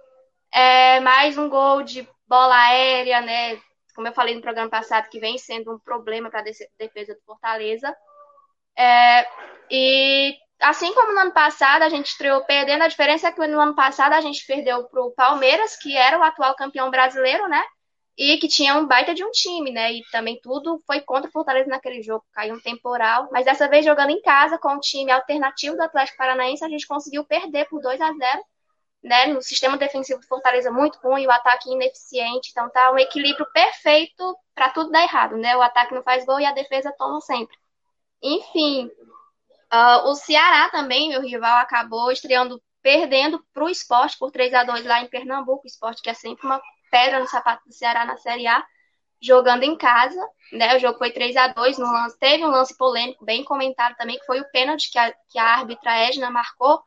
é, 0.52 1.00
mais 1.00 1.36
um 1.36 1.50
gol 1.50 1.82
de 1.82 2.08
bola 2.26 2.56
aérea, 2.56 3.20
né, 3.20 3.60
como 3.94 4.08
eu 4.08 4.12
falei 4.12 4.34
no 4.34 4.40
programa 4.40 4.70
passado, 4.70 5.10
que 5.10 5.20
vem 5.20 5.36
sendo 5.36 5.74
um 5.74 5.78
problema 5.78 6.30
para 6.30 6.40
a 6.40 6.44
defesa 6.78 7.14
do 7.14 7.20
Fortaleza, 7.26 7.94
é, 8.76 9.28
e 9.70 10.34
assim 10.60 10.94
como 10.94 11.12
no 11.12 11.20
ano 11.20 11.32
passado 11.32 11.82
a 11.82 11.90
gente 11.90 12.06
estreou 12.06 12.42
perdendo, 12.44 12.84
a 12.84 12.88
diferença 12.88 13.28
é 13.28 13.32
que 13.32 13.46
no 13.46 13.60
ano 13.60 13.74
passado 13.74 14.14
a 14.14 14.20
gente 14.22 14.46
perdeu 14.46 14.84
para 14.84 15.02
o 15.02 15.10
Palmeiras, 15.10 15.76
que 15.76 15.94
era 15.94 16.18
o 16.18 16.22
atual 16.22 16.56
campeão 16.56 16.90
brasileiro, 16.90 17.46
né, 17.48 17.62
e 18.18 18.36
que 18.38 18.48
tinha 18.48 18.76
um 18.76 18.84
baita 18.84 19.14
de 19.14 19.24
um 19.24 19.30
time, 19.30 19.70
né? 19.70 19.92
E 19.92 20.02
também 20.10 20.40
tudo 20.42 20.82
foi 20.84 21.00
contra 21.00 21.28
o 21.28 21.32
Fortaleza 21.32 21.68
naquele 21.68 22.02
jogo, 22.02 22.24
caiu 22.32 22.56
um 22.56 22.60
temporal. 22.60 23.28
Mas 23.30 23.44
dessa 23.44 23.68
vez 23.68 23.84
jogando 23.84 24.10
em 24.10 24.20
casa 24.20 24.58
com 24.58 24.74
o 24.74 24.80
time 24.80 25.12
alternativo 25.12 25.76
do 25.76 25.82
Atlético 25.82 26.18
Paranaense, 26.18 26.64
a 26.64 26.68
gente 26.68 26.86
conseguiu 26.86 27.24
perder 27.24 27.68
por 27.68 27.80
2 27.80 28.00
a 28.00 28.12
0 28.12 28.42
né? 29.00 29.26
No 29.26 29.40
sistema 29.40 29.76
defensivo 29.76 30.20
do 30.20 30.26
Fortaleza 30.26 30.72
muito 30.72 30.98
ruim, 30.98 31.26
o 31.26 31.30
ataque 31.30 31.70
ineficiente, 31.70 32.50
então 32.50 32.68
tá 32.70 32.90
um 32.90 32.98
equilíbrio 32.98 33.46
perfeito 33.52 34.36
para 34.52 34.70
tudo 34.70 34.90
dar 34.90 35.02
errado, 35.04 35.36
né? 35.36 35.56
O 35.56 35.62
ataque 35.62 35.94
não 35.94 36.02
faz 36.02 36.26
gol 36.26 36.40
e 36.40 36.46
a 36.46 36.52
defesa 36.52 36.92
toma 36.98 37.20
sempre. 37.20 37.56
Enfim, 38.20 38.90
uh, 39.72 40.08
o 40.08 40.14
Ceará 40.16 40.68
também, 40.70 41.10
meu 41.10 41.22
rival, 41.22 41.58
acabou 41.58 42.10
estreando 42.10 42.60
perdendo 42.82 43.44
para 43.52 43.64
o 43.64 43.68
esporte 43.70 44.18
por 44.18 44.32
3 44.32 44.52
a 44.54 44.64
2 44.64 44.84
lá 44.84 45.00
em 45.02 45.08
Pernambuco, 45.08 45.66
esporte 45.66 46.02
que 46.02 46.10
é 46.10 46.14
sempre 46.14 46.46
uma 46.46 46.60
pedra 46.90 47.20
no 47.20 47.28
sapato 47.28 47.66
do 47.66 47.72
Ceará 47.72 48.04
na 48.04 48.16
Série 48.16 48.46
A, 48.46 48.64
jogando 49.20 49.62
em 49.64 49.76
casa, 49.76 50.20
né? 50.52 50.76
O 50.76 50.78
jogo 50.78 50.98
foi 50.98 51.10
3 51.10 51.36
a 51.36 51.48
2 51.48 51.78
no 51.78 51.90
lance, 51.90 52.18
teve 52.18 52.44
um 52.44 52.50
lance 52.50 52.76
polêmico, 52.76 53.24
bem 53.24 53.44
comentado 53.44 53.96
também, 53.96 54.18
que 54.18 54.26
foi 54.26 54.40
o 54.40 54.50
pênalti 54.50 54.90
que 54.90 54.98
a, 54.98 55.12
que 55.28 55.38
a 55.38 55.44
árbitra 55.44 55.96
Edna 55.96 56.30
marcou 56.30 56.82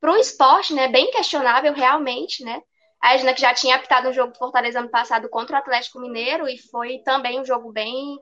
para 0.00 0.12
o 0.12 0.16
esporte, 0.16 0.74
né? 0.74 0.88
Bem 0.88 1.10
questionável 1.10 1.72
realmente, 1.72 2.44
né? 2.44 2.62
A 3.00 3.14
Edna 3.14 3.34
que 3.34 3.40
já 3.40 3.54
tinha 3.54 3.76
apitado 3.76 4.08
um 4.08 4.12
jogo 4.12 4.32
do 4.32 4.38
Fortaleza 4.38 4.78
ano 4.78 4.88
passado 4.88 5.28
contra 5.28 5.56
o 5.56 5.58
Atlético 5.58 6.00
Mineiro 6.00 6.48
e 6.48 6.58
foi 6.58 6.98
também 6.98 7.40
um 7.40 7.44
jogo 7.44 7.72
bem 7.72 8.18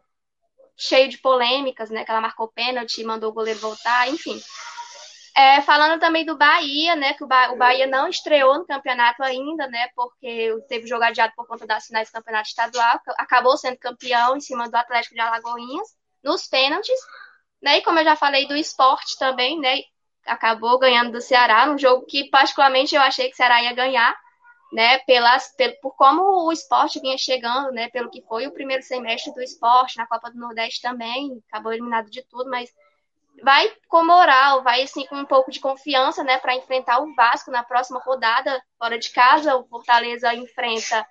cheio 0.77 1.09
de 1.09 1.19
polêmicas, 1.19 1.91
né? 1.91 2.05
Que 2.05 2.11
ela 2.11 2.21
marcou 2.21 2.49
pênalti, 2.49 3.05
mandou 3.05 3.31
o 3.31 3.35
goleiro 3.35 3.61
voltar, 3.61 4.09
enfim. 4.09 4.41
É, 5.39 5.61
falando 5.61 6.01
também 6.01 6.25
do 6.25 6.35
Bahia, 6.35 6.97
né? 6.97 7.13
Que 7.13 7.23
o, 7.23 7.27
ba 7.27 7.53
o, 7.53 7.59
Bahia 7.59 7.87
não 7.87 8.09
estreou 8.09 8.59
no 8.59 8.67
campeonato 8.67 9.23
ainda, 9.23 9.67
né? 9.67 9.89
Porque 9.95 10.57
teve 10.67 10.87
jogo 10.87 11.05
adiado 11.05 11.35
por 11.37 11.47
conta 11.47 11.67
das 11.67 11.87
finais 11.87 12.09
do 12.09 12.13
campeonato 12.15 12.49
estadual, 12.49 12.99
acabou 13.19 13.55
sendo 13.59 13.77
campeão 13.77 14.37
em 14.37 14.41
cima 14.41 14.67
do 14.67 14.75
Atlético 14.75 15.15
de 15.15 15.21
Alagoinhas 15.21 15.89
nos 16.25 16.47
pênaltis, 16.49 16.99
né? 17.63 17.79
E 17.79 17.83
como 17.83 17.99
eu 17.99 18.05
já 18.05 18.17
falei 18.17 18.49
do 18.49 18.57
esporte 18.57 19.19
também, 19.19 19.61
né? 19.61 19.81
Acabou 20.25 20.79
ganhando 20.79 21.13
do 21.13 21.21
Ceará, 21.21 21.67
num 21.67 21.77
jogo 21.77 22.07
que 22.07 22.31
particularmente 22.31 22.95
eu 22.95 23.03
achei 23.03 23.29
que 23.29 23.35
o 23.35 23.37
Ceará 23.37 23.63
ia 23.63 23.75
ganhar, 23.75 24.19
né, 24.73 24.99
pelas, 25.01 25.55
por 25.83 25.95
como 25.97 26.47
o 26.47 26.53
esporte 26.53 26.99
vinha 26.99 27.17
chegando, 27.17 27.71
né, 27.73 27.89
pelo 27.91 28.11
que 28.11 28.23
foi 28.23 28.47
o 28.47 28.53
primeiro 28.53 28.83
semestre 28.83 29.33
do 29.33 29.43
esporte, 29.43 29.97
na 29.97 30.07
Copa 30.07 30.31
do 30.31 30.39
Nordeste 30.39 30.83
também, 30.83 31.41
acabou 31.49 31.73
eliminado 31.73 32.11
de 32.11 32.23
tudo, 32.23 32.51
mas 32.51 32.69
vai 33.43 33.71
com 33.89 34.05
moral, 34.05 34.63
vai 34.63 34.83
assim 34.83 35.07
com 35.07 35.17
um 35.17 35.25
pouco 35.25 35.51
de 35.51 35.61
confiança, 35.61 36.23
né, 36.25 36.39
para 36.39 36.57
enfrentar 36.57 37.01
o 37.01 37.15
Vasco 37.15 37.51
na 37.51 37.63
próxima 37.63 38.01
rodada, 38.01 38.63
fora 38.79 38.99
de 38.99 39.11
casa, 39.11 39.57
o 39.57 39.67
Fortaleza 39.67 40.35
enfrenta 40.35 41.07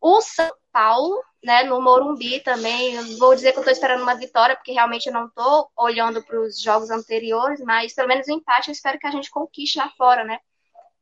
o 0.00 0.20
São 0.20 0.50
Paulo, 0.72 1.22
né, 1.44 1.64
no 1.64 1.80
Morumbi 1.80 2.40
também. 2.40 2.94
Eu 2.94 3.18
vou 3.18 3.34
dizer 3.34 3.52
que 3.52 3.58
eu 3.58 3.62
estou 3.62 3.72
esperando 3.72 4.02
uma 4.02 4.14
vitória, 4.14 4.56
porque 4.56 4.72
realmente 4.72 5.06
eu 5.06 5.12
não 5.12 5.26
estou 5.26 5.70
olhando 5.76 6.22
para 6.24 6.40
os 6.40 6.60
jogos 6.60 6.90
anteriores, 6.90 7.60
mas 7.60 7.94
pelo 7.94 8.08
menos 8.08 8.26
o 8.26 8.32
empate 8.32 8.68
eu 8.68 8.72
espero 8.72 8.98
que 8.98 9.06
a 9.06 9.10
gente 9.10 9.30
conquiste 9.30 9.78
lá 9.78 9.90
fora, 9.90 10.24
né? 10.24 10.38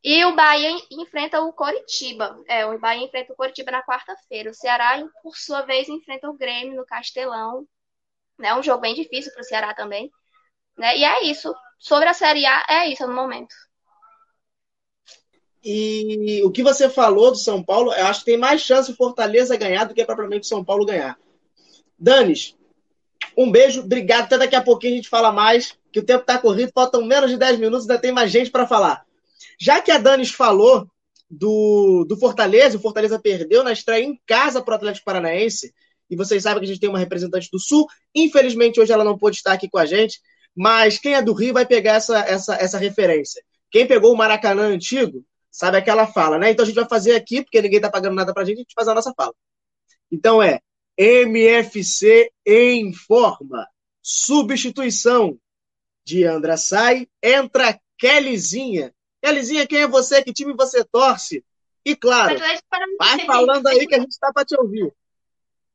E 0.02 0.24
o 0.24 0.34
Bahia 0.34 0.70
enfrenta 0.90 1.40
o 1.40 1.52
Coritiba. 1.52 2.40
É, 2.46 2.64
o 2.64 2.78
Bahia 2.78 3.04
enfrenta 3.04 3.32
o 3.32 3.36
Coritiba 3.36 3.70
na 3.72 3.82
quarta-feira. 3.82 4.50
O 4.50 4.54
Ceará, 4.54 5.04
por 5.22 5.36
sua 5.36 5.62
vez, 5.62 5.88
enfrenta 5.88 6.30
o 6.30 6.34
Grêmio 6.34 6.76
no 6.76 6.86
Castelão. 6.86 7.66
É 8.40 8.54
um 8.54 8.62
jogo 8.62 8.80
bem 8.80 8.94
difícil 8.94 9.32
para 9.32 9.40
o 9.40 9.44
Ceará 9.44 9.74
também. 9.74 10.10
Né? 10.78 10.96
E 10.98 11.04
é 11.04 11.24
isso. 11.24 11.54
Sobre 11.78 12.08
a 12.08 12.14
Série 12.14 12.46
A, 12.46 12.64
é 12.68 12.88
isso 12.88 13.06
no 13.06 13.14
momento. 13.14 13.54
E 15.62 16.40
o 16.44 16.50
que 16.50 16.62
você 16.62 16.88
falou 16.88 17.30
do 17.30 17.36
São 17.36 17.62
Paulo, 17.62 17.92
eu 17.92 18.06
acho 18.06 18.20
que 18.20 18.26
tem 18.26 18.36
mais 18.36 18.60
chance 18.60 18.90
o 18.90 18.96
Fortaleza 18.96 19.56
ganhar 19.56 19.84
do 19.84 19.94
que 19.94 20.04
propriamente 20.04 20.46
o 20.46 20.48
São 20.48 20.64
Paulo 20.64 20.86
ganhar. 20.86 21.18
Danis, 21.98 22.56
um 23.36 23.50
beijo, 23.50 23.80
obrigado. 23.80 24.24
Até 24.24 24.38
daqui 24.38 24.56
a 24.56 24.62
pouquinho 24.62 24.94
a 24.94 24.96
gente 24.96 25.08
fala 25.08 25.32
mais, 25.32 25.76
que 25.92 25.98
o 25.98 26.04
tempo 26.04 26.20
está 26.20 26.38
corrido, 26.38 26.72
faltam 26.72 27.04
menos 27.04 27.30
de 27.30 27.36
10 27.36 27.58
minutos, 27.58 27.88
ainda 27.88 28.00
tem 28.00 28.12
mais 28.12 28.30
gente 28.30 28.50
para 28.50 28.66
falar. 28.66 29.04
Já 29.58 29.80
que 29.80 29.90
a 29.90 29.98
Danis 29.98 30.30
falou 30.30 30.88
do, 31.28 32.04
do 32.08 32.16
Fortaleza, 32.16 32.76
o 32.76 32.80
Fortaleza 32.80 33.18
perdeu 33.18 33.62
na 33.62 33.72
estreia 33.72 34.04
em 34.04 34.18
casa 34.26 34.62
para 34.62 34.72
o 34.72 34.76
Atlético 34.76 35.04
Paranaense, 35.04 35.74
e 36.10 36.16
vocês 36.16 36.42
sabem 36.42 36.60
que 36.60 36.64
a 36.64 36.68
gente 36.68 36.80
tem 36.80 36.88
uma 36.88 36.98
representante 36.98 37.50
do 37.52 37.58
Sul. 37.58 37.86
Infelizmente, 38.14 38.80
hoje 38.80 38.92
ela 38.92 39.04
não 39.04 39.18
pôde 39.18 39.36
estar 39.36 39.52
aqui 39.52 39.68
com 39.68 39.78
a 39.78 39.84
gente, 39.84 40.20
mas 40.58 40.98
quem 40.98 41.14
é 41.14 41.22
do 41.22 41.32
Rio 41.32 41.54
vai 41.54 41.64
pegar 41.64 41.92
essa, 41.92 42.18
essa, 42.18 42.56
essa 42.56 42.78
referência. 42.78 43.40
Quem 43.70 43.86
pegou 43.86 44.12
o 44.12 44.16
Maracanã 44.16 44.64
antigo 44.64 45.24
sabe 45.52 45.76
aquela 45.76 46.04
fala, 46.04 46.36
né? 46.36 46.50
Então 46.50 46.64
a 46.64 46.66
gente 46.66 46.74
vai 46.74 46.88
fazer 46.88 47.14
aqui, 47.14 47.42
porque 47.42 47.62
ninguém 47.62 47.76
está 47.76 47.88
pagando 47.88 48.16
nada 48.16 48.34
para 48.34 48.42
a 48.42 48.44
gente, 48.44 48.56
a 48.56 48.60
gente 48.62 48.74
faz 48.74 48.88
a 48.88 48.94
nossa 48.94 49.14
fala. 49.16 49.32
Então 50.10 50.42
é 50.42 50.58
MFC 50.96 52.32
informa. 52.44 53.68
Substituição 54.02 55.38
de 56.04 56.24
Andra 56.24 56.56
sai, 56.56 57.06
entra 57.22 57.78
Kellyzinha. 57.96 58.92
Kellyzinha, 59.22 59.64
quem 59.64 59.82
é 59.82 59.86
você? 59.86 60.24
Que 60.24 60.32
time 60.32 60.54
você 60.54 60.82
torce? 60.82 61.44
E 61.84 61.94
claro, 61.94 62.36
vai 62.98 63.24
falando 63.24 63.68
aí 63.68 63.86
que 63.86 63.94
a 63.94 64.00
gente 64.00 64.10
está 64.10 64.32
para 64.32 64.44
te 64.44 64.58
ouvir. 64.58 64.92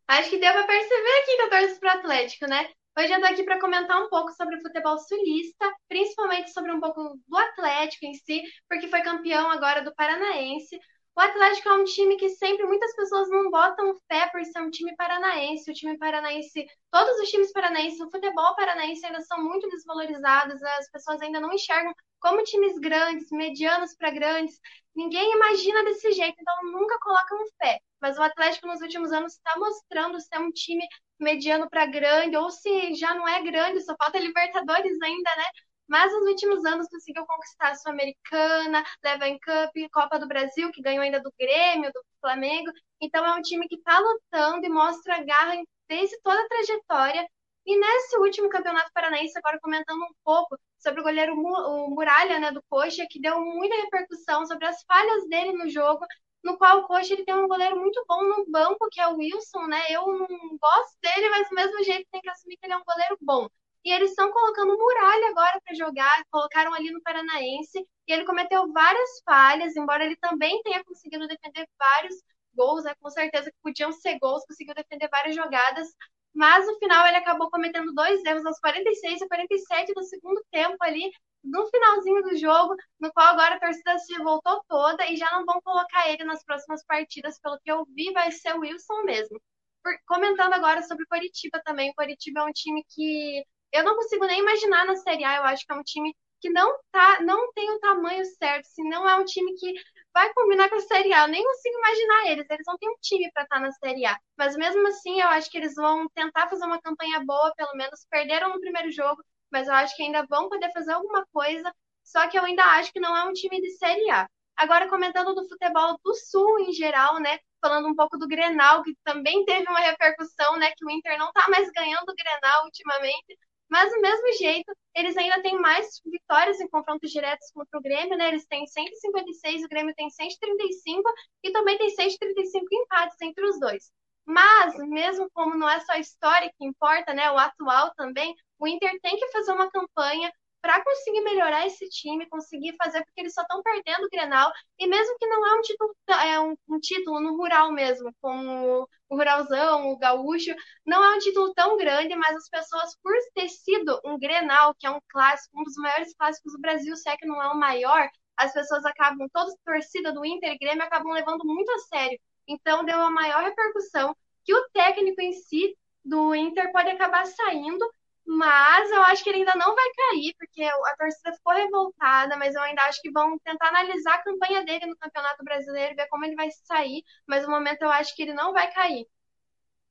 Acho 0.09 0.29
que 0.29 0.39
deu 0.39 0.51
para 0.51 0.67
perceber 0.67 1.19
aqui 1.21 1.37
que 1.37 1.41
eu 1.41 1.49
torço 1.49 1.79
para 1.79 1.95
o 1.95 1.99
Atlético, 1.99 2.47
né? 2.47 2.69
Hoje 2.95 3.11
eu 3.11 3.17
estou 3.17 3.31
aqui 3.31 3.43
para 3.43 3.59
comentar 3.59 3.99
um 4.03 4.07
pouco 4.07 4.31
sobre 4.33 4.55
o 4.55 4.61
futebol 4.61 4.99
sulista, 4.99 5.65
principalmente 5.89 6.51
sobre 6.53 6.71
um 6.71 6.79
pouco 6.79 7.19
do 7.27 7.37
Atlético 7.37 8.05
em 8.05 8.13
si, 8.13 8.43
porque 8.69 8.87
foi 8.87 9.01
campeão 9.01 9.49
agora 9.49 9.81
do 9.81 9.93
Paranaense. 9.95 10.79
O 11.15 11.19
Atlético 11.19 11.69
é 11.69 11.73
um 11.73 11.83
time 11.85 12.17
que 12.17 12.29
sempre 12.29 12.65
muitas 12.67 12.95
pessoas 12.95 13.29
não 13.29 13.49
botam 13.49 13.95
fé 14.07 14.29
por 14.31 14.43
ser 14.45 14.61
um 14.61 14.69
time 14.69 14.95
paranaense. 14.95 15.69
O 15.69 15.73
time 15.73 15.97
paranaense, 15.97 16.67
todos 16.91 17.19
os 17.19 17.29
times 17.29 17.51
paranaenses, 17.51 17.99
o 17.99 18.11
futebol 18.11 18.55
paranaense 18.55 19.03
ainda 19.05 19.21
são 19.21 19.43
muito 19.43 19.67
desvalorizados. 19.69 20.61
As 20.61 20.89
pessoas 20.91 21.19
ainda 21.21 21.39
não 21.39 21.51
enxergam 21.51 21.93
como 22.19 22.43
times 22.43 22.77
grandes, 22.79 23.27
medianos 23.31 23.95
para 23.95 24.11
grandes. 24.11 24.59
Ninguém 24.95 25.33
imagina 25.33 25.83
desse 25.83 26.11
jeito, 26.11 26.35
então 26.39 26.71
nunca 26.71 26.99
colocam 26.99 27.39
fé. 27.59 27.79
Mas 27.99 28.17
o 28.17 28.23
Atlético 28.23 28.67
nos 28.67 28.81
últimos 28.81 29.11
anos 29.11 29.33
está 29.33 29.57
mostrando 29.57 30.19
ser 30.19 30.39
um 30.39 30.51
time 30.51 30.85
mediano 31.23 31.69
para 31.69 31.85
grande, 31.85 32.37
ou 32.37 32.51
se 32.51 32.93
já 32.95 33.13
não 33.15 33.27
é 33.27 33.41
grande, 33.41 33.81
só 33.81 33.95
falta 33.97 34.19
Libertadores 34.19 35.01
ainda, 35.01 35.35
né? 35.37 35.45
mas 35.87 36.11
nos 36.11 36.27
últimos 36.27 36.65
anos 36.65 36.87
conseguiu 36.87 37.25
conquistar 37.25 37.69
a 37.69 37.75
Sul-Americana, 37.75 38.83
Leven 39.03 39.37
Cup, 39.39 39.91
Copa 39.91 40.17
do 40.19 40.27
Brasil, 40.27 40.71
que 40.71 40.81
ganhou 40.81 41.03
ainda 41.03 41.21
do 41.21 41.31
Grêmio, 41.39 41.91
do 41.93 42.01
Flamengo. 42.21 42.71
Então 43.01 43.25
é 43.25 43.33
um 43.33 43.41
time 43.41 43.67
que 43.67 43.75
está 43.75 43.99
lutando 43.99 44.65
e 44.65 44.69
mostra 44.69 45.23
garra 45.23 45.61
desde 45.87 46.19
toda 46.21 46.41
a 46.41 46.47
trajetória. 46.47 47.27
E 47.65 47.79
nesse 47.79 48.17
último 48.17 48.49
campeonato 48.49 48.91
paranaense, 48.93 49.37
agora 49.37 49.59
comentando 49.61 50.01
um 50.01 50.13
pouco 50.23 50.57
sobre 50.79 50.99
o 51.01 51.03
goleiro 51.03 51.33
o 51.35 51.89
Muralha, 51.91 52.39
né, 52.39 52.51
do 52.51 52.63
Coxa, 52.69 53.05
que 53.09 53.21
deu 53.21 53.39
muita 53.39 53.75
repercussão 53.75 54.45
sobre 54.45 54.65
as 54.65 54.83
falhas 54.83 55.27
dele 55.29 55.53
no 55.53 55.69
jogo, 55.69 56.05
no 56.43 56.57
qual 56.57 56.79
o 56.79 56.87
Coxa 56.87 57.13
ele 57.13 57.25
tem 57.25 57.35
um 57.35 57.47
goleiro 57.47 57.79
muito 57.79 58.03
bom 58.07 58.23
no 58.23 58.45
banco, 58.49 58.89
que 58.91 58.99
é 58.99 59.07
o 59.07 59.15
Wilson, 59.17 59.65
né? 59.67 59.81
Eu 59.89 60.05
não 60.07 60.27
gosto 60.27 60.97
dele, 61.01 61.29
mas 61.29 61.49
do 61.49 61.55
mesmo 61.55 61.83
jeito 61.83 62.07
tem 62.11 62.21
que 62.21 62.29
assumir 62.29 62.57
que 62.57 62.65
ele 62.65 62.73
é 62.73 62.77
um 62.77 62.83
goleiro 62.83 63.17
bom. 63.21 63.47
E 63.85 63.91
eles 63.91 64.11
estão 64.11 64.31
colocando 64.31 64.77
Muralha 64.77 65.29
agora 65.29 65.61
para 65.63 65.75
jogar, 65.75 66.23
colocaram 66.31 66.73
ali 66.73 66.91
no 66.91 67.01
Paranaense, 67.01 67.79
e 68.07 68.13
ele 68.13 68.25
cometeu 68.25 68.71
várias 68.71 69.09
falhas, 69.25 69.75
embora 69.75 70.05
ele 70.05 70.15
também 70.17 70.61
tenha 70.63 70.83
conseguido 70.83 71.27
defender 71.27 71.67
vários 71.77 72.15
gols, 72.55 72.83
né, 72.83 72.93
com 72.99 73.09
certeza 73.09 73.51
que 73.51 73.57
podiam 73.61 73.91
ser 73.91 74.17
gols, 74.19 74.45
conseguiu 74.45 74.73
defender 74.75 75.09
várias 75.09 75.35
jogadas, 75.35 75.87
mas 76.33 76.65
no 76.65 76.77
final 76.79 77.05
ele 77.07 77.17
acabou 77.17 77.49
cometendo 77.49 77.93
dois 77.93 78.23
erros 78.23 78.45
aos 78.45 78.59
46 78.59 79.21
e 79.21 79.27
47 79.27 79.93
do 79.93 80.03
segundo 80.03 80.43
tempo 80.51 80.77
ali, 80.81 81.11
no 81.43 81.67
finalzinho 81.69 82.23
do 82.23 82.37
jogo, 82.37 82.75
no 82.99 83.11
qual 83.13 83.27
agora 83.27 83.55
a 83.55 83.59
torcida 83.59 83.97
se 83.99 84.17
voltou 84.19 84.63
toda 84.67 85.05
e 85.11 85.17
já 85.17 85.29
não 85.31 85.45
vão 85.45 85.59
colocar 85.61 86.09
ele 86.09 86.23
nas 86.23 86.43
próximas 86.43 86.83
partidas, 86.85 87.39
pelo 87.39 87.59
que 87.59 87.71
eu 87.71 87.85
vi, 87.95 88.11
vai 88.13 88.31
ser 88.31 88.55
o 88.55 88.61
Wilson 88.61 89.03
mesmo. 89.03 89.39
Por, 89.83 89.93
comentando 90.07 90.53
agora 90.53 90.81
sobre 90.83 91.03
o 91.03 91.07
Coritiba 91.07 91.61
também, 91.65 91.91
o 91.91 91.95
Coritiba 91.95 92.41
é 92.41 92.43
um 92.43 92.51
time 92.53 92.83
que 92.89 93.43
eu 93.73 93.83
não 93.83 93.95
consigo 93.95 94.25
nem 94.25 94.39
imaginar 94.39 94.85
na 94.85 94.95
Série 94.95 95.23
A. 95.25 95.37
Eu 95.37 95.43
acho 95.43 95.65
que 95.65 95.73
é 95.73 95.75
um 95.75 95.83
time 95.83 96.15
que 96.39 96.49
não 96.49 96.77
tá, 96.91 97.21
não 97.21 97.51
tem 97.53 97.69
o 97.71 97.79
tamanho 97.79 98.23
certo. 98.37 98.65
Se 98.65 98.83
não 98.83 99.07
é 99.07 99.15
um 99.15 99.25
time 99.25 99.53
que 99.55 99.73
vai 100.13 100.31
combinar 100.33 100.69
com 100.69 100.75
a 100.75 100.81
Série 100.81 101.13
A, 101.13 101.23
eu 101.23 101.27
nem 101.29 101.43
consigo 101.43 101.77
imaginar 101.77 102.31
eles. 102.31 102.45
Eles 102.49 102.65
não 102.67 102.77
têm 102.77 102.89
um 102.89 102.97
time 103.01 103.31
para 103.33 103.43
estar 103.43 103.55
tá 103.55 103.61
na 103.61 103.71
Série 103.71 104.05
A. 104.05 104.17
Mas 104.37 104.55
mesmo 104.55 104.87
assim, 104.87 105.21
eu 105.21 105.27
acho 105.29 105.49
que 105.49 105.57
eles 105.57 105.73
vão 105.75 106.07
tentar 106.09 106.49
fazer 106.49 106.65
uma 106.65 106.81
campanha 106.81 107.23
boa, 107.25 107.53
pelo 107.55 107.73
menos 107.75 108.05
perderam 108.09 108.49
no 108.49 108.59
primeiro 108.59 108.91
jogo, 108.91 109.23
mas 109.53 109.67
eu 109.67 109.73
acho 109.75 109.95
que 109.95 110.01
ainda 110.03 110.25
vão 110.25 110.49
poder 110.49 110.71
fazer 110.73 110.93
alguma 110.93 111.25
coisa. 111.31 111.71
Só 112.03 112.27
que 112.27 112.37
eu 112.37 112.43
ainda 112.43 112.63
acho 112.63 112.91
que 112.91 112.99
não 112.99 113.15
é 113.15 113.23
um 113.23 113.33
time 113.33 113.61
de 113.61 113.69
Série 113.77 114.09
A. 114.09 114.27
Agora, 114.57 114.89
comentando 114.89 115.33
do 115.33 115.47
futebol 115.47 115.97
do 116.03 116.13
Sul 116.15 116.59
em 116.59 116.73
geral, 116.73 117.19
né? 117.19 117.39
Falando 117.61 117.87
um 117.87 117.95
pouco 117.95 118.17
do 118.17 118.27
Grenal, 118.27 118.83
que 118.83 118.95
também 119.03 119.45
teve 119.45 119.69
uma 119.69 119.79
repercussão, 119.79 120.57
né? 120.57 120.71
Que 120.75 120.85
o 120.85 120.89
Inter 120.89 121.17
não 121.17 121.31
tá 121.31 121.45
mais 121.49 121.69
ganhando 121.71 122.09
o 122.09 122.15
Grenal 122.15 122.65
ultimamente. 122.65 123.37
Mas 123.69 123.91
do 123.91 124.01
mesmo 124.01 124.33
jeito, 124.33 124.71
eles 124.95 125.15
ainda 125.17 125.41
têm 125.41 125.59
mais 125.59 126.01
vitórias 126.05 126.59
em 126.59 126.67
confrontos 126.67 127.11
diretos 127.11 127.49
contra 127.51 127.79
o 127.79 127.81
Grêmio, 127.81 128.17
né? 128.17 128.29
Eles 128.29 128.45
têm 128.47 128.65
156, 128.67 129.63
o 129.63 129.67
Grêmio 129.67 129.93
tem 129.95 130.09
135 130.09 131.01
e 131.43 131.51
também 131.51 131.77
tem 131.77 131.89
135 131.89 132.65
empates 132.71 133.21
entre 133.21 133.45
os 133.45 133.59
dois. 133.59 133.91
Mas, 134.25 134.75
mesmo 134.89 135.29
como 135.33 135.55
não 135.57 135.69
é 135.69 135.79
só 135.81 135.93
a 135.93 135.99
história 135.99 136.51
que 136.57 136.65
importa, 136.65 137.13
né? 137.13 137.29
O 137.31 137.37
atual 137.37 137.93
também, 137.95 138.33
o 138.59 138.67
Inter 138.67 138.97
tem 139.01 139.17
que 139.17 139.31
fazer 139.31 139.51
uma 139.51 139.69
campanha 139.69 140.31
para 140.63 140.81
conseguir 140.81 141.19
melhorar 141.21 141.67
esse 141.67 141.89
time, 141.89 142.25
conseguir 142.29 142.73
fazer, 142.77 143.03
porque 143.03 143.19
eles 143.19 143.33
só 143.33 143.41
estão 143.41 143.61
perdendo 143.61 144.05
o 144.05 144.09
Grenal, 144.09 144.49
e 144.79 144.87
mesmo 144.87 145.17
que 145.19 145.27
não 145.27 145.45
é 145.45 145.55
um 145.59 145.61
título, 145.61 145.95
é 146.07 146.39
um, 146.39 146.55
um, 146.69 146.79
título 146.79 147.19
no 147.19 147.35
rural 147.35 147.69
mesmo, 147.73 148.09
como 148.21 148.87
o 149.09 149.15
Ruralzão, 149.17 149.89
o 149.91 149.97
Gaúcho, 149.97 150.55
não 150.85 151.03
é 151.03 151.15
um 151.17 151.19
título 151.19 151.53
tão 151.53 151.75
grande, 151.75 152.15
mas 152.15 152.37
as 152.37 152.47
pessoas, 152.49 152.95
por 153.03 153.11
ter 153.35 153.49
sido 153.49 153.99
um 154.05 154.17
Grenal, 154.17 154.73
que 154.79 154.87
é 154.87 154.89
um 154.89 155.01
clássico, 155.09 155.59
um 155.59 155.63
dos 155.63 155.75
maiores 155.75 156.15
clássicos 156.15 156.53
do 156.53 156.61
Brasil, 156.61 156.95
se 156.95 157.09
é 157.09 157.17
que 157.17 157.25
não 157.25 157.41
é 157.43 157.49
o 157.49 157.59
maior, 157.59 158.07
as 158.37 158.53
pessoas 158.53 158.85
acabam, 158.85 159.27
toda 159.33 159.51
a 159.51 159.71
torcida 159.71 160.13
do 160.13 160.25
Inter 160.25 160.57
Grêmio 160.57 160.83
acabam 160.83 161.11
levando 161.11 161.43
muito 161.43 161.69
a 161.73 161.79
sério. 161.79 162.17
Então 162.47 162.83
deu 162.85 162.97
uma 162.97 163.11
maior 163.11 163.43
repercussão 163.43 164.15
que 164.43 164.53
o 164.53 164.69
técnico 164.73 165.21
em 165.21 165.33
si 165.33 165.75
do 166.03 166.35
Inter 166.35 166.71
pode 166.71 166.89
acabar 166.89 167.25
saindo 167.25 167.89
Mas 168.25 168.89
eu 168.91 169.01
acho 169.03 169.23
que 169.23 169.29
ele 169.29 169.39
ainda 169.39 169.55
não 169.55 169.75
vai 169.75 169.89
cair, 169.91 170.33
porque 170.37 170.63
a 170.63 170.95
torcida 170.97 171.33
ficou 171.33 171.53
revoltada, 171.53 172.37
mas 172.37 172.55
eu 172.55 172.61
ainda 172.61 172.83
acho 172.83 173.01
que 173.01 173.11
vão 173.11 173.37
tentar 173.39 173.67
analisar 173.67 174.15
a 174.15 174.23
campanha 174.23 174.63
dele 174.63 174.85
no 174.85 174.97
Campeonato 174.97 175.43
Brasileiro, 175.43 175.95
ver 175.95 176.07
como 176.07 176.25
ele 176.25 176.35
vai 176.35 176.49
sair, 176.63 177.03
mas 177.27 177.43
no 177.43 177.51
momento 177.51 177.81
eu 177.81 177.89
acho 177.89 178.15
que 178.15 178.23
ele 178.23 178.33
não 178.33 178.53
vai 178.53 178.71
cair. 178.71 179.05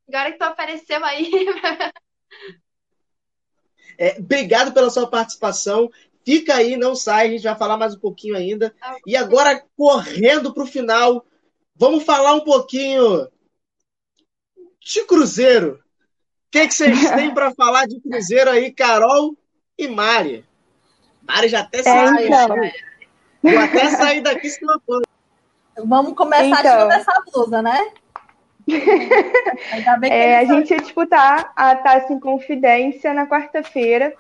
Agora 0.08 0.32
que 0.32 0.38
tu 0.38 0.44
apareceu 0.44 1.04
aí. 1.04 1.30
é, 3.98 4.18
obrigado 4.18 4.72
pela 4.72 4.90
sua 4.90 5.08
participação. 5.08 5.90
Fica 6.24 6.54
aí, 6.54 6.76
não 6.76 6.94
sai, 6.94 7.26
a 7.26 7.30
gente 7.30 7.42
vai 7.42 7.56
falar 7.56 7.76
mais 7.76 7.94
um 7.94 8.00
pouquinho 8.00 8.36
ainda. 8.36 8.74
Ah, 8.80 8.96
e 9.06 9.16
agora, 9.16 9.64
correndo 9.76 10.54
para 10.54 10.62
o 10.62 10.66
final, 10.66 11.26
vamos 11.74 12.04
falar 12.04 12.34
um 12.34 12.40
pouquinho 12.40 13.28
de 14.80 15.04
Cruzeiro. 15.06 15.74
O 15.74 16.50
que, 16.50 16.68
que 16.68 16.74
vocês 16.74 17.10
têm 17.12 17.32
para 17.32 17.54
falar 17.54 17.86
de 17.86 18.00
Cruzeiro 18.00 18.50
aí, 18.50 18.72
Carol 18.72 19.36
e 19.78 19.88
Mari? 19.88 20.44
Mari 21.22 21.48
já 21.48 21.60
até 21.60 21.80
é, 21.80 21.82
saiu. 21.82 22.26
Então. 22.26 22.48
Vou 23.42 23.58
até 23.58 23.90
sair 23.90 24.20
daqui 24.20 24.48
se 24.48 24.64
não 24.64 24.80
for. 24.80 25.02
Vamos 25.84 26.14
começar 26.14 26.46
então. 26.46 26.62
tirando 26.62 26.92
essa 26.92 27.24
blusa, 27.32 27.62
né? 27.62 27.92
é, 30.08 30.38
a 30.38 30.44
gente 30.44 30.70
ia 30.70 30.80
disputar 30.80 31.52
a 31.56 31.74
Taça 31.74 32.12
em 32.12 32.20
Confidência 32.20 33.12
na 33.12 33.26
quarta-feira, 33.26 34.14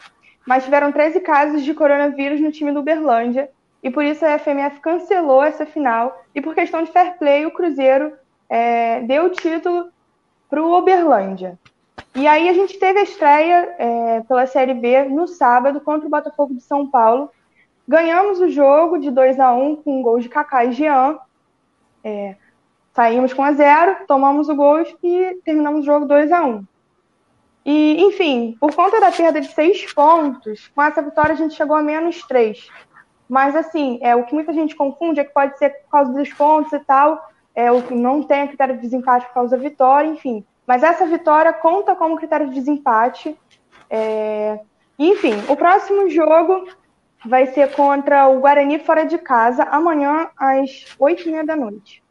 mas 0.46 0.64
tiveram 0.64 0.90
13 0.90 1.20
casos 1.20 1.62
de 1.62 1.72
coronavírus 1.74 2.40
no 2.40 2.50
time 2.50 2.72
do 2.72 2.80
Uberlândia, 2.80 3.50
e 3.82 3.90
por 3.90 4.04
isso 4.04 4.24
a 4.24 4.38
FMF 4.38 4.80
cancelou 4.80 5.42
essa 5.42 5.66
final, 5.66 6.22
e 6.34 6.40
por 6.40 6.54
questão 6.54 6.82
de 6.82 6.92
fair 6.92 7.18
play, 7.18 7.44
o 7.44 7.50
Cruzeiro 7.50 8.12
é, 8.48 9.00
deu 9.00 9.24
o 9.24 9.30
título 9.30 9.90
para 10.48 10.62
o 10.62 10.78
Uberlândia. 10.78 11.58
E 12.14 12.26
aí 12.26 12.48
a 12.48 12.52
gente 12.52 12.78
teve 12.78 13.00
a 13.00 13.02
estreia 13.02 13.74
é, 13.78 14.20
pela 14.20 14.46
Série 14.46 14.74
B 14.74 15.04
no 15.04 15.26
sábado 15.26 15.80
contra 15.80 16.06
o 16.06 16.10
Botafogo 16.10 16.54
de 16.54 16.60
São 16.62 16.86
Paulo. 16.86 17.30
Ganhamos 17.88 18.38
o 18.38 18.48
jogo 18.50 18.98
de 18.98 19.10
2 19.10 19.40
a 19.40 19.52
1 19.52 19.76
com 19.76 19.98
um 19.98 20.02
gol 20.02 20.20
de 20.20 20.28
Kaká 20.28 20.64
e 20.64 20.72
Jean. 20.72 21.18
É, 22.04 22.36
saímos 22.92 23.32
com 23.32 23.42
a 23.42 23.52
zero, 23.52 23.96
tomamos 24.06 24.48
o 24.48 24.54
gol 24.54 24.80
e 25.02 25.40
terminamos 25.44 25.80
o 25.80 25.84
jogo 25.84 26.04
2 26.04 26.30
a 26.32 26.44
1 26.44 26.64
E, 27.64 28.02
enfim, 28.02 28.56
por 28.60 28.74
conta 28.74 29.00
da 29.00 29.10
perda 29.10 29.40
de 29.40 29.48
seis 29.48 29.90
pontos, 29.92 30.70
com 30.74 30.82
essa 30.82 31.00
vitória 31.00 31.32
a 31.32 31.36
gente 31.36 31.54
chegou 31.54 31.76
a 31.76 31.82
menos 31.82 32.22
três. 32.26 32.68
Mas, 33.28 33.56
assim, 33.56 33.98
é, 34.02 34.14
o 34.14 34.24
que 34.24 34.34
muita 34.34 34.52
gente 34.52 34.76
confunde 34.76 35.20
é 35.20 35.24
que 35.24 35.32
pode 35.32 35.58
ser 35.58 35.70
por 35.70 35.90
causa 35.90 36.12
dos 36.12 36.32
pontos 36.32 36.72
e 36.72 36.78
tal, 36.80 37.30
é, 37.54 37.70
o 37.70 37.82
que 37.82 37.94
não 37.94 38.22
tem 38.22 38.46
critério 38.48 38.76
de 38.76 38.82
desempate 38.82 39.26
por 39.26 39.34
causa 39.34 39.56
da 39.56 39.62
vitória, 39.62 40.08
enfim. 40.08 40.44
Mas 40.66 40.82
essa 40.82 41.06
vitória 41.06 41.52
conta 41.52 41.94
como 41.94 42.16
critério 42.16 42.48
de 42.48 42.54
desempate. 42.54 43.36
É... 43.90 44.60
Enfim, 44.98 45.34
o 45.48 45.56
próximo 45.56 46.08
jogo 46.08 46.66
vai 47.24 47.46
ser 47.48 47.72
contra 47.72 48.28
o 48.28 48.40
Guarani 48.40 48.78
fora 48.78 49.04
de 49.04 49.18
casa, 49.18 49.64
amanhã 49.64 50.28
às 50.36 50.86
oito 50.98 51.28
e 51.28 51.30
meia 51.30 51.44
da 51.44 51.56
noite. 51.56 52.02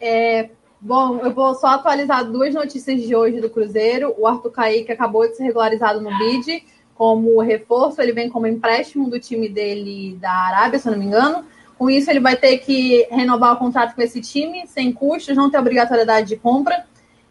É, 0.00 0.50
bom, 0.80 1.18
eu 1.18 1.32
vou 1.32 1.54
só 1.54 1.68
atualizar 1.68 2.24
duas 2.24 2.54
notícias 2.54 3.02
de 3.02 3.14
hoje 3.14 3.40
do 3.40 3.50
Cruzeiro. 3.50 4.14
O 4.18 4.26
Arthur 4.26 4.50
Kaique 4.50 4.92
acabou 4.92 5.28
de 5.28 5.36
ser 5.36 5.44
regularizado 5.44 6.00
no 6.00 6.16
BID 6.16 6.64
como 7.00 7.40
reforço, 7.40 8.02
ele 8.02 8.12
vem 8.12 8.28
como 8.28 8.46
empréstimo 8.46 9.08
do 9.08 9.18
time 9.18 9.48
dele 9.48 10.18
da 10.20 10.30
Arábia, 10.30 10.78
se 10.78 10.90
não 10.90 10.98
me 10.98 11.06
engano. 11.06 11.46
Com 11.78 11.88
isso, 11.88 12.10
ele 12.10 12.20
vai 12.20 12.36
ter 12.36 12.58
que 12.58 13.08
renovar 13.10 13.54
o 13.54 13.56
contrato 13.56 13.94
com 13.94 14.02
esse 14.02 14.20
time, 14.20 14.66
sem 14.66 14.92
custos, 14.92 15.34
não 15.34 15.50
tem 15.50 15.58
obrigatoriedade 15.58 16.28
de 16.28 16.36
compra. 16.36 16.84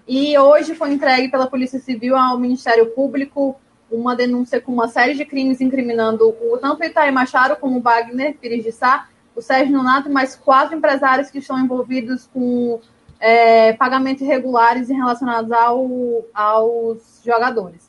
E 0.08 0.36
hoje 0.40 0.74
foi 0.74 0.92
entregue 0.92 1.30
pela 1.30 1.46
Polícia 1.46 1.78
Civil 1.78 2.16
ao 2.16 2.40
Ministério 2.40 2.88
Público 2.88 3.58
uma 3.92 4.16
denúncia 4.16 4.60
com 4.60 4.72
uma 4.72 4.88
série 4.88 5.14
de 5.14 5.24
crimes 5.24 5.62
incriminando 5.62 6.28
o 6.28 6.58
tanto 6.58 6.84
Itaí 6.84 7.12
Machado 7.12 7.56
como 7.56 7.78
o 7.78 7.82
Wagner 7.82 8.36
Pires 8.40 8.64
de 8.64 8.72
Sá, 8.72 9.08
o 9.36 9.42
Sérgio 9.42 9.78
Nonato 9.78 10.10
e 10.10 10.12
mais 10.12 10.36
quatro 10.36 10.76
empresários 10.76 11.30
que 11.30 11.38
estão 11.38 11.60
envolvidos 11.60 12.28
com 12.34 12.80
é, 13.20 13.74
pagamentos 13.74 14.24
irregulares 14.24 14.90
relacionados 14.90 15.52
ao, 15.52 16.26
aos 16.34 17.22
jogadores. 17.24 17.89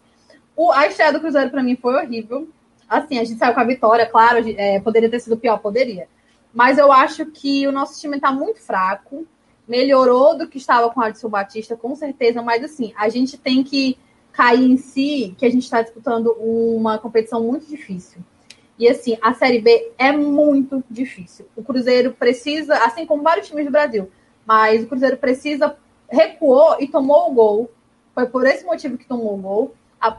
O, 0.60 0.70
a 0.72 0.86
estreia 0.86 1.10
do 1.10 1.20
Cruzeiro 1.20 1.48
para 1.48 1.62
mim 1.62 1.74
foi 1.74 1.94
horrível. 1.94 2.46
Assim, 2.86 3.18
a 3.18 3.24
gente 3.24 3.38
saiu 3.38 3.54
com 3.54 3.60
a 3.60 3.64
vitória, 3.64 4.04
claro, 4.04 4.44
é, 4.46 4.78
poderia 4.80 5.08
ter 5.08 5.18
sido 5.18 5.38
pior, 5.38 5.56
poderia. 5.56 6.06
Mas 6.52 6.76
eu 6.76 6.92
acho 6.92 7.24
que 7.24 7.66
o 7.66 7.72
nosso 7.72 7.98
time 7.98 8.16
está 8.16 8.30
muito 8.30 8.60
fraco 8.60 9.26
melhorou 9.66 10.36
do 10.36 10.46
que 10.46 10.58
estava 10.58 10.90
com 10.90 11.00
o 11.00 11.02
Adson 11.02 11.30
Batista, 11.30 11.76
com 11.76 11.96
certeza, 11.96 12.42
mas 12.42 12.62
assim, 12.62 12.92
a 12.94 13.08
gente 13.08 13.38
tem 13.38 13.64
que 13.64 13.96
cair 14.32 14.70
em 14.70 14.76
si 14.76 15.34
que 15.38 15.46
a 15.46 15.50
gente 15.50 15.62
está 15.62 15.80
disputando 15.80 16.36
uma 16.38 16.98
competição 16.98 17.42
muito 17.42 17.66
difícil. 17.66 18.20
E 18.78 18.86
assim, 18.86 19.16
a 19.22 19.32
Série 19.32 19.62
B 19.62 19.92
é 19.96 20.12
muito 20.12 20.84
difícil. 20.90 21.46
O 21.56 21.62
Cruzeiro 21.62 22.12
precisa, 22.12 22.74
assim 22.84 23.06
como 23.06 23.22
vários 23.22 23.46
times 23.46 23.64
do 23.64 23.70
Brasil, 23.70 24.10
mas 24.44 24.82
o 24.82 24.88
Cruzeiro 24.88 25.16
precisa, 25.16 25.74
recuou 26.06 26.76
e 26.80 26.86
tomou 26.86 27.30
o 27.30 27.34
gol. 27.34 27.70
Foi 28.14 28.26
por 28.26 28.44
esse 28.44 28.64
motivo 28.64 28.98
que 28.98 29.06
tomou 29.06 29.34
o 29.34 29.38
gol. 29.38 29.74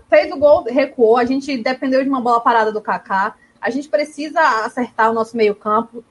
Fez 0.10 0.32
o 0.32 0.38
gol, 0.38 0.64
recuou. 0.64 1.18
A 1.18 1.26
gente 1.26 1.58
dependeu 1.58 2.04
de 2.04 2.10
uma 2.10 2.22
bola 2.22 2.40
parada 2.40 2.72
do 2.72 2.82
Kaká. 2.82 3.36
A 3.60 3.70
gente 3.70 3.90
precisa 3.90 4.40
acertar 4.66 5.12
o 5.12 5.14
nosso 5.14 5.36
meio-campo. 5.36 6.04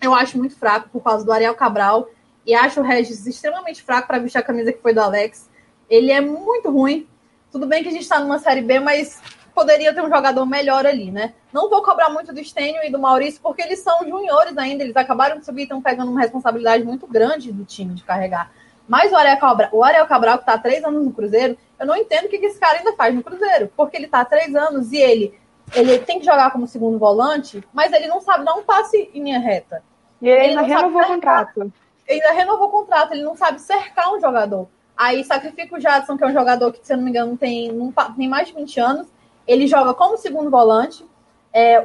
Eu 0.00 0.14
acho 0.14 0.38
muito 0.38 0.56
fraco 0.56 0.88
por 0.88 1.02
causa 1.02 1.24
do 1.24 1.32
Ariel 1.32 1.54
Cabral 1.54 2.08
e 2.44 2.54
acho 2.54 2.80
o 2.80 2.82
Regis 2.82 3.26
extremamente 3.26 3.82
fraco 3.82 4.08
para 4.08 4.18
vestir 4.18 4.38
a 4.38 4.42
camisa 4.42 4.72
que 4.72 4.82
foi 4.82 4.92
do 4.92 5.00
Alex. 5.00 5.48
Ele 5.88 6.10
é 6.10 6.20
muito 6.20 6.70
ruim. 6.70 7.06
Tudo 7.50 7.66
bem 7.66 7.82
que 7.82 7.88
a 7.88 7.92
gente 7.92 8.02
está 8.02 8.18
numa 8.18 8.38
Série 8.38 8.62
B, 8.62 8.80
mas 8.80 9.20
poderia 9.54 9.94
ter 9.94 10.00
um 10.00 10.08
jogador 10.08 10.44
melhor 10.46 10.86
ali, 10.86 11.10
né? 11.10 11.34
Não 11.52 11.68
vou 11.68 11.82
cobrar 11.82 12.08
muito 12.08 12.32
do 12.32 12.40
Estênio 12.40 12.82
e 12.82 12.90
do 12.90 12.98
Maurício, 12.98 13.40
porque 13.42 13.62
eles 13.62 13.80
são 13.80 14.02
juniores 14.08 14.56
ainda, 14.56 14.82
eles 14.82 14.96
acabaram 14.96 15.38
de 15.38 15.44
subir 15.44 15.62
e 15.62 15.64
estão 15.64 15.82
pegando 15.82 16.10
uma 16.10 16.20
responsabilidade 16.20 16.82
muito 16.82 17.06
grande 17.06 17.52
do 17.52 17.64
time 17.64 17.94
de 17.94 18.02
carregar. 18.02 18.50
Mas 18.88 19.12
o 19.12 19.16
Ariel 19.16 19.36
Cabral, 19.36 19.68
o 19.72 19.84
Ariel 19.84 20.06
Cabral 20.06 20.38
que 20.38 20.42
está 20.42 20.54
há 20.54 20.58
três 20.58 20.82
anos 20.82 21.04
no 21.04 21.12
Cruzeiro, 21.12 21.56
eu 21.82 21.86
não 21.86 21.96
entendo 21.96 22.26
o 22.26 22.28
que 22.28 22.36
esse 22.36 22.58
cara 22.58 22.78
ainda 22.78 22.94
faz 22.94 23.14
no 23.14 23.22
Cruzeiro, 23.22 23.70
porque 23.76 23.96
ele 23.96 24.06
está 24.06 24.20
há 24.20 24.24
três 24.24 24.54
anos 24.54 24.92
e 24.92 24.96
ele, 24.96 25.38
ele 25.74 25.98
tem 25.98 26.18
que 26.18 26.24
jogar 26.24 26.50
como 26.50 26.66
segundo 26.66 26.98
volante, 26.98 27.62
mas 27.72 27.92
ele 27.92 28.06
não 28.06 28.20
sabe 28.20 28.44
dar 28.44 28.54
um 28.54 28.62
passe 28.62 29.10
em 29.12 29.22
linha 29.22 29.38
reta. 29.38 29.82
E 30.20 30.28
ele, 30.28 30.40
ele 30.40 30.58
ainda 30.58 30.62
renovou 30.62 31.02
o 31.02 31.06
contrato 31.06 31.72
ainda 32.12 32.32
renovou 32.32 32.68
o 32.68 32.70
contrato, 32.70 33.12
ele 33.12 33.22
não 33.22 33.36
sabe 33.36 33.60
cercar 33.60 34.12
um 34.12 34.20
jogador. 34.20 34.68
Aí 34.96 35.24
sacrifica 35.24 35.76
o 35.76 35.80
Jadson, 35.80 36.16
que 36.16 36.24
é 36.24 36.26
um 36.26 36.32
jogador 36.32 36.72
que, 36.72 36.84
se 36.86 36.92
eu 36.92 36.96
não 36.96 37.04
me 37.04 37.10
engano, 37.10 37.36
tem, 37.36 37.72
não, 37.72 37.92
tem 37.92 38.28
mais 38.28 38.48
de 38.48 38.54
20 38.54 38.80
anos. 38.80 39.06
Ele 39.46 39.66
joga 39.66 39.94
como 39.94 40.16
segundo 40.16 40.50
volante. 40.50 41.04
É, 41.52 41.82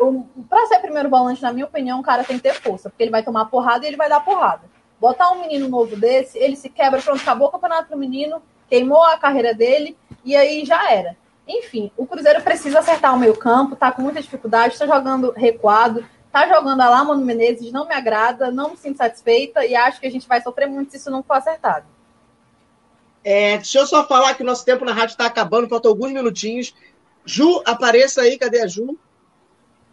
para 0.50 0.66
ser 0.68 0.80
primeiro 0.80 1.10
volante, 1.10 1.42
na 1.42 1.52
minha 1.52 1.66
opinião, 1.66 2.00
o 2.00 2.04
cara 2.04 2.24
tem 2.24 2.38
que 2.38 2.44
ter 2.44 2.54
força, 2.54 2.90
porque 2.90 3.04
ele 3.04 3.12
vai 3.12 3.24
tomar 3.24 3.46
porrada 3.46 3.86
e 3.86 3.90
ele 3.90 3.98
vai 3.98 4.08
dar 4.08 4.22
porrada. 4.22 4.64
Botar 5.00 5.32
um 5.32 5.42
menino 5.42 5.68
novo 5.68 5.96
desse, 5.96 6.38
ele 6.38 6.56
se 6.56 6.70
quebra, 6.70 7.02
pronto, 7.02 7.22
acabou 7.22 7.48
o 7.48 7.52
campeonato 7.52 7.90
pro 7.90 7.98
menino, 7.98 8.42
queimou 8.70 9.04
a 9.04 9.18
carreira 9.18 9.54
dele 9.54 9.98
e 10.24 10.36
aí 10.36 10.66
já 10.66 10.92
era. 10.92 11.16
Enfim, 11.48 11.92
o 11.96 12.06
Cruzeiro 12.06 12.42
precisa 12.42 12.80
acertar 12.80 13.16
o 13.16 13.20
meio 13.20 13.36
campo, 13.36 13.76
tá 13.76 13.92
com 13.92 14.02
muita 14.02 14.22
dificuldade, 14.22 14.74
está 14.74 14.86
jogando 14.86 15.32
recuado, 15.32 16.06
tá 16.32 16.48
jogando 16.48 16.82
a 16.82 16.90
lá, 16.90 17.04
Mano 17.04 17.26
Menezes, 17.26 17.72
não 17.72 17.88
me 17.88 17.94
agrada, 17.94 18.52
não 18.52 18.72
me 18.72 18.78
sinto 18.78 18.98
satisfeita 18.98 19.66
e 19.66 19.76
acho 19.76 20.00
que 20.00 20.08
a 20.08 20.12
gente 20.12 20.28
vai 20.28 20.42
sofrer 20.42 20.68
muito 20.68 20.92
se 20.92 20.98
isso 20.98 21.10
não 21.10 21.24
for 21.24 21.34
acertado. 21.34 21.86
É, 23.24 23.58
deixa 23.58 23.80
eu 23.80 23.88
só 23.88 24.08
falar 24.08 24.36
que 24.36 24.44
o 24.44 24.46
nosso 24.46 24.64
tempo 24.64 24.86
na 24.86 24.94
rádio 24.94 25.14
está 25.14 25.26
acabando, 25.26 25.68
faltam 25.68 25.92
alguns 25.92 26.12
minutinhos. 26.12 26.74
Ju, 27.26 27.62
apareça 27.66 28.22
aí, 28.22 28.38
cadê 28.38 28.62
a 28.62 28.68
Ju? 28.68 28.98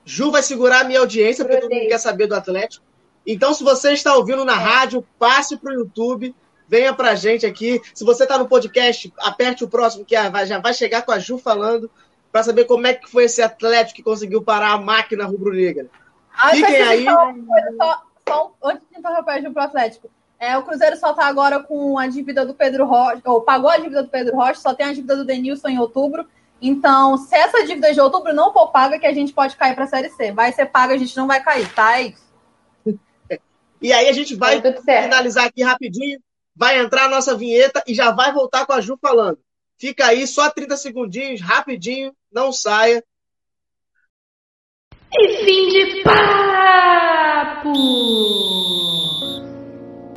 Ju 0.05 0.31
vai 0.31 0.43
segurar 0.43 0.83
a 0.83 0.85
minha 0.85 1.01
audiência, 1.01 1.45
porque 1.45 1.61
todo 1.61 1.73
mundo 1.73 1.89
quer 1.89 1.99
saber 1.99 2.27
do 2.27 2.35
Atlético. 2.35 2.85
Então, 3.27 3.55
se 3.55 3.65
você 3.65 3.93
está 3.93 4.15
ouvindo 4.15 4.45
na 4.45 4.55
rádio, 4.55 5.05
passe 5.19 5.57
para 5.57 5.71
o 5.71 5.75
YouTube, 5.75 6.35
venha 6.69 6.95
para 6.95 7.11
a 7.11 7.15
gente 7.15 7.47
aqui. 7.47 7.81
Se 7.95 8.05
você 8.05 8.25
está 8.25 8.39
no 8.39 8.49
podcast, 8.49 9.13
aperte 9.19 9.65
o 9.65 9.69
próximo, 9.69 10.05
que 10.05 10.15
já 10.15 10.59
vai 10.59 10.75
chegar 10.75 11.03
com 11.03 11.13
a 11.13 11.19
Ju 11.19 11.39
falando, 11.39 11.91
para 12.33 12.43
saber 12.43 12.65
como 12.65 12.87
é 12.87 12.95
que 12.95 13.09
foi 13.09 13.25
esse 13.25 13.43
Atlético 13.43 13.97
que 13.97 14.03
conseguiu 14.03 14.43
parar 14.43 14.73
a 14.73 14.79
máquina 14.79 15.25
rubro-negra. 15.25 15.89
Ah, 16.37 16.51
Fiquem 16.51 16.83
aí. 16.83 17.05
Só, 17.05 18.03
só, 18.29 18.55
antes 18.65 18.89
de 18.91 18.99
interromper 18.99 19.53
para 19.53 19.63
o 19.63 19.67
Atlético. 19.67 20.11
É, 20.39 20.59
o 20.59 20.63
Cruzeiro 20.63 20.97
só 20.97 21.13
está 21.13 21.27
agora 21.27 21.61
com 21.61 21.99
a 21.99 22.07
dívida 22.07 22.45
do 22.45 22.55
Pedro 22.55 22.85
Rocha, 22.85 23.23
ou 23.25 23.41
pagou 23.41 23.71
a 23.71 23.79
dívida 23.79 24.03
do 24.03 24.09
Pedro 24.09 24.37
Rocha, 24.37 24.61
só 24.61 24.75
tem 24.75 24.87
a 24.87 24.93
dívida 24.93 25.17
do 25.17 25.25
Denilson 25.25 25.69
em 25.69 25.79
outubro. 25.79 26.27
Então, 26.61 27.17
se 27.17 27.35
essa 27.35 27.65
dívida 27.65 27.93
de 27.93 28.01
outubro 28.01 28.33
não 28.35 28.53
for 28.53 28.69
paga, 28.71 28.99
que 28.99 29.07
a 29.07 29.15
gente 29.15 29.33
pode 29.33 29.57
cair 29.57 29.75
para 29.75 29.85
a 29.85 29.87
Série 29.87 30.11
C. 30.11 30.33
Vai 30.33 30.53
ser 30.53 30.67
paga, 30.67 30.95
a 30.95 30.99
gente 30.99 31.17
não 31.17 31.27
vai 31.27 31.43
cair, 31.43 31.73
tá? 31.73 32.01
É 32.01 32.09
isso. 32.09 32.25
E 33.83 33.93
aí 33.93 34.09
a 34.09 34.13
gente 34.15 34.35
vai 34.35 34.63
finalizar 34.63 35.45
aqui 35.45 35.63
rapidinho, 35.63 36.19
vai 36.55 36.79
entrar 36.79 37.05
a 37.05 37.09
nossa 37.09 37.37
vinheta 37.37 37.83
e 37.87 37.95
já 37.95 38.11
vai 38.11 38.33
voltar 38.33 38.67
com 38.67 38.73
a 38.73 38.81
Ju 38.81 38.97
falando. 39.01 39.39
Fica 39.79 40.07
aí, 40.07 40.27
só 40.27 40.51
30 40.51 40.77
segundinhos, 40.77 41.41
rapidinho, 41.41 42.15
não 42.33 42.53
saia. 42.53 43.03
E 45.13 45.45
fim 45.45 45.69
de 45.69 46.03
papo! 46.03 47.73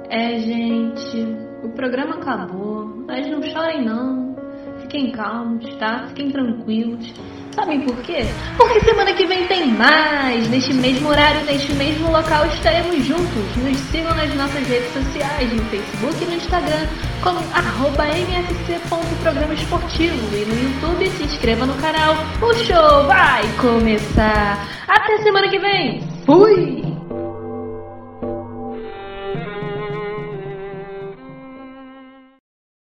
É, 0.09 0.39
gente, 0.39 1.17
o 1.63 1.69
programa 1.75 2.15
acabou, 2.15 2.85
mas 3.07 3.27
não 3.29 3.41
chorem 3.43 3.83
não. 3.83 4.35
fiquem 4.81 5.11
calmos, 5.11 5.75
tá? 5.77 6.07
Fiquem 6.07 6.31
tranquilos. 6.31 7.13
Sabem 7.57 7.81
por 7.81 7.97
quê? 8.03 8.23
Porque 8.55 8.79
semana 8.81 9.11
que 9.13 9.25
vem 9.25 9.47
tem 9.47 9.65
mais! 9.65 10.47
Neste 10.47 10.75
mesmo 10.75 11.09
horário, 11.09 11.43
neste 11.43 11.73
mesmo 11.73 12.11
local, 12.11 12.45
estaremos 12.45 13.03
juntos. 13.03 13.55
Nos 13.57 13.75
sigam 13.89 14.15
nas 14.15 14.31
nossas 14.35 14.67
redes 14.67 14.93
sociais, 14.93 15.51
no 15.51 15.63
Facebook 15.63 16.23
e 16.23 16.27
no 16.27 16.35
Instagram, 16.35 16.85
como 17.23 17.39
mfc.programa 17.39 19.55
esportivo. 19.55 20.35
E 20.35 20.45
no 20.45 20.53
YouTube, 20.53 21.09
se 21.09 21.23
inscreva 21.23 21.65
no 21.65 21.73
canal. 21.81 22.15
O 22.39 22.53
show 22.53 23.07
vai 23.07 23.41
começar! 23.59 24.63
Até 24.87 25.17
semana 25.23 25.49
que 25.49 25.57
vem! 25.57 26.03
Fui! 26.27 26.96